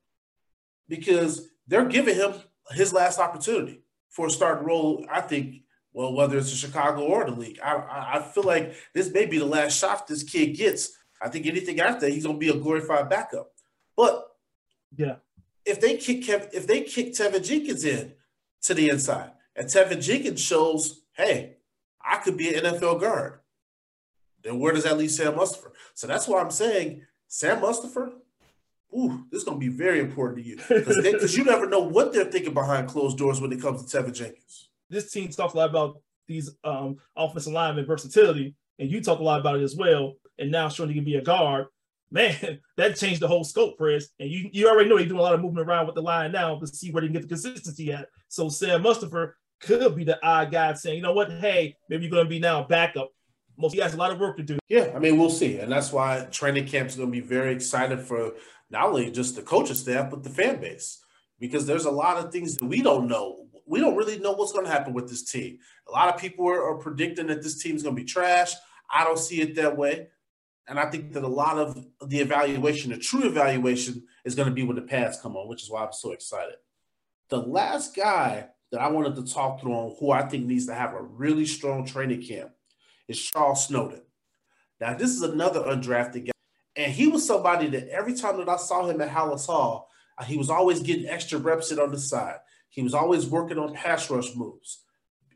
because 0.88 1.48
they're 1.66 1.84
giving 1.86 2.14
him 2.16 2.34
his 2.70 2.92
last 2.92 3.18
opportunity 3.18 3.82
for 4.10 4.26
a 4.26 4.30
starting 4.30 4.66
role. 4.66 5.04
I 5.10 5.20
think, 5.20 5.62
well, 5.92 6.12
whether 6.12 6.38
it's 6.38 6.50
in 6.50 6.56
Chicago 6.56 7.02
or 7.02 7.24
the 7.24 7.32
league, 7.32 7.58
I, 7.62 8.16
I 8.18 8.22
feel 8.22 8.44
like 8.44 8.74
this 8.94 9.12
may 9.12 9.26
be 9.26 9.38
the 9.38 9.46
last 9.46 9.78
shot 9.78 10.06
this 10.06 10.22
kid 10.22 10.56
gets. 10.56 10.92
I 11.20 11.28
think 11.28 11.46
anything 11.46 11.80
after 11.80 12.08
he's 12.08 12.24
going 12.24 12.36
to 12.36 12.40
be 12.40 12.50
a 12.50 12.60
glorified 12.60 13.08
backup. 13.08 13.52
But 13.96 14.26
Yeah. 14.96 15.16
if 15.64 15.80
they 15.80 15.96
kick 15.96 16.22
Kev, 16.22 16.50
if 16.52 16.66
they 16.66 16.82
kick 16.82 17.12
Teven 17.12 17.44
Jenkins 17.44 17.84
in 17.84 18.12
to 18.62 18.74
the 18.74 18.88
inside, 18.90 19.30
and 19.54 19.66
Teven 19.68 20.02
Jenkins 20.02 20.40
shows, 20.42 21.00
hey, 21.12 21.56
I 22.04 22.18
could 22.18 22.36
be 22.36 22.54
an 22.54 22.64
NFL 22.64 23.00
guard, 23.00 23.40
then 24.46 24.58
where 24.58 24.72
does 24.72 24.84
that 24.84 24.96
leave 24.96 25.10
Sam 25.10 25.34
Mustipher? 25.34 25.70
So 25.94 26.06
that's 26.06 26.28
why 26.28 26.40
I'm 26.40 26.50
saying 26.50 27.02
Sam 27.28 27.60
Mustipher. 27.60 28.12
Ooh, 28.96 29.24
this 29.30 29.40
is 29.40 29.44
going 29.44 29.60
to 29.60 29.66
be 29.66 29.72
very 29.72 30.00
important 30.00 30.44
to 30.44 30.48
you 30.48 30.56
because 30.68 31.36
you 31.36 31.44
never 31.44 31.68
know 31.68 31.80
what 31.80 32.12
they're 32.12 32.24
thinking 32.24 32.54
behind 32.54 32.88
closed 32.88 33.18
doors 33.18 33.40
when 33.40 33.52
it 33.52 33.60
comes 33.60 33.84
to 33.84 33.96
Teven 33.96 34.14
Jenkins. 34.14 34.68
This 34.88 35.10
team 35.10 35.28
talks 35.28 35.54
a 35.54 35.56
lot 35.56 35.70
about 35.70 36.00
these 36.28 36.50
um, 36.64 36.96
offensive 37.16 37.52
lineman 37.52 37.84
versatility, 37.84 38.54
and 38.78 38.90
you 38.90 39.00
talk 39.00 39.18
a 39.18 39.22
lot 39.22 39.40
about 39.40 39.56
it 39.56 39.62
as 39.62 39.76
well. 39.76 40.14
And 40.38 40.50
now 40.50 40.68
showing 40.68 40.90
he 40.90 40.94
can 40.94 41.04
be 41.04 41.16
a 41.16 41.22
guard, 41.22 41.66
man, 42.10 42.60
that 42.76 42.96
changed 42.96 43.20
the 43.20 43.28
whole 43.28 43.44
scope, 43.44 43.76
Chris. 43.76 44.08
And 44.20 44.30
you 44.30 44.48
you 44.52 44.68
already 44.68 44.88
know 44.88 44.96
he's 44.96 45.08
doing 45.08 45.20
a 45.20 45.22
lot 45.22 45.34
of 45.34 45.40
movement 45.40 45.68
around 45.68 45.86
with 45.86 45.94
the 45.94 46.02
line 46.02 46.32
now 46.32 46.58
to 46.58 46.66
see 46.66 46.90
where 46.90 47.00
they 47.00 47.08
can 47.08 47.14
get 47.14 47.22
the 47.22 47.28
consistency 47.28 47.92
at. 47.92 48.08
So 48.28 48.48
Sam 48.48 48.82
Mustipher 48.82 49.32
could 49.60 49.96
be 49.96 50.04
the 50.04 50.24
odd 50.24 50.52
guy 50.52 50.72
saying, 50.74 50.96
you 50.96 51.02
know 51.02 51.12
what, 51.12 51.30
hey, 51.30 51.76
maybe 51.88 52.04
you're 52.04 52.12
going 52.12 52.24
to 52.24 52.30
be 52.30 52.38
now 52.38 52.64
backup. 52.64 53.10
Most 53.56 53.72
he 53.72 53.80
has 53.80 53.94
a 53.94 53.96
lot 53.96 54.12
of 54.12 54.20
work 54.20 54.36
to 54.36 54.42
do. 54.42 54.58
Yeah, 54.68 54.92
I 54.94 54.98
mean, 54.98 55.18
we'll 55.18 55.30
see, 55.30 55.58
and 55.58 55.72
that's 55.72 55.92
why 55.92 56.26
training 56.30 56.66
camp 56.66 56.88
is 56.88 56.96
going 56.96 57.10
to 57.10 57.12
be 57.12 57.26
very 57.26 57.54
excited 57.54 58.00
for 58.00 58.32
not 58.70 58.86
only 58.86 59.10
just 59.10 59.36
the 59.36 59.42
coaching 59.42 59.76
staff 59.76 60.10
but 60.10 60.22
the 60.22 60.30
fan 60.30 60.60
base 60.60 61.02
because 61.38 61.66
there's 61.66 61.84
a 61.84 61.90
lot 61.90 62.16
of 62.16 62.32
things 62.32 62.56
that 62.56 62.66
we 62.66 62.82
don't 62.82 63.08
know. 63.08 63.46
We 63.66 63.80
don't 63.80 63.96
really 63.96 64.18
know 64.18 64.32
what's 64.32 64.52
going 64.52 64.64
to 64.64 64.70
happen 64.70 64.94
with 64.94 65.08
this 65.08 65.30
team. 65.30 65.58
A 65.88 65.92
lot 65.92 66.14
of 66.14 66.20
people 66.20 66.48
are, 66.48 66.62
are 66.62 66.78
predicting 66.78 67.26
that 67.28 67.42
this 67.42 67.62
team 67.62 67.76
is 67.76 67.82
going 67.82 67.96
to 67.96 68.00
be 68.00 68.06
trash. 68.06 68.52
I 68.92 69.04
don't 69.04 69.18
see 69.18 69.40
it 69.40 69.56
that 69.56 69.76
way. 69.76 70.08
And 70.68 70.78
I 70.78 70.90
think 70.90 71.12
that 71.12 71.22
a 71.22 71.28
lot 71.28 71.58
of 71.58 71.86
the 72.04 72.20
evaluation, 72.20 72.90
the 72.90 72.98
true 72.98 73.24
evaluation, 73.24 74.04
is 74.24 74.34
going 74.34 74.48
to 74.48 74.54
be 74.54 74.62
when 74.62 74.76
the 74.76 74.82
pads 74.82 75.20
come 75.20 75.36
on, 75.36 75.48
which 75.48 75.62
is 75.62 75.70
why 75.70 75.84
I'm 75.84 75.92
so 75.92 76.12
excited. 76.12 76.56
The 77.28 77.38
last 77.38 77.94
guy 77.94 78.48
that 78.72 78.80
I 78.80 78.88
wanted 78.88 79.14
to 79.16 79.32
talk 79.32 79.60
through 79.60 79.72
on 79.72 79.96
who 79.98 80.10
I 80.10 80.22
think 80.22 80.46
needs 80.46 80.66
to 80.66 80.74
have 80.74 80.94
a 80.94 81.02
really 81.02 81.46
strong 81.46 81.86
training 81.86 82.22
camp 82.22 82.50
is 83.08 83.20
Charles 83.20 83.66
Snowden. 83.66 84.02
Now, 84.80 84.94
this 84.94 85.10
is 85.10 85.22
another 85.22 85.60
undrafted 85.60 86.26
guy. 86.26 86.32
And 86.74 86.92
he 86.92 87.08
was 87.08 87.26
somebody 87.26 87.68
that 87.68 87.88
every 87.88 88.14
time 88.14 88.36
that 88.38 88.48
I 88.48 88.56
saw 88.56 88.86
him 88.86 89.00
at 89.00 89.08
Halas 89.08 89.46
Hall, 89.46 89.88
uh, 90.18 90.24
he 90.24 90.36
was 90.36 90.50
always 90.50 90.80
getting 90.80 91.08
extra 91.08 91.38
reps 91.38 91.72
in 91.72 91.78
on 91.78 91.90
the 91.90 91.98
side. 91.98 92.36
He 92.68 92.82
was 92.82 92.94
always 92.94 93.26
working 93.26 93.58
on 93.58 93.74
pass 93.74 94.10
rush 94.10 94.34
moves. 94.34 94.82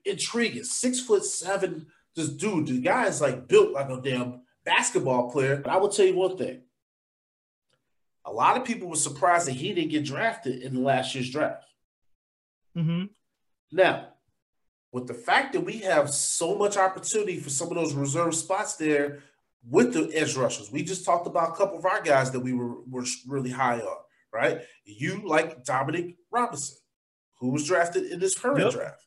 Intriguing, 0.04 0.64
six 0.64 1.00
foot 1.00 1.24
seven. 1.24 1.87
This 2.14 2.28
dude, 2.28 2.66
the 2.66 2.80
guy 2.80 3.06
is 3.06 3.20
like 3.20 3.48
built 3.48 3.72
like 3.72 3.88
a 3.88 4.00
damn 4.02 4.42
basketball 4.64 5.30
player. 5.30 5.56
But 5.56 5.72
I 5.72 5.78
will 5.78 5.88
tell 5.88 6.06
you 6.06 6.16
one 6.16 6.37
thing. 6.37 6.62
A 8.26 8.33
lot 8.33 8.59
of 8.59 8.64
people 8.64 8.88
were 8.88 8.96
surprised 8.96 9.46
that 9.46 9.52
he 9.52 9.72
didn't 9.72 9.90
get 9.90 10.04
drafted 10.04 10.62
in 10.62 10.85
last 10.85 11.14
year's 11.14 11.30
draft. 11.30 11.64
Mm-hmm. 12.76 13.04
Now, 13.72 14.09
with 14.92 15.07
the 15.07 15.14
fact 15.14 15.53
that 15.53 15.61
we 15.61 15.79
have 15.79 16.11
so 16.11 16.57
much 16.57 16.76
opportunity 16.76 17.38
for 17.38 17.50
some 17.50 17.68
of 17.68 17.74
those 17.74 17.94
reserve 17.94 18.35
spots 18.35 18.76
there 18.76 19.20
with 19.68 19.92
the 19.92 20.11
edge 20.16 20.37
rushers, 20.37 20.72
we 20.72 20.83
just 20.83 21.05
talked 21.05 21.26
about 21.26 21.50
a 21.50 21.57
couple 21.57 21.79
of 21.79 21.85
our 21.85 22.03
guys 22.03 22.31
that 22.33 22.40
we 22.40 22.53
were, 22.53 22.81
were 22.88 23.05
really 23.29 23.50
high 23.50 23.79
on, 23.79 23.96
right? 24.33 24.62
You 24.85 25.22
like 25.24 25.64
Dominique 25.64 26.16
Robinson, 26.31 26.79
who 27.38 27.50
was 27.50 27.66
drafted 27.66 28.11
in 28.11 28.18
this 28.18 28.38
current 28.38 28.61
Yep. 28.61 28.72
draft. 28.72 29.05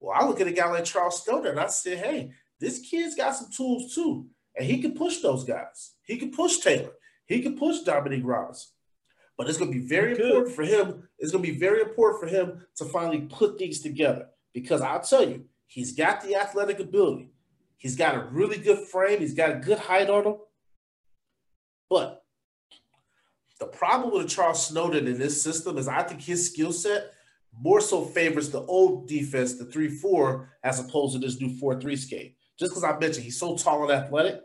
Well, 0.00 0.16
I 0.20 0.26
look 0.26 0.40
at 0.40 0.46
a 0.46 0.52
guy 0.52 0.70
like 0.70 0.84
Charles 0.84 1.22
Snowden 1.24 1.52
and 1.52 1.60
I 1.60 1.68
say, 1.68 1.96
hey, 1.96 2.32
this 2.60 2.80
kid's 2.80 3.14
got 3.14 3.34
some 3.34 3.50
tools 3.50 3.94
too. 3.94 4.26
And 4.56 4.66
he 4.66 4.80
can 4.80 4.92
push 4.92 5.20
those 5.20 5.44
guys. 5.44 5.94
He 6.04 6.18
can 6.18 6.30
push 6.30 6.58
Taylor. 6.58 6.92
He 7.26 7.40
can 7.40 7.56
push 7.56 7.80
Dominique 7.80 8.24
Robinson. 8.24 8.70
But 9.36 9.48
it's 9.48 9.58
going 9.58 9.72
to 9.72 9.78
be 9.78 9.86
very 9.86 10.12
important 10.12 10.54
for 10.54 10.62
him. 10.62 11.08
It's 11.18 11.32
going 11.32 11.42
to 11.42 11.50
be 11.52 11.58
very 11.58 11.80
important 11.80 12.20
for 12.20 12.28
him 12.28 12.64
to 12.76 12.84
finally 12.84 13.22
put 13.22 13.58
things 13.58 13.80
together 13.80 14.28
because 14.54 14.80
I'll 14.80 15.00
tell 15.00 15.28
you, 15.28 15.44
he's 15.66 15.92
got 15.92 16.22
the 16.22 16.36
athletic 16.36 16.78
ability. 16.80 17.32
He's 17.76 17.96
got 17.96 18.14
a 18.14 18.28
really 18.30 18.56
good 18.56 18.88
frame. 18.88 19.20
He's 19.20 19.34
got 19.34 19.50
a 19.50 19.56
good 19.56 19.78
height 19.78 20.08
on 20.08 20.24
him. 20.24 20.36
But 21.90 22.22
the 23.60 23.66
problem 23.66 24.14
with 24.14 24.30
Charles 24.30 24.66
Snowden 24.66 25.06
in 25.06 25.18
this 25.18 25.42
system 25.42 25.76
is 25.76 25.88
I 25.88 26.02
think 26.02 26.22
his 26.22 26.50
skill 26.50 26.72
set 26.72 27.12
more 27.60 27.80
so 27.80 28.04
favors 28.04 28.50
the 28.50 28.62
old 28.62 29.06
defense, 29.06 29.54
the 29.54 29.66
3 29.66 29.88
4, 29.88 30.48
as 30.62 30.80
opposed 30.80 31.12
to 31.12 31.18
this 31.18 31.40
new 31.40 31.56
4 31.58 31.80
3 31.80 31.96
scheme. 31.96 32.32
Just 32.58 32.72
because 32.72 32.84
I 32.84 32.98
mentioned 32.98 33.24
he's 33.24 33.38
so 33.38 33.56
tall 33.56 33.82
and 33.82 33.92
athletic, 33.92 34.40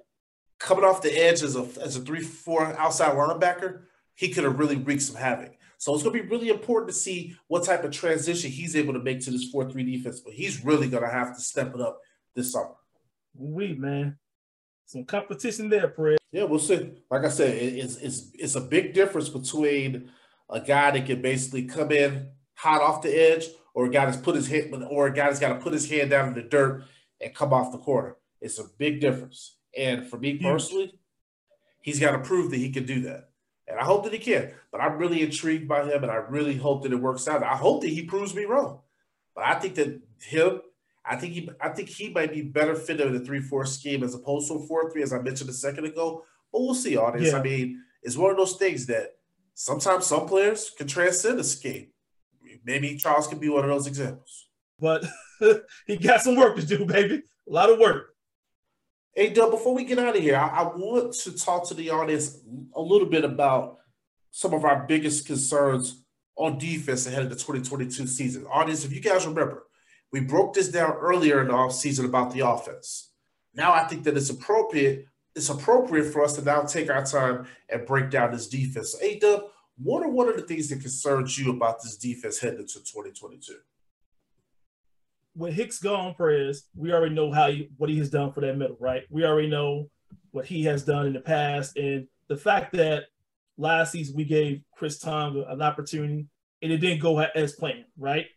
coming 0.59 0.83
off 0.83 1.01
the 1.01 1.11
edge 1.11 1.41
as 1.41 1.55
a, 1.55 1.67
as 1.81 1.95
a 1.95 2.01
3 2.01 2.21
4 2.21 2.77
outside 2.77 3.15
linebacker, 3.15 3.83
he 4.15 4.29
could 4.29 4.43
have 4.43 4.59
really 4.59 4.75
wreaked 4.75 5.03
some 5.03 5.15
havoc. 5.15 5.53
So 5.79 5.93
it's 5.93 6.03
going 6.03 6.15
to 6.15 6.23
be 6.23 6.29
really 6.29 6.49
important 6.49 6.89
to 6.89 6.93
see 6.93 7.37
what 7.47 7.63
type 7.63 7.85
of 7.85 7.91
transition 7.91 8.51
he's 8.51 8.75
able 8.75 8.93
to 8.93 8.99
make 8.99 9.21
to 9.21 9.31
this 9.31 9.49
4 9.49 9.71
3 9.71 9.83
defense. 9.83 10.19
But 10.19 10.33
he's 10.33 10.63
really 10.63 10.89
going 10.89 11.03
to 11.03 11.09
have 11.09 11.33
to 11.35 11.41
step 11.41 11.73
it 11.73 11.79
up 11.79 11.99
this 12.35 12.51
summer. 12.51 12.75
We 13.33 13.75
man, 13.75 14.17
some 14.85 15.05
competition 15.05 15.69
there, 15.69 15.89
Fred. 15.89 16.17
Yeah, 16.33 16.43
we'll 16.43 16.59
see. 16.59 16.91
Like 17.09 17.23
I 17.23 17.29
said, 17.29 17.55
it's 17.55 17.95
it's 17.95 18.31
it's 18.33 18.55
a 18.55 18.61
big 18.61 18.93
difference 18.93 19.29
between 19.29 20.11
a 20.49 20.59
guy 20.59 20.91
that 20.91 21.05
can 21.05 21.21
basically 21.21 21.63
come 21.63 21.91
in 21.91 22.29
hot 22.55 22.81
off 22.81 23.01
the 23.01 23.15
edge, 23.15 23.45
or 23.73 23.85
a 23.85 23.89
guy 23.89 24.05
that's 24.05 24.17
put 24.17 24.35
his 24.35 24.49
head, 24.49 24.71
or 24.89 25.07
a 25.07 25.13
guy 25.13 25.27
that's 25.27 25.39
got 25.39 25.53
to 25.53 25.59
put 25.59 25.71
his 25.71 25.89
hand 25.89 26.09
down 26.09 26.27
in 26.27 26.33
the 26.33 26.41
dirt 26.41 26.83
and 27.21 27.33
come 27.33 27.53
off 27.53 27.71
the 27.71 27.77
corner. 27.77 28.17
It's 28.41 28.59
a 28.59 28.65
big 28.77 28.99
difference. 28.99 29.55
And 29.77 30.05
for 30.05 30.17
me 30.17 30.37
personally, 30.37 30.99
he's 31.81 31.99
got 31.99 32.11
to 32.11 32.19
prove 32.19 32.51
that 32.51 32.57
he 32.57 32.69
can 32.69 32.85
do 32.85 33.01
that. 33.03 33.28
And 33.69 33.79
I 33.79 33.84
hope 33.84 34.03
that 34.03 34.13
he 34.13 34.19
can. 34.19 34.51
But 34.71 34.82
I'm 34.82 34.97
really 34.97 35.21
intrigued 35.21 35.67
by 35.67 35.86
him, 35.86 36.03
and 36.03 36.12
I 36.12 36.15
really 36.15 36.58
hope 36.58 36.84
that 36.84 36.91
it 36.91 36.95
works 36.95 37.27
out. 37.27 37.43
I 37.43 37.55
hope 37.55 37.82
that 37.82 37.89
he 37.89 38.03
proves 38.03 38.34
me 38.34 38.45
wrong. 38.45 38.79
But 39.36 39.45
I 39.45 39.55
think 39.55 39.75
that 39.75 40.01
him, 40.21 40.62
I 41.05 41.15
think 41.15 41.34
he, 41.34 41.49
I 41.62 41.69
think 41.69 41.89
he 41.89 42.10
might 42.10 42.34
be 42.34 42.41
better 42.41 42.75
fitted 42.75 43.08
in 43.08 43.15
a 43.15 43.19
three-four 43.19 43.65
scheme 43.65 44.03
as 44.03 44.15
opposed 44.15 44.47
to 44.47 44.55
a 44.55 44.67
four-three, 44.67 45.03
as 45.03 45.13
I 45.13 45.19
mentioned 45.21 45.49
a 45.49 45.53
second 45.53 45.86
ago. 45.86 46.23
But 46.51 46.62
we'll 46.62 46.75
see, 46.75 46.97
audience. 46.97 47.32
Yeah. 47.32 47.39
I 47.39 47.43
mean, 47.43 47.82
it's 48.01 48.17
one 48.17 48.32
of 48.32 48.38
those 48.38 48.55
things 48.55 48.88
that 48.88 49.17
sometimes 49.53 50.08
some 50.08 50.27
players 50.27 50.71
can 50.75 50.88
transcend 50.88 51.39
a 51.39 51.43
scheme. 51.43 51.88
Maybe 52.65 52.97
Charles 52.97 53.27
can 53.27 53.39
be 53.39 53.49
one 53.49 53.63
of 53.63 53.69
those 53.69 53.88
examples. 53.88 54.47
But 54.79 55.05
he 55.86 55.97
got 55.97 56.21
some 56.21 56.36
work 56.36 56.55
to 56.55 56.65
do, 56.65 56.86
baby. 56.86 57.23
A 57.47 57.51
lot 57.51 57.69
of 57.69 57.79
work. 57.79 58.15
Hey, 59.15 59.29
Doug, 59.29 59.51
before 59.51 59.73
we 59.73 59.85
get 59.85 59.99
out 59.99 60.15
of 60.15 60.21
here, 60.21 60.35
I, 60.35 60.47
I 60.47 60.63
want 60.63 61.13
to 61.13 61.31
talk 61.35 61.67
to 61.67 61.73
the 61.73 61.89
audience 61.89 62.37
a 62.75 62.81
little 62.81 63.07
bit 63.07 63.25
about 63.25 63.79
some 64.31 64.53
of 64.53 64.63
our 64.63 64.85
biggest 64.85 65.25
concerns 65.25 66.03
on 66.35 66.57
defense 66.57 67.07
ahead 67.07 67.23
of 67.23 67.29
the 67.29 67.35
2022 67.35 68.05
season. 68.05 68.45
Audience, 68.45 68.85
if 68.85 68.93
you 68.93 69.01
guys 69.01 69.25
remember, 69.25 69.63
we 70.11 70.19
broke 70.21 70.53
this 70.53 70.69
down 70.69 70.93
earlier 70.93 71.41
in 71.41 71.47
the 71.47 71.53
offseason 71.53 72.05
about 72.05 72.33
the 72.33 72.47
offense. 72.47 73.11
Now 73.53 73.73
I 73.73 73.83
think 73.85 74.03
that 74.03 74.15
it's 74.15 74.29
appropriate, 74.29 75.07
it's 75.35 75.49
appropriate 75.49 76.13
for 76.13 76.23
us 76.23 76.35
to 76.35 76.43
now 76.43 76.61
take 76.61 76.89
our 76.89 77.03
time 77.03 77.47
and 77.67 77.87
break 77.87 78.11
down 78.11 78.31
this 78.31 78.47
defense. 78.47 78.91
So, 78.93 79.19
Doug, 79.19 79.43
what 79.77 80.03
are 80.03 80.09
one 80.09 80.29
of 80.29 80.35
the 80.35 80.43
things 80.43 80.69
that 80.69 80.81
concerns 80.81 81.37
you 81.37 81.51
about 81.51 81.81
this 81.81 81.97
defense 81.97 82.39
heading 82.39 82.59
into 82.59 82.79
2022? 82.79 83.55
When 85.33 85.53
Hicks 85.53 85.79
gone, 85.79 86.15
Perez, 86.15 86.63
we 86.75 86.91
already 86.91 87.15
know 87.15 87.31
how 87.31 87.49
he, 87.49 87.69
what 87.77 87.89
he 87.89 87.97
has 87.99 88.09
done 88.09 88.31
for 88.31 88.41
that 88.41 88.57
middle, 88.57 88.77
right? 88.79 89.03
We 89.09 89.25
already 89.25 89.49
know 89.49 89.89
what 90.31 90.45
he 90.45 90.63
has 90.63 90.83
done 90.83 91.07
in 91.07 91.13
the 91.13 91.21
past, 91.21 91.77
and 91.77 92.07
the 92.27 92.37
fact 92.37 92.73
that 92.73 93.05
last 93.57 93.91
season 93.91 94.15
we 94.15 94.23
gave 94.23 94.61
Chris 94.75 94.99
Tom 94.99 95.43
an 95.47 95.61
opportunity 95.61 96.27
and 96.61 96.71
it 96.71 96.77
didn't 96.77 97.01
go 97.01 97.19
as 97.19 97.53
planned, 97.53 97.85
right? 97.97 98.27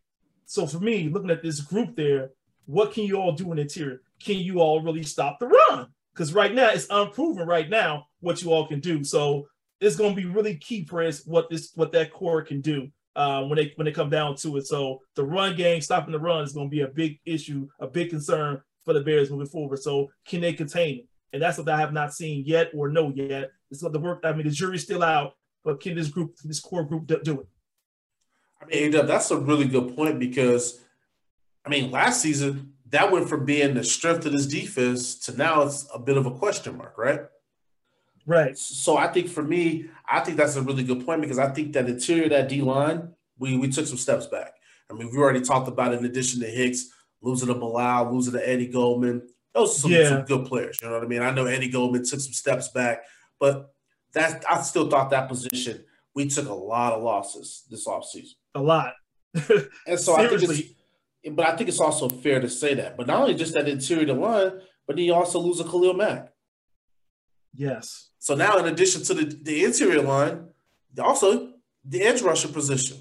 So 0.47 0.67
for 0.67 0.81
me, 0.81 1.09
looking 1.09 1.31
at 1.31 1.43
this 1.43 1.61
group 1.61 1.97
there, 1.97 2.31
what 2.67 2.93
can 2.93 3.05
you 3.05 3.17
all 3.17 3.33
do 3.33 3.51
in 3.53 3.57
the 3.57 3.63
interior? 3.63 4.03
Can 4.23 4.37
you 4.37 4.61
all 4.61 4.83
really 4.83 5.03
stop 5.03 5.39
the 5.39 5.47
run? 5.47 5.89
Because 6.13 6.33
right 6.35 6.55
now 6.55 6.71
it's 6.71 6.87
unproven 6.91 7.47
right 7.47 7.69
now 7.69 8.07
what 8.21 8.43
you 8.43 8.53
all 8.53 8.67
can 8.67 8.81
do. 8.81 9.03
So 9.03 9.47
it's 9.81 9.97
going 9.97 10.15
to 10.15 10.21
be 10.21 10.29
really 10.29 10.57
key, 10.57 10.85
Chris, 10.85 11.25
what 11.25 11.51
this 11.51 11.73
what 11.75 11.93
that 11.93 12.13
core 12.13 12.43
can 12.43 12.61
do 12.61 12.89
uh, 13.17 13.43
when 13.45 13.57
they 13.57 13.73
when 13.77 13.85
they 13.85 13.93
come 13.93 14.11
down 14.11 14.37
to 14.37 14.57
it. 14.57 14.67
So 14.67 15.01
the 15.15 15.25
run 15.25 15.57
game, 15.57 15.81
stopping 15.81 16.13
the 16.13 16.19
run, 16.19 16.45
is 16.45 16.53
going 16.53 16.69
to 16.69 16.71
be 16.71 16.83
a 16.83 16.89
big 16.89 17.19
issue, 17.25 17.69
a 17.81 17.87
big 17.87 18.11
concern 18.11 18.61
for 18.85 18.95
the 18.95 19.01
Bears 19.01 19.31
moving 19.31 19.47
forward. 19.47 19.79
So 19.79 20.11
can 20.27 20.41
they 20.41 20.53
contain 20.53 21.01
it? 21.01 21.09
And 21.33 21.43
that's 21.43 21.59
what 21.59 21.69
I 21.69 21.79
have 21.79 21.93
not 21.93 22.13
seen 22.13 22.45
yet 22.47 22.71
or 22.75 22.89
know 22.89 23.13
yet. 23.15 23.51
It's 23.71 23.81
the 23.81 23.99
work. 23.99 24.21
I 24.25 24.33
mean, 24.33 24.47
the 24.47 24.53
jury's 24.53 24.83
still 24.83 25.03
out, 25.03 25.35
but 25.65 25.81
can 25.81 25.95
this 25.95 26.09
group, 26.09 26.37
this 26.45 26.61
core 26.61 26.85
group, 26.85 27.07
do, 27.07 27.21
do 27.23 27.41
it? 27.41 27.47
I 28.61 28.67
mean, 28.67 28.91
that's 28.91 29.31
a 29.31 29.39
really 29.39 29.67
good 29.67 29.97
point 29.97 30.19
because, 30.19 30.81
I 31.65 31.71
mean, 31.71 31.91
last 31.91 32.21
season 32.21 32.75
that 32.93 33.11
went 33.11 33.29
from 33.29 33.45
being 33.45 33.75
the 33.75 33.83
strength 33.83 34.27
of 34.27 34.33
this 34.33 34.47
defense 34.47 35.19
to 35.21 35.37
now 35.37 35.63
it's 35.63 35.89
a 35.95 35.99
bit 35.99 36.19
of 36.19 36.27
a 36.27 36.31
question 36.31 36.77
mark, 36.77 36.97
right? 36.99 37.21
Right. 38.27 38.57
So 38.57 38.97
I 38.97 39.09
think 39.09 39.29
for 39.29 39.43
me, 39.43 39.87
I 40.09 40.21
think 40.21 40.37
that's 40.37 40.57
a 40.57 40.63
really 40.63 40.85
good 40.85 41.05
point 41.05 41.21
because 41.23 41.39
I 41.39 41.51
think 41.51 41.73
that 41.73 41.89
interior 41.89 42.29
that 42.29 42.49
D 42.49 42.63
line, 42.63 43.11
we 43.39 43.57
we 43.57 43.69
took 43.69 43.87
some 43.87 43.99
steps 43.99 44.27
back. 44.27 44.53
I 44.91 44.95
mean, 44.95 45.11
we 45.11 45.19
already 45.19 45.41
talked 45.41 45.69
about 45.69 45.93
it 45.93 45.99
in 45.99 46.05
addition 46.05 46.41
to 46.41 46.47
Hicks 46.47 46.87
losing 47.23 47.49
to 47.49 47.55
Bilal, 47.55 48.13
losing 48.13 48.35
to 48.35 48.49
Eddie 48.49 48.69
Goldman. 48.69 49.29
Those 49.55 49.77
are 49.77 49.81
some, 49.81 49.91
Yeah. 49.91 50.09
some 50.09 50.23
good 50.23 50.47
players. 50.47 50.79
You 50.83 50.89
know 50.89 50.95
what 50.95 51.05
I 51.05 51.07
mean? 51.07 51.23
I 51.23 51.31
know 51.31 51.47
Eddie 51.47 51.69
Goldman 51.69 52.05
took 52.05 52.21
some 52.21 52.33
steps 52.33 52.69
back, 52.69 53.03
but 53.39 53.73
that 54.13 54.45
I 54.49 54.61
still 54.63 54.89
thought 54.91 55.11
that 55.11 55.29
position 55.29 55.85
we 56.15 56.29
took 56.29 56.49
a 56.49 56.53
lot 56.55 56.93
of 56.93 57.03
losses 57.03 57.65
this 57.71 57.87
offseason. 57.87 58.35
A 58.55 58.61
lot. 58.61 58.93
and 59.87 59.99
so 59.99 60.15
I 60.15 60.29
think 60.29 60.43
it's, 60.43 60.71
but 61.31 61.47
I 61.47 61.57
think 61.57 61.69
it's 61.69 61.81
also 61.81 62.09
fair 62.09 62.41
to 62.41 62.49
say 62.49 62.75
that. 62.75 62.97
But 62.97 63.07
not 63.07 63.23
only 63.23 63.35
just 63.35 63.55
that 63.55 63.69
interior 63.69 64.13
line, 64.13 64.61
but 64.87 64.97
then 64.97 65.07
you 65.07 65.15
also 65.15 65.39
lose 65.39 65.61
a 65.61 65.65
Khalil 65.65 65.95
Mack. 65.95 66.33
Yes. 67.55 68.11
So 68.23 68.37
now, 68.37 68.57
in 68.59 68.67
addition 68.67 69.03
to 69.03 69.15
the, 69.15 69.25
the 69.25 69.65
interior 69.65 70.01
line, 70.01 70.47
also 70.97 71.55
the 71.85 72.03
edge 72.03 72.23
rusher 72.23 72.47
position. 72.47 72.99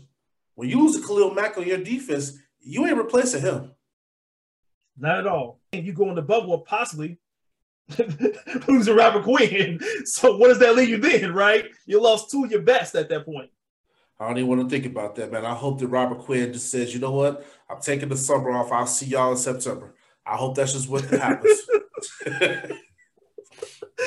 When 0.55 0.67
you 0.67 0.79
lose 0.79 0.95
a 0.95 1.05
Khalil 1.05 1.35
Mack 1.35 1.59
on 1.59 1.67
your 1.67 1.77
defense, 1.77 2.39
you 2.59 2.87
ain't 2.87 2.97
replacing 2.97 3.41
him. 3.41 3.71
Not 4.97 5.19
at 5.19 5.27
all. 5.27 5.59
And 5.73 5.85
you 5.85 5.93
go 5.93 6.09
in 6.09 6.15
the 6.15 6.23
bubble 6.23 6.57
possibly 6.61 7.19
losing 8.67 8.95
Robert 8.95 9.23
Quinn. 9.23 9.79
So 10.05 10.37
what 10.37 10.47
does 10.47 10.57
that 10.57 10.75
leave 10.75 10.89
you 10.89 10.97
then, 10.97 11.35
right? 11.35 11.65
You 11.85 12.01
lost 12.01 12.31
two 12.31 12.43
of 12.43 12.49
your 12.49 12.63
best 12.63 12.95
at 12.95 13.07
that 13.09 13.23
point. 13.23 13.51
I 14.19 14.27
don't 14.27 14.39
even 14.39 14.49
want 14.49 14.61
to 14.67 14.69
think 14.69 14.87
about 14.87 15.13
that, 15.17 15.31
man. 15.31 15.45
I 15.45 15.53
hope 15.53 15.77
that 15.81 15.87
Robert 15.87 16.17
Quinn 16.17 16.51
just 16.51 16.71
says, 16.71 16.95
you 16.95 16.99
know 16.99 17.11
what? 17.11 17.45
I'm 17.69 17.79
taking 17.79 18.09
the 18.09 18.17
summer 18.17 18.49
off. 18.49 18.71
I'll 18.71 18.87
see 18.87 19.05
y'all 19.05 19.33
in 19.33 19.37
September. 19.37 19.93
I 20.25 20.35
hope 20.35 20.55
that's 20.55 20.73
just 20.73 20.89
what 20.89 21.05
happens. 21.05 21.61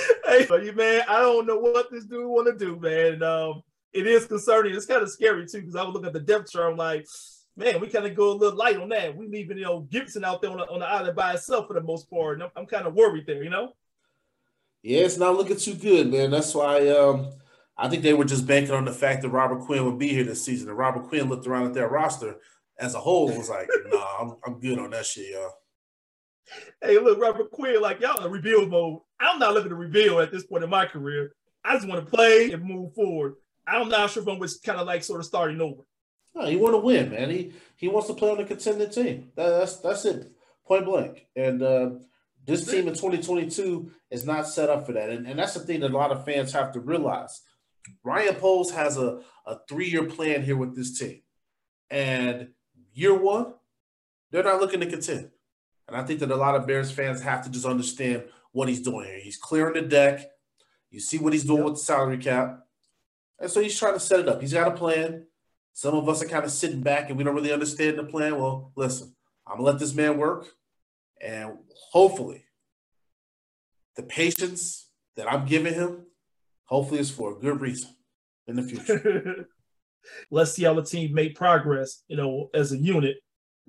hey, 0.27 0.71
man, 0.73 1.03
I 1.09 1.21
don't 1.21 1.47
know 1.47 1.59
what 1.59 1.91
this 1.91 2.05
dude 2.05 2.27
want 2.27 2.47
to 2.47 2.65
do, 2.65 2.79
man. 2.79 3.23
Um, 3.23 3.63
it 3.93 4.07
is 4.07 4.27
concerning. 4.27 4.75
It's 4.75 4.87
kind 4.87 5.03
of 5.03 5.11
scary 5.11 5.47
too 5.47 5.61
because 5.61 5.77
I 5.77 5.85
was 5.85 5.95
looking 5.95 6.09
at 6.09 6.13
the 6.13 6.21
depth 6.21 6.51
chart. 6.51 6.73
I'm 6.73 6.77
like, 6.77 7.07
man, 7.57 7.81
we 7.81 7.89
kind 7.89 8.07
of 8.07 8.15
go 8.15 8.33
a 8.33 8.35
little 8.35 8.59
light 8.59 8.77
on 8.77 8.89
that. 8.91 9.17
We 9.17 9.29
leaving 9.29 9.59
you 9.59 9.65
know 9.65 9.83
Gipson 9.91 10.25
out 10.25 10.43
there 10.43 10.51
on 10.51 10.59
the, 10.59 10.69
on 10.69 10.81
the 10.81 10.87
island 10.87 11.17
by 11.17 11.35
itself 11.35 11.69
for 11.69 11.75
the 11.75 11.81
most 11.81 12.11
part. 12.11 12.35
And 12.35 12.45
I'm, 12.45 12.51
I'm 12.57 12.67
kind 12.67 12.87
of 12.87 12.95
worried 12.95 13.27
there, 13.27 13.43
you 13.43 13.51
know. 13.51 13.75
Yeah, 14.83 15.01
it's 15.01 15.17
not 15.17 15.37
looking 15.37 15.57
too 15.57 15.75
good, 15.75 16.11
man. 16.11 16.31
That's 16.31 16.55
why 16.55 16.89
um, 16.89 17.33
I 17.79 17.89
think 17.89 18.03
they 18.03 18.13
were 18.13 18.25
just 18.25 18.47
banking 18.47 18.75
on 18.75 18.85
the 18.85 18.93
fact 18.93 19.23
that 19.23 19.31
Robert 19.31 19.61
Quinn 19.61 19.85
would 19.85 19.99
be 19.99 20.09
here 20.09 20.25
this 20.25 20.45
season. 20.45 20.69
And 20.69 20.77
Robert 20.77 21.05
Quinn 21.05 21.29
looked 21.29 21.47
around 21.47 21.69
at 21.69 21.75
their 21.75 21.89
roster 21.89 22.37
as 22.79 22.95
a 22.95 23.01
whole 23.01 23.29
and 23.29 23.39
was 23.39 23.49
like, 23.49 23.69
"Nah, 23.87 24.17
I'm, 24.21 24.37
I'm 24.45 24.61
good 24.61 24.79
on 24.79 24.91
that 24.91 25.07
shit, 25.07 25.33
y'all." 25.33 25.53
Hey, 26.83 26.99
look, 26.99 27.19
Robert 27.19 27.51
Quinn, 27.51 27.81
like 27.81 28.01
y'all 28.01 28.25
in 28.25 28.31
rebuild 28.31 28.71
mode. 28.71 29.01
I'm 29.19 29.39
not 29.39 29.55
looking 29.55 29.71
to 29.71 29.77
rebuild 29.77 30.21
at 30.21 30.31
this 30.33 30.45
point 30.45 30.65
in 30.65 30.71
my 30.71 30.87
career. 30.87 31.33
I 31.65 31.75
just 31.75 31.89
want 31.89 32.05
to 32.05 32.11
play 32.11 32.51
and 32.53 32.63
move 32.63 32.95
forward. 32.95 33.35
I'm 33.67 33.89
not 33.89 34.11
sure 34.11 34.23
if 34.23 34.29
I'm 34.29 34.41
just 34.41 34.63
kind 34.63 34.79
of 34.79 34.87
like 34.87 35.03
sort 35.03 35.21
of 35.21 35.27
starting 35.27 35.61
over. 35.61 35.83
No, 36.35 36.47
he 36.47 36.57
want 36.57 36.75
to 36.75 36.79
win, 36.79 37.11
man. 37.11 37.31
He 37.31 37.53
he 37.77 37.89
wants 37.89 38.09
to 38.09 38.15
play 38.15 38.31
on 38.31 38.41
a 38.41 38.45
contending 38.45 38.91
team. 38.91 39.31
That, 39.37 39.51
that's 39.51 39.77
that's 39.81 40.05
it, 40.05 40.33
point 40.67 40.85
blank. 40.85 41.27
And 41.37 41.63
uh, 41.63 41.91
this 42.45 42.67
team 42.67 42.89
in 42.89 42.95
2022 42.95 43.91
is 44.11 44.27
not 44.27 44.47
set 44.47 44.69
up 44.69 44.85
for 44.85 44.93
that. 44.93 45.11
And, 45.11 45.27
and 45.27 45.39
that's 45.39 45.55
the 45.55 45.61
thing 45.61 45.81
that 45.81 45.93
a 45.93 45.97
lot 45.97 46.13
of 46.13 46.25
fans 46.25 46.53
have 46.53 46.73
to 46.73 46.81
realize. 46.81 47.41
Ryan 48.03 48.35
Poles 48.35 48.73
has 48.73 48.99
a, 48.99 49.21
a 49.47 49.59
three 49.69 49.89
year 49.89 50.05
plan 50.05 50.43
here 50.43 50.57
with 50.57 50.77
this 50.77 50.99
team. 50.99 51.23
And 51.91 52.49
year 52.93 53.15
one, 53.15 53.55
they're 54.31 54.43
not 54.43 54.61
looking 54.61 54.81
to 54.81 54.87
contend. 54.87 55.31
And 55.89 55.97
I 55.97 56.03
think 56.03 56.21
that 56.21 56.31
a 56.31 56.37
lot 56.37 56.55
of 56.55 56.67
Bears 56.67 56.91
fans 56.91 57.21
have 57.23 57.45
to 57.45 57.51
just 57.51 57.67
understand 57.67 58.25
what 58.53 58.69
he's 58.69 58.81
doing 58.81 59.07
here. 59.07 59.19
He's 59.19 59.37
clearing 59.37 59.75
the 59.75 59.83
deck. 59.83 60.31
You 60.91 61.01
see 61.01 61.19
what 61.19 61.33
he's 61.33 61.45
doing 61.45 61.59
yep. 61.59 61.65
with 61.67 61.75
the 61.75 61.81
salary 61.81 62.19
cap. 62.19 62.61
And 63.39 63.51
so 63.51 63.61
he's 63.61 63.79
trying 63.79 63.95
to 63.95 64.01
set 64.01 64.21
it 64.21 64.29
up. 64.29 64.41
He's 64.41 64.53
got 64.53 64.69
a 64.69 64.77
plan. 64.77 65.27
Some 65.73 65.95
of 65.95 66.09
us 66.09 66.23
are 66.23 66.29
kind 66.29 66.45
of 66.45 66.53
sitting 66.53 66.81
back 66.81 67.09
and 67.09 67.19
we 67.19 67.25
don't 67.25 67.35
really 67.35 67.53
understand 67.53 67.99
the 67.99 68.05
plan. 68.05 68.39
Well, 68.39 68.73
listen, 68.77 69.15
I'm 69.47 69.59
going 69.59 69.67
to 69.67 69.73
let 69.73 69.81
this 69.81 69.95
man 69.95 70.17
work. 70.17 70.47
And 71.21 71.59
hopefully, 71.91 72.45
the 73.97 74.03
patience 74.03 74.89
that 75.17 75.31
I'm 75.31 75.47
giving 75.47 75.75
him, 75.75 76.07
hopefully, 76.65 77.01
is 77.01 77.11
for 77.11 77.33
a 77.33 77.41
good 77.41 77.61
reason 77.61 77.91
in 78.47 78.57
the 78.57 78.63
future. 78.63 79.49
Let's 80.31 80.53
see 80.53 80.65
how 80.65 80.75
the 80.75 80.85
team 80.85 81.15
make 81.15 81.35
progress, 81.35 82.03
you 82.09 82.17
know, 82.17 82.51
as 82.55 82.73
a 82.73 82.77
unit, 82.77 83.17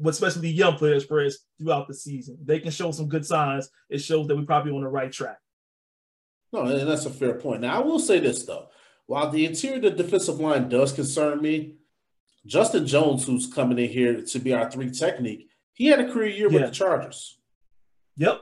especially 0.03 0.41
the 0.43 0.51
young 0.51 0.75
players, 0.75 1.05
Chris, 1.05 1.39
throughout 1.57 1.87
the 1.87 1.93
season. 1.93 2.37
They 2.43 2.59
can 2.59 2.71
show 2.71 2.91
some 2.91 3.07
good 3.07 3.25
signs. 3.25 3.69
It 3.89 3.99
shows 3.99 4.27
that 4.27 4.35
we're 4.35 4.45
probably 4.45 4.71
on 4.71 4.81
the 4.81 4.87
right 4.87 5.11
track. 5.11 5.37
No, 6.51 6.63
and 6.63 6.87
that's 6.87 7.05
a 7.05 7.09
fair 7.09 7.35
point. 7.35 7.61
Now, 7.61 7.77
I 7.77 7.83
will 7.83 7.99
say 7.99 8.19
this, 8.19 8.43
though. 8.45 8.67
While 9.07 9.29
the 9.29 9.45
interior 9.45 9.79
the 9.79 9.91
defensive 9.91 10.39
line 10.39 10.69
does 10.69 10.91
concern 10.91 11.41
me, 11.41 11.75
Justin 12.45 12.87
Jones, 12.87 13.25
who's 13.25 13.51
coming 13.51 13.77
in 13.79 13.89
here 13.89 14.21
to 14.21 14.39
be 14.39 14.53
our 14.53 14.69
three 14.69 14.89
technique, 14.89 15.49
he 15.73 15.87
had 15.87 15.99
a 15.99 16.11
career 16.11 16.29
year 16.29 16.51
yeah. 16.51 16.59
with 16.59 16.69
the 16.69 16.75
Chargers. 16.75 17.37
Yep. 18.17 18.41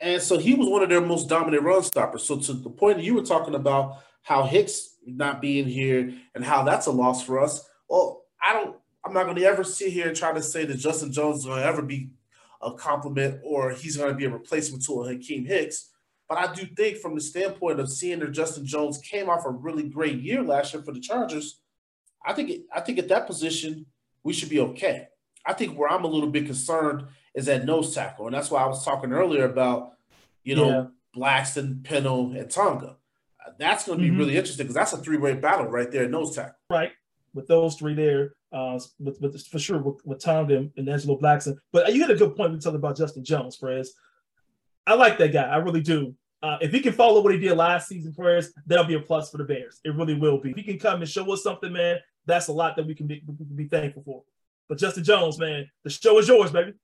And 0.00 0.20
so 0.20 0.38
he 0.38 0.54
was 0.54 0.68
one 0.68 0.82
of 0.82 0.88
their 0.88 1.00
most 1.00 1.28
dominant 1.28 1.62
run 1.62 1.82
stoppers. 1.82 2.24
So 2.24 2.38
to 2.38 2.52
the 2.52 2.70
point 2.70 2.98
that 2.98 3.04
you 3.04 3.14
were 3.14 3.24
talking 3.24 3.54
about 3.54 3.98
how 4.22 4.44
Hicks 4.44 4.96
not 5.06 5.40
being 5.40 5.66
here 5.66 6.12
and 6.34 6.44
how 6.44 6.64
that's 6.64 6.86
a 6.86 6.90
loss 6.90 7.22
for 7.22 7.40
us. 7.40 7.66
Well, 7.88 8.22
I 8.42 8.52
don't 8.52 8.76
I'm 9.04 9.12
not 9.12 9.24
going 9.24 9.36
to 9.36 9.44
ever 9.44 9.64
sit 9.64 9.92
here 9.92 10.08
and 10.08 10.16
try 10.16 10.32
to 10.32 10.42
say 10.42 10.64
that 10.64 10.78
Justin 10.78 11.12
Jones 11.12 11.40
is 11.40 11.44
going 11.46 11.60
to 11.60 11.66
ever 11.66 11.82
be 11.82 12.10
a 12.62 12.72
compliment 12.72 13.40
or 13.44 13.70
he's 13.70 13.96
going 13.96 14.10
to 14.10 14.16
be 14.16 14.24
a 14.24 14.30
replacement 14.30 14.84
to 14.84 14.92
Akiem 14.92 15.46
Hicks. 15.46 15.90
But 16.28 16.38
I 16.38 16.54
do 16.54 16.64
think 16.64 16.98
from 16.98 17.14
the 17.14 17.20
standpoint 17.20 17.80
of 17.80 17.92
seeing 17.92 18.20
that 18.20 18.32
Justin 18.32 18.64
Jones 18.64 18.98
came 18.98 19.28
off 19.28 19.44
a 19.44 19.50
really 19.50 19.88
great 19.88 20.20
year 20.20 20.42
last 20.42 20.72
year 20.72 20.82
for 20.82 20.92
the 20.92 21.00
Chargers, 21.00 21.60
I 22.24 22.32
think 22.32 22.62
I 22.74 22.80
think 22.80 22.98
at 22.98 23.08
that 23.08 23.26
position 23.26 23.86
we 24.22 24.32
should 24.32 24.48
be 24.48 24.60
okay. 24.60 25.08
I 25.44 25.52
think 25.52 25.78
where 25.78 25.90
I'm 25.90 26.04
a 26.04 26.08
little 26.08 26.30
bit 26.30 26.46
concerned 26.46 27.04
is 27.34 27.48
at 27.48 27.66
nose 27.66 27.94
tackle, 27.94 28.26
and 28.26 28.34
that's 28.34 28.50
why 28.50 28.62
I 28.62 28.66
was 28.66 28.84
talking 28.84 29.12
earlier 29.12 29.44
about 29.44 29.92
you 30.42 30.56
know 30.56 30.68
yeah. 30.68 30.86
Blackson, 31.14 31.84
Pennel, 31.84 32.32
and 32.32 32.50
Tonga. 32.50 32.96
That's 33.58 33.86
going 33.86 33.98
to 33.98 34.02
be 34.02 34.08
mm-hmm. 34.08 34.18
really 34.18 34.36
interesting 34.36 34.64
because 34.64 34.74
that's 34.74 34.94
a 34.94 34.98
three 34.98 35.18
way 35.18 35.34
battle 35.34 35.66
right 35.66 35.90
there 35.90 36.04
at 36.04 36.10
nose 36.10 36.34
tackle. 36.34 36.54
Right, 36.70 36.92
with 37.34 37.46
those 37.46 37.76
three 37.76 37.94
there, 37.94 38.32
uh, 38.54 38.78
with, 39.00 39.20
with 39.20 39.46
for 39.48 39.58
sure 39.58 39.78
with, 39.78 40.04
with 40.06 40.20
Tonga 40.20 40.56
and, 40.56 40.70
and 40.76 40.88
Angelo 40.88 41.18
Blackson. 41.18 41.56
But 41.72 41.92
you 41.92 42.00
had 42.00 42.10
a 42.10 42.14
good 42.14 42.36
point 42.36 42.50
when 42.50 42.54
you 42.54 42.60
talking 42.60 42.76
about 42.76 42.96
Justin 42.96 43.24
Jones, 43.24 43.56
Fred. 43.56 43.84
I 44.86 44.94
like 44.94 45.18
that 45.18 45.32
guy. 45.32 45.42
I 45.42 45.56
really 45.56 45.80
do. 45.80 46.14
Uh, 46.42 46.58
if 46.60 46.72
he 46.72 46.80
can 46.80 46.92
follow 46.92 47.22
what 47.22 47.32
he 47.32 47.40
did 47.40 47.56
last 47.56 47.88
season 47.88 48.14
us, 48.18 48.52
that'll 48.66 48.84
be 48.84 48.94
a 48.94 49.00
plus 49.00 49.30
for 49.30 49.38
the 49.38 49.44
Bears. 49.44 49.80
It 49.82 49.94
really 49.94 50.14
will 50.14 50.38
be. 50.38 50.50
If 50.50 50.56
he 50.56 50.62
can 50.62 50.78
come 50.78 51.00
and 51.00 51.08
show 51.08 51.30
us 51.32 51.42
something, 51.42 51.72
man, 51.72 51.98
that's 52.26 52.48
a 52.48 52.52
lot 52.52 52.76
that 52.76 52.86
we 52.86 52.94
can 52.94 53.06
be, 53.06 53.22
we 53.26 53.34
can 53.34 53.56
be 53.56 53.66
thankful 53.66 54.02
for. 54.02 54.22
But 54.68 54.78
Justin 54.78 55.04
Jones, 55.04 55.38
man, 55.38 55.68
the 55.82 55.90
show 55.90 56.18
is 56.18 56.28
yours, 56.28 56.50
baby. 56.50 56.74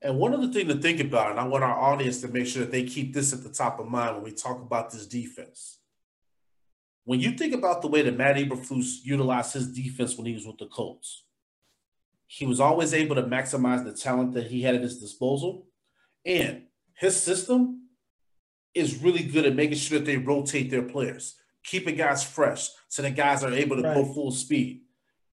And 0.00 0.18
one 0.18 0.32
other 0.32 0.52
thing 0.52 0.68
to 0.68 0.76
think 0.76 1.00
about, 1.00 1.32
and 1.32 1.40
I 1.40 1.44
want 1.44 1.64
our 1.64 1.76
audience 1.76 2.20
to 2.20 2.28
make 2.28 2.46
sure 2.46 2.62
that 2.62 2.70
they 2.70 2.84
keep 2.84 3.12
this 3.12 3.32
at 3.32 3.42
the 3.42 3.48
top 3.48 3.80
of 3.80 3.88
mind 3.88 4.14
when 4.14 4.24
we 4.24 4.30
talk 4.30 4.62
about 4.62 4.92
this 4.92 5.06
defense. 5.06 5.80
When 7.08 7.20
you 7.20 7.30
think 7.30 7.54
about 7.54 7.80
the 7.80 7.88
way 7.88 8.02
that 8.02 8.18
Matt 8.18 8.36
Eberflus 8.36 8.98
utilized 9.02 9.54
his 9.54 9.72
defense 9.72 10.18
when 10.18 10.26
he 10.26 10.34
was 10.34 10.46
with 10.46 10.58
the 10.58 10.66
Colts, 10.66 11.24
he 12.26 12.44
was 12.44 12.60
always 12.60 12.92
able 12.92 13.16
to 13.16 13.22
maximize 13.22 13.82
the 13.82 13.94
talent 13.94 14.34
that 14.34 14.48
he 14.48 14.60
had 14.60 14.74
at 14.74 14.82
his 14.82 15.00
disposal. 15.00 15.68
And 16.26 16.64
his 16.92 17.18
system 17.18 17.88
is 18.74 19.02
really 19.02 19.22
good 19.22 19.46
at 19.46 19.56
making 19.56 19.78
sure 19.78 19.98
that 19.98 20.04
they 20.04 20.18
rotate 20.18 20.70
their 20.70 20.82
players, 20.82 21.36
keeping 21.64 21.96
guys 21.96 22.22
fresh 22.22 22.68
so 22.90 23.00
that 23.00 23.16
guys 23.16 23.42
are 23.42 23.54
able 23.54 23.76
to 23.76 23.82
right. 23.84 23.94
go 23.94 24.04
full 24.04 24.30
speed. 24.30 24.82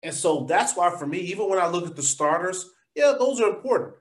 And 0.04 0.14
so 0.14 0.46
that's 0.48 0.78
why 0.78 0.96
for 0.96 1.08
me, 1.08 1.22
even 1.22 1.50
when 1.50 1.58
I 1.58 1.66
look 1.66 1.88
at 1.88 1.96
the 1.96 2.04
starters, 2.04 2.70
yeah, 2.94 3.16
those 3.18 3.42
are 3.42 3.50
important. 3.50 3.96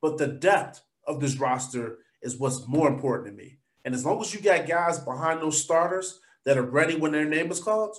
But 0.00 0.18
the 0.18 0.28
depth 0.28 0.82
of 1.04 1.18
this 1.18 1.36
roster 1.36 1.98
is 2.22 2.38
what's 2.38 2.68
more 2.68 2.86
important 2.86 3.26
to 3.26 3.42
me. 3.42 3.58
And 3.84 3.92
as 3.92 4.06
long 4.06 4.20
as 4.20 4.32
you 4.32 4.40
got 4.40 4.68
guys 4.68 5.00
behind 5.00 5.42
those 5.42 5.60
starters 5.60 6.20
that 6.48 6.56
are 6.56 6.62
ready 6.62 6.96
when 6.96 7.12
their 7.12 7.26
name 7.26 7.50
is 7.50 7.60
called, 7.60 7.94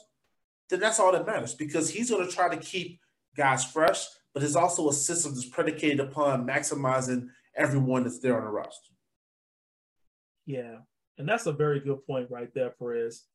then 0.72 0.80
that's 0.80 1.00
all 1.00 1.12
that 1.12 1.28
matters 1.28 1.54
because 1.54 1.88
he's 1.88 2.10
going 2.10 2.28
to 2.28 2.34
try 2.36 2.50
to 2.50 2.58
keep 2.58 3.00
guys 3.38 3.64
fresh, 3.64 4.08
but 4.34 4.42
it's 4.42 4.56
also 4.56 4.90
a 4.90 4.94
system 4.94 5.36
that's 5.36 5.46
predicated 5.46 6.00
upon 6.00 6.48
maximizing 6.48 7.28
everyone 7.56 8.02
that's 8.02 8.18
there 8.18 8.36
on 8.36 8.44
the 8.44 8.50
roster. 8.50 8.92
Yeah. 10.48 10.78
And 11.20 11.30
that's 11.30 11.46
a 11.46 11.52
very 11.52 11.80
good 11.80 12.04
point 12.08 12.32
right 12.32 12.52
there, 12.56 12.72
Perez. 12.72 13.26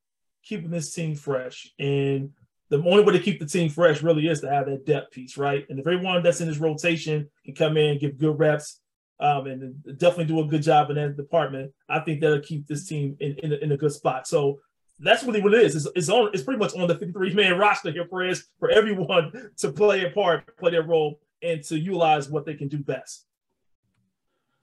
Keeping 0.42 0.72
this 0.72 0.92
team 0.92 1.14
fresh. 1.14 1.72
And 1.78 2.30
the 2.70 2.78
only 2.78 3.04
way 3.04 3.12
to 3.12 3.20
keep 3.22 3.38
the 3.38 3.46
team 3.46 3.70
fresh 3.70 4.02
really 4.02 4.26
is 4.26 4.40
to 4.40 4.50
have 4.50 4.66
that 4.66 4.84
depth 4.84 5.12
piece, 5.12 5.38
right? 5.38 5.64
And 5.70 5.78
if 5.78 5.86
everyone 5.86 6.24
that's 6.24 6.40
in 6.40 6.48
this 6.48 6.58
rotation 6.58 7.30
can 7.44 7.54
come 7.54 7.76
in, 7.76 8.00
give 8.00 8.18
good 8.18 8.36
reps, 8.36 8.80
um, 9.20 9.46
and 9.46 9.80
definitely 9.96 10.24
do 10.24 10.40
a 10.40 10.46
good 10.46 10.64
job 10.64 10.90
in 10.90 10.96
that 10.96 11.16
department, 11.16 11.72
I 11.88 12.00
think 12.00 12.20
that'll 12.20 12.40
keep 12.40 12.66
this 12.66 12.88
team 12.88 13.16
in, 13.20 13.36
in, 13.44 13.52
in 13.52 13.70
a 13.70 13.76
good 13.76 13.92
spot. 13.92 14.26
So 14.26 14.58
that's 14.98 15.24
really 15.24 15.42
what 15.42 15.54
it 15.54 15.62
is. 15.62 15.76
It's, 15.76 15.88
it's 15.96 16.08
on. 16.08 16.30
It's 16.32 16.42
pretty 16.42 16.58
much 16.58 16.74
on 16.74 16.86
the 16.86 16.94
53 16.94 17.34
man 17.34 17.58
roster 17.58 17.90
here, 17.90 18.06
Perez, 18.06 18.44
for 18.58 18.70
everyone 18.70 19.50
to 19.56 19.72
play 19.72 20.04
a 20.04 20.10
part, 20.10 20.56
play 20.56 20.70
their 20.70 20.82
role, 20.82 21.20
and 21.42 21.62
to 21.64 21.78
utilize 21.78 22.28
what 22.28 22.44
they 22.44 22.54
can 22.54 22.68
do 22.68 22.78
best. 22.78 23.26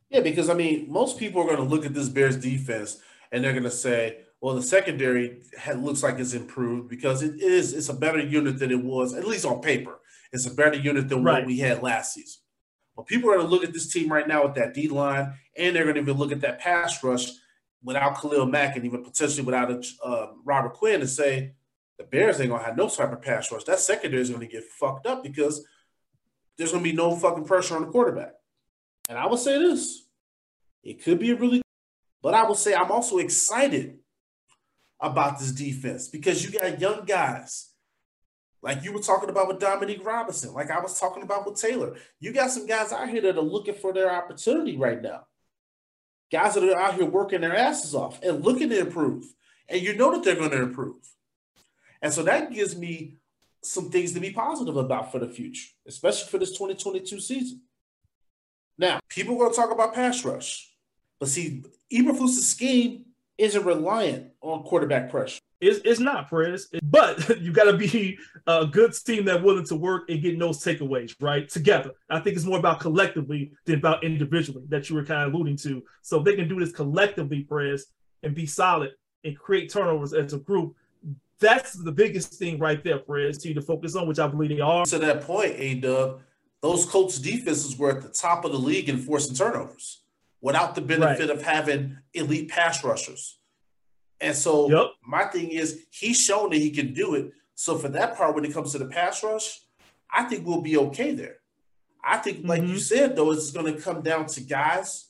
Yeah, 0.10 0.22
because 0.22 0.50
I 0.50 0.54
mean, 0.54 0.92
most 0.92 1.18
people 1.18 1.42
are 1.42 1.46
going 1.46 1.58
to 1.58 1.64
look 1.64 1.86
at 1.86 1.94
this 1.94 2.10
Bears 2.10 2.36
defense 2.36 3.00
and 3.32 3.44
they're 3.44 3.54
going 3.54 3.64
to 3.64 3.72
say, 3.72 4.18
well, 4.42 4.56
the 4.56 4.62
secondary 4.62 5.42
looks 5.76 6.04
like 6.04 6.20
it's 6.20 6.34
improved 6.34 6.90
because 6.90 7.24
it 7.24 7.40
is 7.40 7.74
it's 7.74 7.90
a 7.90 7.94
better 7.94 8.20
unit 8.20 8.60
than 8.60 8.72
it 8.72 8.84
was, 8.84 9.14
at 9.14 9.26
least 9.26 9.46
on 9.46 9.62
paper. 9.62 10.00
It's 10.34 10.48
a 10.48 10.54
better 10.54 10.78
unit 10.78 11.08
than 11.10 11.24
right. 11.24 11.40
what 11.40 11.48
we 11.48 11.60
had 11.60 11.84
last 11.84 12.14
season. 12.14 12.42
But 12.96 13.06
people 13.06 13.30
are 13.30 13.36
going 13.36 13.46
to 13.48 13.52
look 13.52 13.64
at 13.64 13.74
this 13.74 13.92
team 13.92 14.12
right 14.12 14.28
now 14.28 14.44
with 14.44 14.56
that 14.56 14.74
D 14.74 14.88
line, 14.88 15.34
and 15.58 15.76
they're 15.76 15.84
going 15.84 15.96
to 15.96 16.02
even 16.02 16.18
look 16.18 16.32
at 16.32 16.42
that 16.42 16.60
pass 16.60 17.04
rush 17.04 17.28
without 17.84 18.20
Khalil 18.20 18.46
Mack 18.46 18.76
and 18.76 18.86
even 18.86 19.04
potentially 19.04 19.46
without 19.46 19.72
a, 19.72 19.82
uh, 20.04 20.32
Robert 20.44 20.74
Quinn 20.74 21.02
and 21.02 21.10
say, 21.10 21.54
the 21.98 22.04
Bears 22.04 22.40
ain't 22.40 22.50
gonna 22.50 22.64
have 22.64 22.78
no 22.78 22.90
type 22.90 23.12
of 23.12 23.22
pass 23.22 23.52
rush. 23.52 23.64
That 23.66 23.80
secondary 23.80 24.22
is 24.22 24.30
gonna 24.30 24.48
get 24.48 24.64
fucked 24.64 25.06
up 25.06 25.24
because 25.24 25.66
there's 26.58 26.72
gonna 26.72 26.84
be 26.84 26.94
no 26.94 27.16
fucking 27.16 27.46
pressure 27.46 27.76
on 27.76 27.84
the 27.84 27.92
quarterback. 27.92 28.34
And 29.10 29.18
I 29.18 29.28
would 29.28 29.40
say 29.40 29.60
this: 29.60 30.08
it 30.84 31.04
could 31.04 31.20
be 31.20 31.32
a 31.32 31.36
really, 31.36 31.62
but 32.22 32.34
I 32.34 32.48
would 32.48 32.58
say 32.58 32.74
I'm 32.74 32.92
also 32.92 33.20
excited 33.20 34.00
about 35.00 35.40
this 35.40 35.52
defense 35.52 36.08
because 36.08 36.44
you 36.44 36.58
got 36.60 36.80
young 36.80 37.06
guys. 37.06 37.70
Like 38.64 38.84
you 38.84 38.94
were 38.94 39.00
talking 39.00 39.30
about 39.30 39.48
with 39.48 39.60
Dominique 39.60 40.06
Robinson, 40.06 40.54
like 40.54 40.70
I 40.70 40.80
was 40.80 41.00
talking 41.00 41.24
about 41.24 41.48
with 41.48 41.60
Taylor. 41.60 41.96
You 42.20 42.32
got 42.32 42.52
some 42.52 42.68
guys 42.68 42.92
out 42.92 43.10
here 43.10 43.22
that 43.22 43.38
are 43.38 43.42
looking 43.42 43.74
for 43.74 43.92
their 43.92 44.12
opportunity 44.12 44.78
right 44.78 45.02
now. 45.02 45.26
Guys 46.32 46.54
that 46.54 46.64
are 46.64 46.80
out 46.80 46.96
here 46.96 47.06
working 47.06 47.42
their 47.42 47.56
asses 47.56 47.94
off 47.94 48.22
and 48.24 48.44
looking 48.44 48.70
to 48.70 48.80
improve. 48.80 49.26
And 49.68 49.82
you 49.82 49.96
know 49.96 50.12
that 50.12 50.24
they're 50.24 50.36
going 50.36 50.52
to 50.52 50.62
improve. 50.62 50.96
And 52.02 52.14
so 52.14 52.24
that 52.24 52.52
gives 52.52 52.76
me 52.76 53.18
some 53.64 53.90
things 53.90 54.14
to 54.14 54.20
be 54.20 54.32
positive 54.32 54.76
about 54.76 55.12
for 55.12 55.20
the 55.20 55.28
future, 55.28 55.68
especially 55.88 56.30
for 56.30 56.38
this 56.38 56.52
2022 56.52 57.20
season. 57.20 57.62
Now, 58.78 59.00
people 59.10 59.36
are 59.36 59.40
going 59.40 59.52
to 59.52 59.56
talk 59.56 59.72
about 59.72 59.94
pass 59.94 60.26
rush, 60.26 60.74
but 61.20 61.30
see, 61.30 61.64
Eberflus' 61.94 62.40
scheme 62.40 63.06
isn't 63.42 63.66
reliant 63.66 64.32
on 64.42 64.62
quarterback 64.64 65.10
pressure. 65.10 65.42
It's, 65.60 65.80
it's 65.84 66.00
not, 66.00 66.30
Perez. 66.30 66.70
But 66.84 67.40
you 67.42 67.52
got 67.52 67.72
to 67.72 67.78
be 67.78 68.18
a 68.46 68.68
good 68.68 68.94
team 68.94 69.26
that 69.26 69.44
willing 69.44 69.66
to 69.66 69.76
work 69.76 70.10
and 70.10 70.22
get 70.22 70.38
those 70.38 70.64
takeaways, 70.64 71.16
right? 71.20 71.50
Together. 71.50 71.92
I 72.10 72.20
think 72.20 72.36
it's 72.36 72.46
more 72.46 72.60
about 72.60 72.80
collectively 72.80 73.52
than 73.66 73.80
about 73.80 74.04
individually 74.04 74.64
that 74.70 74.90
you 74.90 74.96
were 74.96 75.04
kind 75.04 75.28
of 75.28 75.34
alluding 75.34 75.58
to. 75.58 75.84
So 76.04 76.20
if 76.20 76.26
they 76.26 76.36
can 76.36 76.48
do 76.48 76.60
this 76.60 76.72
collectively, 76.72 77.44
Perez, 77.44 77.88
and 78.22 78.36
be 78.36 78.46
solid 78.46 78.92
and 79.24 79.38
create 79.38 79.72
turnovers 79.72 80.14
as 80.14 80.34
a 80.34 80.38
group, 80.38 80.76
that's 81.40 81.74
the 81.74 81.92
biggest 81.92 82.36
thing 82.36 82.60
right 82.60 82.84
there, 82.84 83.00
Perez, 83.00 83.40
to 83.40 83.48
you 83.48 83.56
to 83.56 83.62
focus 83.62 83.96
on, 83.96 84.08
which 84.08 84.20
I 84.20 84.28
believe 84.28 84.50
they 84.50 84.60
are. 84.60 84.86
To 84.86 85.00
that 85.00 85.22
point, 85.22 85.56
A 85.58 85.76
Dub, 85.76 86.22
those 86.62 86.86
Colts 86.86 87.18
defenses 87.18 87.76
were 87.76 87.90
at 87.90 88.04
the 88.04 88.10
top 88.10 88.46
of 88.46 88.52
the 88.52 88.60
league 88.60 88.90
in 88.90 89.00
forcing 89.00 89.36
turnovers 89.36 90.01
without 90.42 90.76
the 90.76 90.82
benefit 90.82 91.30
right. 91.30 91.38
of 91.38 91.44
having 91.44 91.98
elite 92.14 92.50
pass 92.50 92.84
rushers. 92.84 93.40
And 94.20 94.36
so 94.36 94.70
yep. 94.70 94.92
my 95.06 95.26
thing 95.26 95.50
is 95.50 95.86
he's 95.92 96.20
shown 96.20 96.52
that 96.52 96.58
he 96.58 96.72
can 96.72 96.94
do 96.94 97.16
it. 97.16 97.32
So 97.56 97.78
for 97.78 97.90
that 97.90 98.16
part, 98.16 98.36
when 98.36 98.46
it 98.46 98.54
comes 98.54 98.72
to 98.72 98.78
the 98.78 98.86
pass 98.86 99.24
rush, 99.24 99.62
I 100.12 100.24
think 100.24 100.46
we'll 100.46 100.62
be 100.62 100.78
okay 100.78 101.14
there. 101.14 101.38
I 102.04 102.18
think, 102.18 102.48
like 102.48 102.62
mm-hmm. 102.62 102.72
you 102.72 102.80
said, 102.80 103.16
though, 103.16 103.32
it's 103.32 103.52
going 103.52 103.74
to 103.74 103.80
come 103.80 104.02
down 104.02 104.26
to 104.28 104.42
guys 104.42 105.10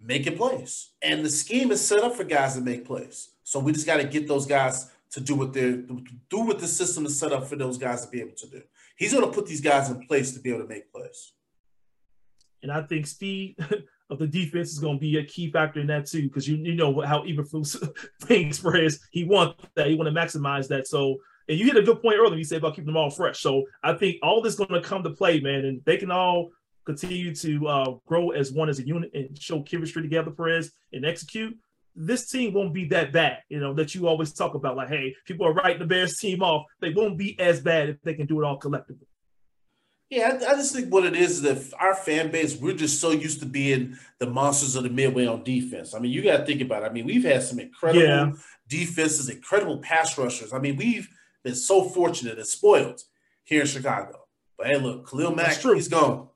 making 0.00 0.36
plays. 0.36 0.90
And 1.02 1.24
the 1.24 1.30
scheme 1.30 1.70
is 1.70 1.86
set 1.86 2.02
up 2.02 2.14
for 2.14 2.24
guys 2.24 2.54
to 2.54 2.60
make 2.60 2.84
plays. 2.84 3.30
So 3.44 3.58
we 3.58 3.72
just 3.72 3.86
got 3.86 3.98
to 3.98 4.04
get 4.04 4.26
those 4.26 4.46
guys 4.46 4.90
to 5.10 5.20
do 5.20 5.34
what 5.34 5.52
they're 5.52 5.76
do 5.76 6.40
what 6.40 6.58
the 6.58 6.66
system 6.66 7.06
is 7.06 7.18
set 7.18 7.32
up 7.32 7.46
for 7.46 7.56
those 7.56 7.78
guys 7.78 8.04
to 8.04 8.10
be 8.10 8.20
able 8.20 8.36
to 8.36 8.46
do. 8.48 8.62
He's 8.96 9.12
going 9.12 9.24
to 9.24 9.32
put 9.32 9.46
these 9.46 9.60
guys 9.60 9.90
in 9.90 10.06
place 10.06 10.32
to 10.32 10.40
be 10.40 10.50
able 10.50 10.62
to 10.62 10.68
make 10.68 10.90
plays. 10.90 11.32
And 12.62 12.72
I 12.72 12.82
think 12.82 13.06
speed 13.06 13.56
of 14.10 14.18
the 14.18 14.26
defense 14.26 14.70
is 14.70 14.78
going 14.78 14.96
to 14.96 15.00
be 15.00 15.18
a 15.18 15.24
key 15.24 15.50
factor 15.50 15.80
in 15.80 15.86
that 15.88 16.06
too, 16.06 16.22
because 16.22 16.48
you 16.48 16.56
you 16.56 16.74
know 16.74 17.00
how 17.02 17.22
Eberflus 17.22 17.76
thinks 18.22 18.58
for 18.58 18.72
his 18.72 19.00
he 19.10 19.24
wants 19.24 19.64
that 19.74 19.88
he 19.88 19.94
want 19.94 20.12
to 20.12 20.20
maximize 20.20 20.68
that. 20.68 20.86
So 20.86 21.18
and 21.48 21.58
you 21.58 21.66
hit 21.66 21.76
a 21.76 21.82
good 21.82 22.02
point 22.02 22.18
earlier. 22.18 22.36
You 22.36 22.44
said 22.44 22.58
about 22.58 22.74
keeping 22.74 22.86
them 22.86 22.96
all 22.96 23.10
fresh. 23.10 23.40
So 23.40 23.64
I 23.82 23.94
think 23.94 24.16
all 24.22 24.42
this 24.42 24.56
going 24.56 24.70
to 24.70 24.80
come 24.80 25.02
to 25.04 25.10
play, 25.10 25.40
man, 25.40 25.64
and 25.64 25.80
they 25.84 25.96
can 25.96 26.10
all 26.10 26.50
continue 26.84 27.34
to 27.34 27.68
uh, 27.68 27.94
grow 28.06 28.30
as 28.30 28.52
one 28.52 28.68
as 28.68 28.78
a 28.78 28.86
unit 28.86 29.10
and 29.14 29.40
show 29.40 29.62
chemistry 29.62 30.02
together, 30.02 30.30
Perez, 30.30 30.72
and 30.92 31.04
execute. 31.04 31.56
This 31.94 32.28
team 32.28 32.52
won't 32.52 32.74
be 32.74 32.86
that 32.86 33.12
bad, 33.12 33.38
you 33.48 33.58
know, 33.58 33.72
that 33.74 33.94
you 33.94 34.06
always 34.06 34.32
talk 34.32 34.54
about. 34.54 34.76
Like, 34.76 34.88
hey, 34.88 35.14
people 35.24 35.46
are 35.46 35.54
writing 35.54 35.78
the 35.78 35.86
Bears 35.86 36.18
team 36.18 36.42
off. 36.42 36.66
They 36.80 36.90
won't 36.90 37.16
be 37.16 37.38
as 37.40 37.60
bad 37.60 37.88
if 37.88 38.02
they 38.02 38.14
can 38.14 38.26
do 38.26 38.40
it 38.40 38.44
all 38.44 38.58
collectively. 38.58 39.06
Yeah, 40.08 40.38
I, 40.40 40.52
I, 40.52 40.54
just 40.54 40.72
think 40.72 40.92
what 40.92 41.04
it 41.04 41.16
is 41.16 41.42
is 41.42 41.42
that 41.42 41.76
our 41.80 41.94
fan 41.94 42.30
base, 42.30 42.56
we're 42.56 42.74
just 42.74 43.00
so 43.00 43.10
used 43.10 43.40
to 43.40 43.46
being 43.46 43.96
the 44.20 44.28
monsters 44.28 44.76
of 44.76 44.84
the 44.84 44.90
midway 44.90 45.26
on 45.26 45.42
defense. 45.42 45.94
I 45.94 45.98
mean, 45.98 46.12
you 46.12 46.22
got 46.22 46.38
to 46.38 46.46
think 46.46 46.60
about 46.60 46.84
it. 46.84 46.86
I 46.86 46.92
mean, 46.92 47.06
we've 47.06 47.24
had 47.24 47.42
some 47.42 47.58
incredible 47.58 48.06
yeah. 48.06 48.32
defenses, 48.68 49.28
incredible 49.28 49.78
pass 49.78 50.16
rushers. 50.16 50.52
I 50.52 50.58
mean, 50.60 50.76
we've 50.76 51.08
been 51.42 51.56
so 51.56 51.82
fortunate 51.82 52.38
and 52.38 52.46
spoiled 52.46 53.02
here 53.42 53.62
in 53.62 53.66
Chicago. 53.66 54.26
But 54.56 54.68
hey, 54.68 54.76
look, 54.76 55.10
Khalil 55.10 55.34
Mack, 55.34 55.56
he's 55.56 55.88
gone. 55.88 56.28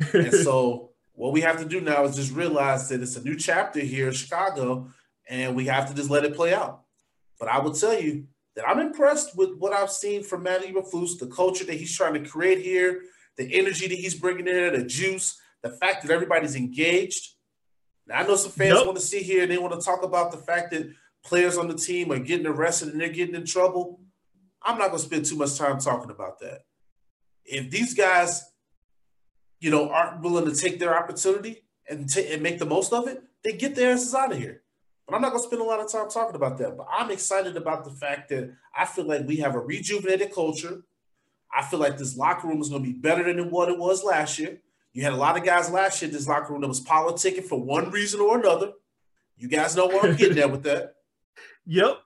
and 0.14 0.32
so 0.32 0.90
what 1.12 1.32
we 1.32 1.42
have 1.42 1.58
to 1.58 1.66
do 1.66 1.82
now 1.82 2.04
is 2.04 2.16
just 2.16 2.32
realize 2.32 2.88
that 2.88 3.02
it's 3.02 3.16
a 3.16 3.22
new 3.22 3.36
chapter 3.36 3.80
here 3.80 4.08
in 4.08 4.14
Chicago, 4.14 4.88
and 5.28 5.54
we 5.54 5.66
have 5.66 5.88
to 5.88 5.94
just 5.94 6.08
let 6.08 6.24
it 6.24 6.34
play 6.34 6.54
out. 6.54 6.84
But 7.38 7.48
I 7.48 7.58
will 7.58 7.74
tell 7.74 8.00
you, 8.00 8.26
that 8.56 8.68
I'm 8.68 8.80
impressed 8.80 9.36
with 9.36 9.56
what 9.58 9.72
I've 9.72 9.90
seen 9.90 10.22
from 10.22 10.42
Matt 10.42 10.62
Eberflus, 10.62 11.18
the 11.18 11.26
culture 11.26 11.64
that 11.64 11.74
he's 11.74 11.96
trying 11.96 12.14
to 12.14 12.28
create 12.28 12.60
here, 12.60 13.02
the 13.36 13.52
energy 13.54 13.88
that 13.88 13.94
he's 13.94 14.14
bringing 14.14 14.48
in, 14.48 14.74
the 14.74 14.84
juice, 14.84 15.40
the 15.62 15.70
fact 15.70 16.02
that 16.02 16.12
everybody's 16.12 16.56
engaged. 16.56 17.34
Now, 18.06 18.20
I 18.20 18.26
know 18.26 18.36
some 18.36 18.52
fans 18.52 18.74
nope. 18.74 18.86
want 18.86 18.98
to 18.98 19.04
see 19.04 19.22
here 19.22 19.42
and 19.42 19.50
they 19.50 19.58
want 19.58 19.78
to 19.78 19.84
talk 19.84 20.02
about 20.02 20.32
the 20.32 20.38
fact 20.38 20.72
that 20.72 20.92
players 21.22 21.58
on 21.58 21.68
the 21.68 21.74
team 21.74 22.10
are 22.12 22.18
getting 22.18 22.46
arrested 22.46 22.88
and 22.88 23.00
they're 23.00 23.08
getting 23.08 23.34
in 23.34 23.46
trouble. 23.46 24.00
I'm 24.62 24.78
not 24.78 24.88
going 24.88 24.98
to 24.98 25.06
spend 25.06 25.24
too 25.26 25.36
much 25.36 25.56
time 25.56 25.78
talking 25.78 26.10
about 26.10 26.40
that. 26.40 26.62
If 27.44 27.70
these 27.70 27.94
guys, 27.94 28.44
you 29.60 29.70
know, 29.70 29.90
aren't 29.90 30.22
willing 30.22 30.46
to 30.46 30.54
take 30.54 30.78
their 30.78 30.96
opportunity 30.96 31.62
and, 31.88 32.08
t- 32.08 32.32
and 32.32 32.42
make 32.42 32.58
the 32.58 32.66
most 32.66 32.92
of 32.92 33.08
it, 33.08 33.22
they 33.42 33.52
get 33.52 33.74
their 33.74 33.92
asses 33.92 34.14
out 34.14 34.32
of 34.32 34.38
here. 34.38 34.59
But 35.10 35.16
I'm 35.16 35.22
not 35.22 35.32
going 35.32 35.42
to 35.42 35.46
spend 35.48 35.60
a 35.60 35.64
lot 35.64 35.80
of 35.80 35.90
time 35.90 36.08
talking 36.08 36.36
about 36.36 36.56
that. 36.58 36.76
But 36.76 36.86
I'm 36.92 37.10
excited 37.10 37.56
about 37.56 37.84
the 37.84 37.90
fact 37.90 38.28
that 38.28 38.54
I 38.76 38.84
feel 38.84 39.06
like 39.06 39.26
we 39.26 39.38
have 39.38 39.56
a 39.56 39.60
rejuvenated 39.60 40.32
culture. 40.32 40.82
I 41.52 41.64
feel 41.64 41.80
like 41.80 41.98
this 41.98 42.16
locker 42.16 42.46
room 42.46 42.60
is 42.60 42.68
going 42.68 42.84
to 42.84 42.88
be 42.88 42.96
better 42.96 43.24
than 43.24 43.50
what 43.50 43.68
it 43.68 43.76
was 43.76 44.04
last 44.04 44.38
year. 44.38 44.60
You 44.92 45.02
had 45.02 45.12
a 45.12 45.16
lot 45.16 45.36
of 45.36 45.44
guys 45.44 45.68
last 45.68 46.00
year 46.00 46.08
in 46.08 46.14
this 46.14 46.28
locker 46.28 46.52
room 46.52 46.60
that 46.60 46.68
was 46.68 46.80
politicking 46.80 47.44
for 47.44 47.60
one 47.60 47.90
reason 47.90 48.20
or 48.20 48.38
another. 48.38 48.72
You 49.36 49.48
guys 49.48 49.74
know 49.74 49.88
where 49.88 50.04
I'm 50.04 50.16
getting 50.16 50.38
at 50.38 50.50
with 50.50 50.62
that. 50.64 50.94
Yep. 51.66 51.98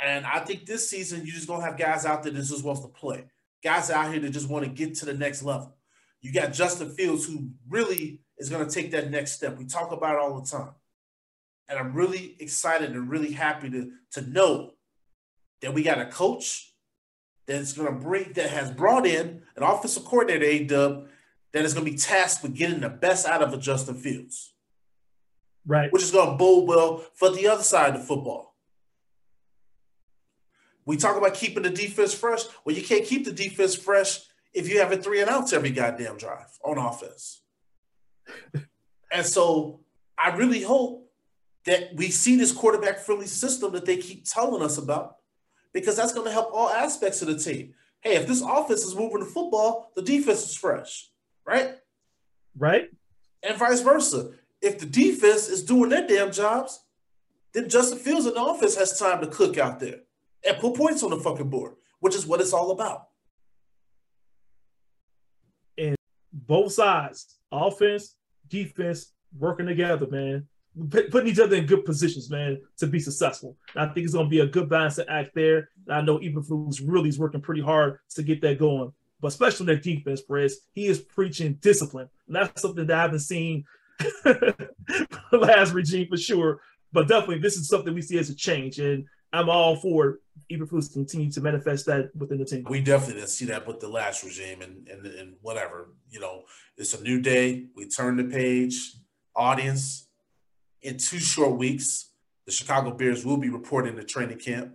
And 0.00 0.26
I 0.26 0.40
think 0.40 0.66
this 0.66 0.90
season 0.90 1.20
you're 1.24 1.34
just 1.34 1.46
gonna 1.46 1.64
have 1.64 1.78
guys 1.78 2.04
out 2.04 2.22
there 2.22 2.32
that 2.32 2.42
just 2.42 2.64
wants 2.64 2.82
to 2.82 2.88
play. 2.88 3.24
Guys 3.62 3.88
out 3.90 4.10
here 4.10 4.20
that 4.20 4.30
just 4.30 4.48
want 4.48 4.64
to 4.64 4.70
get 4.70 4.96
to 4.96 5.06
the 5.06 5.14
next 5.14 5.42
level. 5.42 5.74
You 6.20 6.32
got 6.32 6.52
Justin 6.52 6.90
Fields 6.90 7.24
who 7.24 7.50
really 7.68 8.20
is 8.36 8.50
gonna 8.50 8.68
take 8.68 8.90
that 8.90 9.10
next 9.10 9.32
step. 9.32 9.56
We 9.56 9.64
talk 9.64 9.92
about 9.92 10.16
it 10.16 10.20
all 10.20 10.40
the 10.40 10.46
time. 10.46 10.72
And 11.70 11.78
I'm 11.78 11.94
really 11.94 12.36
excited 12.40 12.90
and 12.90 13.08
really 13.08 13.32
happy 13.32 13.70
to, 13.70 13.92
to 14.12 14.22
know 14.22 14.72
that 15.62 15.72
we 15.72 15.82
got 15.84 16.00
a 16.00 16.06
coach 16.06 16.74
that's 17.46 17.72
going 17.72 17.92
to 17.92 17.98
bring, 17.98 18.32
that 18.32 18.50
has 18.50 18.70
brought 18.70 19.06
in 19.06 19.42
an 19.56 19.62
offensive 19.62 20.04
coordinator, 20.04 20.44
A 20.44 20.64
Dub, 20.64 21.08
that 21.52 21.64
is 21.64 21.72
going 21.72 21.86
to 21.86 21.92
be 21.92 21.96
tasked 21.96 22.42
with 22.42 22.54
getting 22.54 22.80
the 22.80 22.88
best 22.88 23.26
out 23.26 23.42
of 23.42 23.54
a 23.54 23.56
Justin 23.56 23.94
Fields. 23.94 24.52
Right. 25.66 25.92
Which 25.92 26.02
is 26.02 26.10
going 26.10 26.30
to 26.30 26.36
bode 26.36 26.66
well 26.66 27.04
for 27.14 27.30
the 27.30 27.46
other 27.46 27.62
side 27.62 27.94
of 27.94 28.00
the 28.00 28.06
football. 28.06 28.56
We 30.86 30.96
talk 30.96 31.16
about 31.16 31.34
keeping 31.34 31.62
the 31.62 31.70
defense 31.70 32.14
fresh. 32.14 32.42
Well, 32.64 32.74
you 32.74 32.82
can't 32.82 33.04
keep 33.04 33.24
the 33.24 33.32
defense 33.32 33.76
fresh 33.76 34.20
if 34.52 34.68
you 34.68 34.80
have 34.80 34.90
a 34.90 34.96
three 34.96 35.20
and 35.20 35.30
outs 35.30 35.52
every 35.52 35.70
goddamn 35.70 36.16
drive 36.16 36.58
on 36.64 36.78
offense. 36.78 37.42
and 39.12 39.24
so 39.24 39.80
I 40.18 40.34
really 40.36 40.62
hope 40.62 40.99
that 41.66 41.94
we 41.94 42.10
see 42.10 42.36
this 42.36 42.52
quarterback 42.52 42.98
friendly 42.98 43.26
system 43.26 43.72
that 43.72 43.84
they 43.84 43.96
keep 43.96 44.24
telling 44.24 44.62
us 44.62 44.78
about 44.78 45.16
because 45.72 45.96
that's 45.96 46.12
going 46.12 46.26
to 46.26 46.32
help 46.32 46.50
all 46.52 46.70
aspects 46.70 47.22
of 47.22 47.28
the 47.28 47.38
team. 47.38 47.74
Hey, 48.00 48.16
if 48.16 48.26
this 48.26 48.42
offense 48.42 48.82
is 48.82 48.94
moving 48.94 49.20
the 49.20 49.26
football, 49.26 49.92
the 49.94 50.02
defense 50.02 50.42
is 50.48 50.56
fresh, 50.56 51.10
right? 51.46 51.74
Right. 52.56 52.90
And 53.42 53.58
vice 53.58 53.82
versa. 53.82 54.30
If 54.62 54.78
the 54.78 54.86
defense 54.86 55.48
is 55.48 55.62
doing 55.62 55.90
their 55.90 56.06
damn 56.06 56.32
jobs, 56.32 56.80
then 57.52 57.68
Justin 57.68 57.98
Fields 57.98 58.26
and 58.26 58.36
the 58.36 58.42
offense 58.42 58.76
has 58.76 58.98
time 58.98 59.20
to 59.20 59.26
cook 59.26 59.58
out 59.58 59.80
there 59.80 60.00
and 60.46 60.56
put 60.58 60.74
points 60.74 61.02
on 61.02 61.10
the 61.10 61.18
fucking 61.18 61.50
board, 61.50 61.74
which 62.00 62.14
is 62.14 62.26
what 62.26 62.40
it's 62.40 62.52
all 62.52 62.70
about. 62.70 63.08
And 65.76 65.96
both 66.32 66.72
sides, 66.72 67.38
offense, 67.52 68.14
defense, 68.48 69.12
working 69.38 69.66
together, 69.66 70.06
man 70.06 70.48
putting 71.10 71.28
each 71.28 71.38
other 71.38 71.56
in 71.56 71.66
good 71.66 71.84
positions, 71.84 72.30
man, 72.30 72.60
to 72.78 72.86
be 72.86 73.00
successful. 73.00 73.56
And 73.74 73.90
I 73.90 73.92
think 73.92 74.04
it's 74.04 74.14
going 74.14 74.26
to 74.26 74.30
be 74.30 74.40
a 74.40 74.46
good 74.46 74.68
balance 74.68 74.96
to 74.96 75.10
act 75.10 75.34
there. 75.34 75.68
And 75.86 75.96
I 75.96 76.00
know 76.00 76.18
Eberflus 76.18 76.80
really 76.84 77.08
is 77.08 77.18
working 77.18 77.40
pretty 77.40 77.62
hard 77.62 77.98
to 78.10 78.22
get 78.22 78.40
that 78.42 78.58
going. 78.58 78.92
But 79.20 79.28
especially 79.28 79.66
their 79.66 79.76
defense, 79.76 80.22
Perez, 80.22 80.60
he 80.72 80.86
is 80.86 80.98
preaching 80.98 81.54
discipline. 81.60 82.08
And 82.26 82.36
that's 82.36 82.62
something 82.62 82.86
that 82.86 82.98
I 82.98 83.02
haven't 83.02 83.20
seen 83.20 83.64
last 85.32 85.72
regime 85.72 86.08
for 86.08 86.16
sure. 86.16 86.60
But 86.92 87.08
definitely, 87.08 87.38
this 87.38 87.56
is 87.56 87.68
something 87.68 87.94
we 87.94 88.02
see 88.02 88.18
as 88.18 88.30
a 88.30 88.34
change. 88.34 88.78
And 88.78 89.04
I'm 89.32 89.48
all 89.48 89.76
for 89.76 90.20
Eberflus 90.50 90.92
continue 90.92 91.30
to 91.32 91.40
manifest 91.40 91.86
that 91.86 92.14
within 92.16 92.38
the 92.38 92.44
team. 92.44 92.64
We 92.68 92.80
definitely 92.80 93.16
didn't 93.16 93.28
see 93.28 93.44
that 93.46 93.66
with 93.66 93.80
the 93.80 93.88
last 93.88 94.24
regime 94.24 94.62
and, 94.62 94.88
and, 94.88 95.06
and 95.06 95.34
whatever. 95.42 95.90
You 96.10 96.20
know, 96.20 96.44
it's 96.76 96.94
a 96.94 97.02
new 97.02 97.20
day. 97.20 97.66
We 97.76 97.88
turn 97.88 98.16
the 98.16 98.24
page. 98.24 98.96
Audience, 99.36 100.08
in 100.82 100.98
two 100.98 101.18
short 101.18 101.56
weeks, 101.56 102.10
the 102.46 102.52
Chicago 102.52 102.92
Bears 102.92 103.24
will 103.24 103.36
be 103.36 103.48
reporting 103.48 103.96
to 103.96 104.04
training 104.04 104.38
camp 104.38 104.74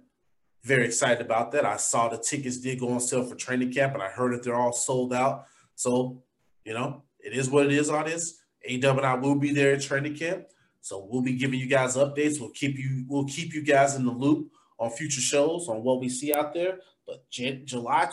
very 0.65 0.85
excited 0.85 1.23
about 1.23 1.51
that. 1.51 1.63
I 1.63 1.77
saw 1.77 2.09
the 2.09 2.17
tickets 2.17 2.57
did 2.57 2.79
go 2.79 2.89
on 2.89 2.99
sale 2.99 3.23
for 3.23 3.35
training 3.35 3.71
camp, 3.71 3.93
and 3.93 4.01
I 4.01 4.09
heard 4.09 4.33
that 4.33 4.41
they're 4.41 4.55
all 4.55 4.73
sold 4.73 5.13
out. 5.13 5.45
So, 5.75 6.23
you 6.63 6.73
know, 6.73 7.03
it 7.19 7.33
is 7.33 7.51
what 7.51 7.67
it 7.67 7.71
is, 7.71 7.91
audience. 7.91 8.41
AW 8.67 8.97
and 8.97 9.05
I 9.05 9.13
will 9.13 9.35
be 9.35 9.53
there 9.53 9.73
at 9.73 9.83
training 9.83 10.15
camp. 10.15 10.45
So 10.81 11.07
we'll 11.07 11.21
be 11.21 11.33
giving 11.33 11.59
you 11.59 11.67
guys 11.67 11.95
updates. 11.95 12.39
We'll 12.39 12.49
keep 12.49 12.79
you 12.79 13.05
we'll 13.07 13.25
keep 13.25 13.53
you 13.53 13.61
guys 13.61 13.95
in 13.95 14.05
the 14.05 14.11
loop 14.11 14.51
on 14.79 14.89
future 14.89 15.21
shows 15.21 15.69
on 15.69 15.83
what 15.83 15.99
we 15.99 16.09
see 16.09 16.33
out 16.33 16.53
there. 16.53 16.79
But 17.05 17.29
July 17.29 18.09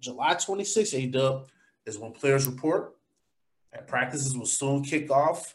July 0.00 0.34
26th, 0.34 1.16
AW 1.16 1.44
is 1.86 1.98
when 1.98 2.12
players 2.12 2.46
report 2.46 2.96
and 3.72 3.86
practices 3.86 4.36
will 4.36 4.44
soon 4.44 4.82
kick 4.84 5.10
off. 5.10 5.53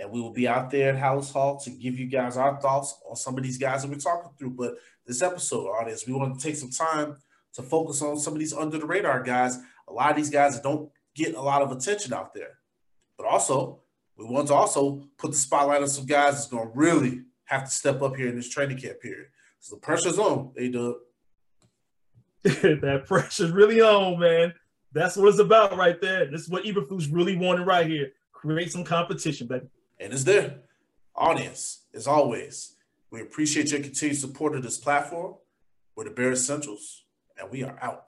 And 0.00 0.10
we 0.10 0.20
will 0.20 0.32
be 0.32 0.46
out 0.46 0.70
there 0.70 0.94
at 0.94 1.02
Halas 1.02 1.32
Hall 1.32 1.58
to 1.60 1.70
give 1.70 1.98
you 1.98 2.06
guys 2.06 2.36
our 2.36 2.60
thoughts 2.60 3.00
on 3.08 3.16
some 3.16 3.36
of 3.36 3.42
these 3.42 3.58
guys 3.58 3.82
that 3.82 3.90
we're 3.90 3.98
talking 3.98 4.30
through. 4.38 4.50
But 4.50 4.76
this 5.06 5.22
episode, 5.22 5.66
audience, 5.66 6.06
we 6.06 6.12
want 6.12 6.38
to 6.38 6.46
take 6.46 6.56
some 6.56 6.70
time 6.70 7.16
to 7.54 7.62
focus 7.62 8.00
on 8.02 8.18
some 8.18 8.34
of 8.34 8.38
these 8.38 8.52
under 8.52 8.78
the 8.78 8.86
radar 8.86 9.22
guys. 9.22 9.58
A 9.88 9.92
lot 9.92 10.10
of 10.10 10.16
these 10.16 10.30
guys 10.30 10.60
don't 10.60 10.90
get 11.14 11.34
a 11.34 11.40
lot 11.40 11.62
of 11.62 11.72
attention 11.72 12.12
out 12.12 12.32
there. 12.34 12.58
But 13.16 13.26
also, 13.26 13.80
we 14.16 14.24
want 14.24 14.48
to 14.48 14.54
also 14.54 15.02
put 15.16 15.32
the 15.32 15.36
spotlight 15.36 15.82
on 15.82 15.88
some 15.88 16.06
guys 16.06 16.34
that's 16.34 16.46
going 16.48 16.68
to 16.68 16.78
really 16.78 17.22
have 17.46 17.64
to 17.64 17.70
step 17.70 18.02
up 18.02 18.16
here 18.16 18.28
in 18.28 18.36
this 18.36 18.48
training 18.48 18.78
camp 18.78 19.00
period. 19.00 19.26
So 19.60 19.76
the 19.76 19.80
pressure's 19.80 20.18
on, 20.18 20.52
A 20.56 20.68
Dub. 20.68 20.94
that 22.44 23.04
pressure's 23.06 23.50
really 23.50 23.80
on, 23.80 24.20
man. 24.20 24.54
That's 24.92 25.16
what 25.16 25.28
it's 25.28 25.38
about 25.38 25.76
right 25.76 26.00
there. 26.00 26.30
This 26.30 26.42
is 26.42 26.48
what 26.48 26.64
Eberflus 26.64 27.08
really 27.10 27.36
wanted 27.36 27.66
right 27.66 27.86
here. 27.86 28.12
Create 28.32 28.70
some 28.70 28.84
competition, 28.84 29.46
baby. 29.46 29.66
And 30.00 30.12
it's 30.12 30.24
there. 30.24 30.60
Audience, 31.14 31.84
as 31.94 32.06
always, 32.06 32.76
we 33.10 33.20
appreciate 33.20 33.70
your 33.72 33.80
continued 33.80 34.18
support 34.18 34.54
of 34.54 34.62
this 34.62 34.78
platform. 34.78 35.34
We're 35.96 36.04
the 36.04 36.10
Bears 36.10 36.40
Essentials, 36.40 37.04
and 37.40 37.50
we 37.50 37.64
are 37.64 37.78
out. 37.82 38.07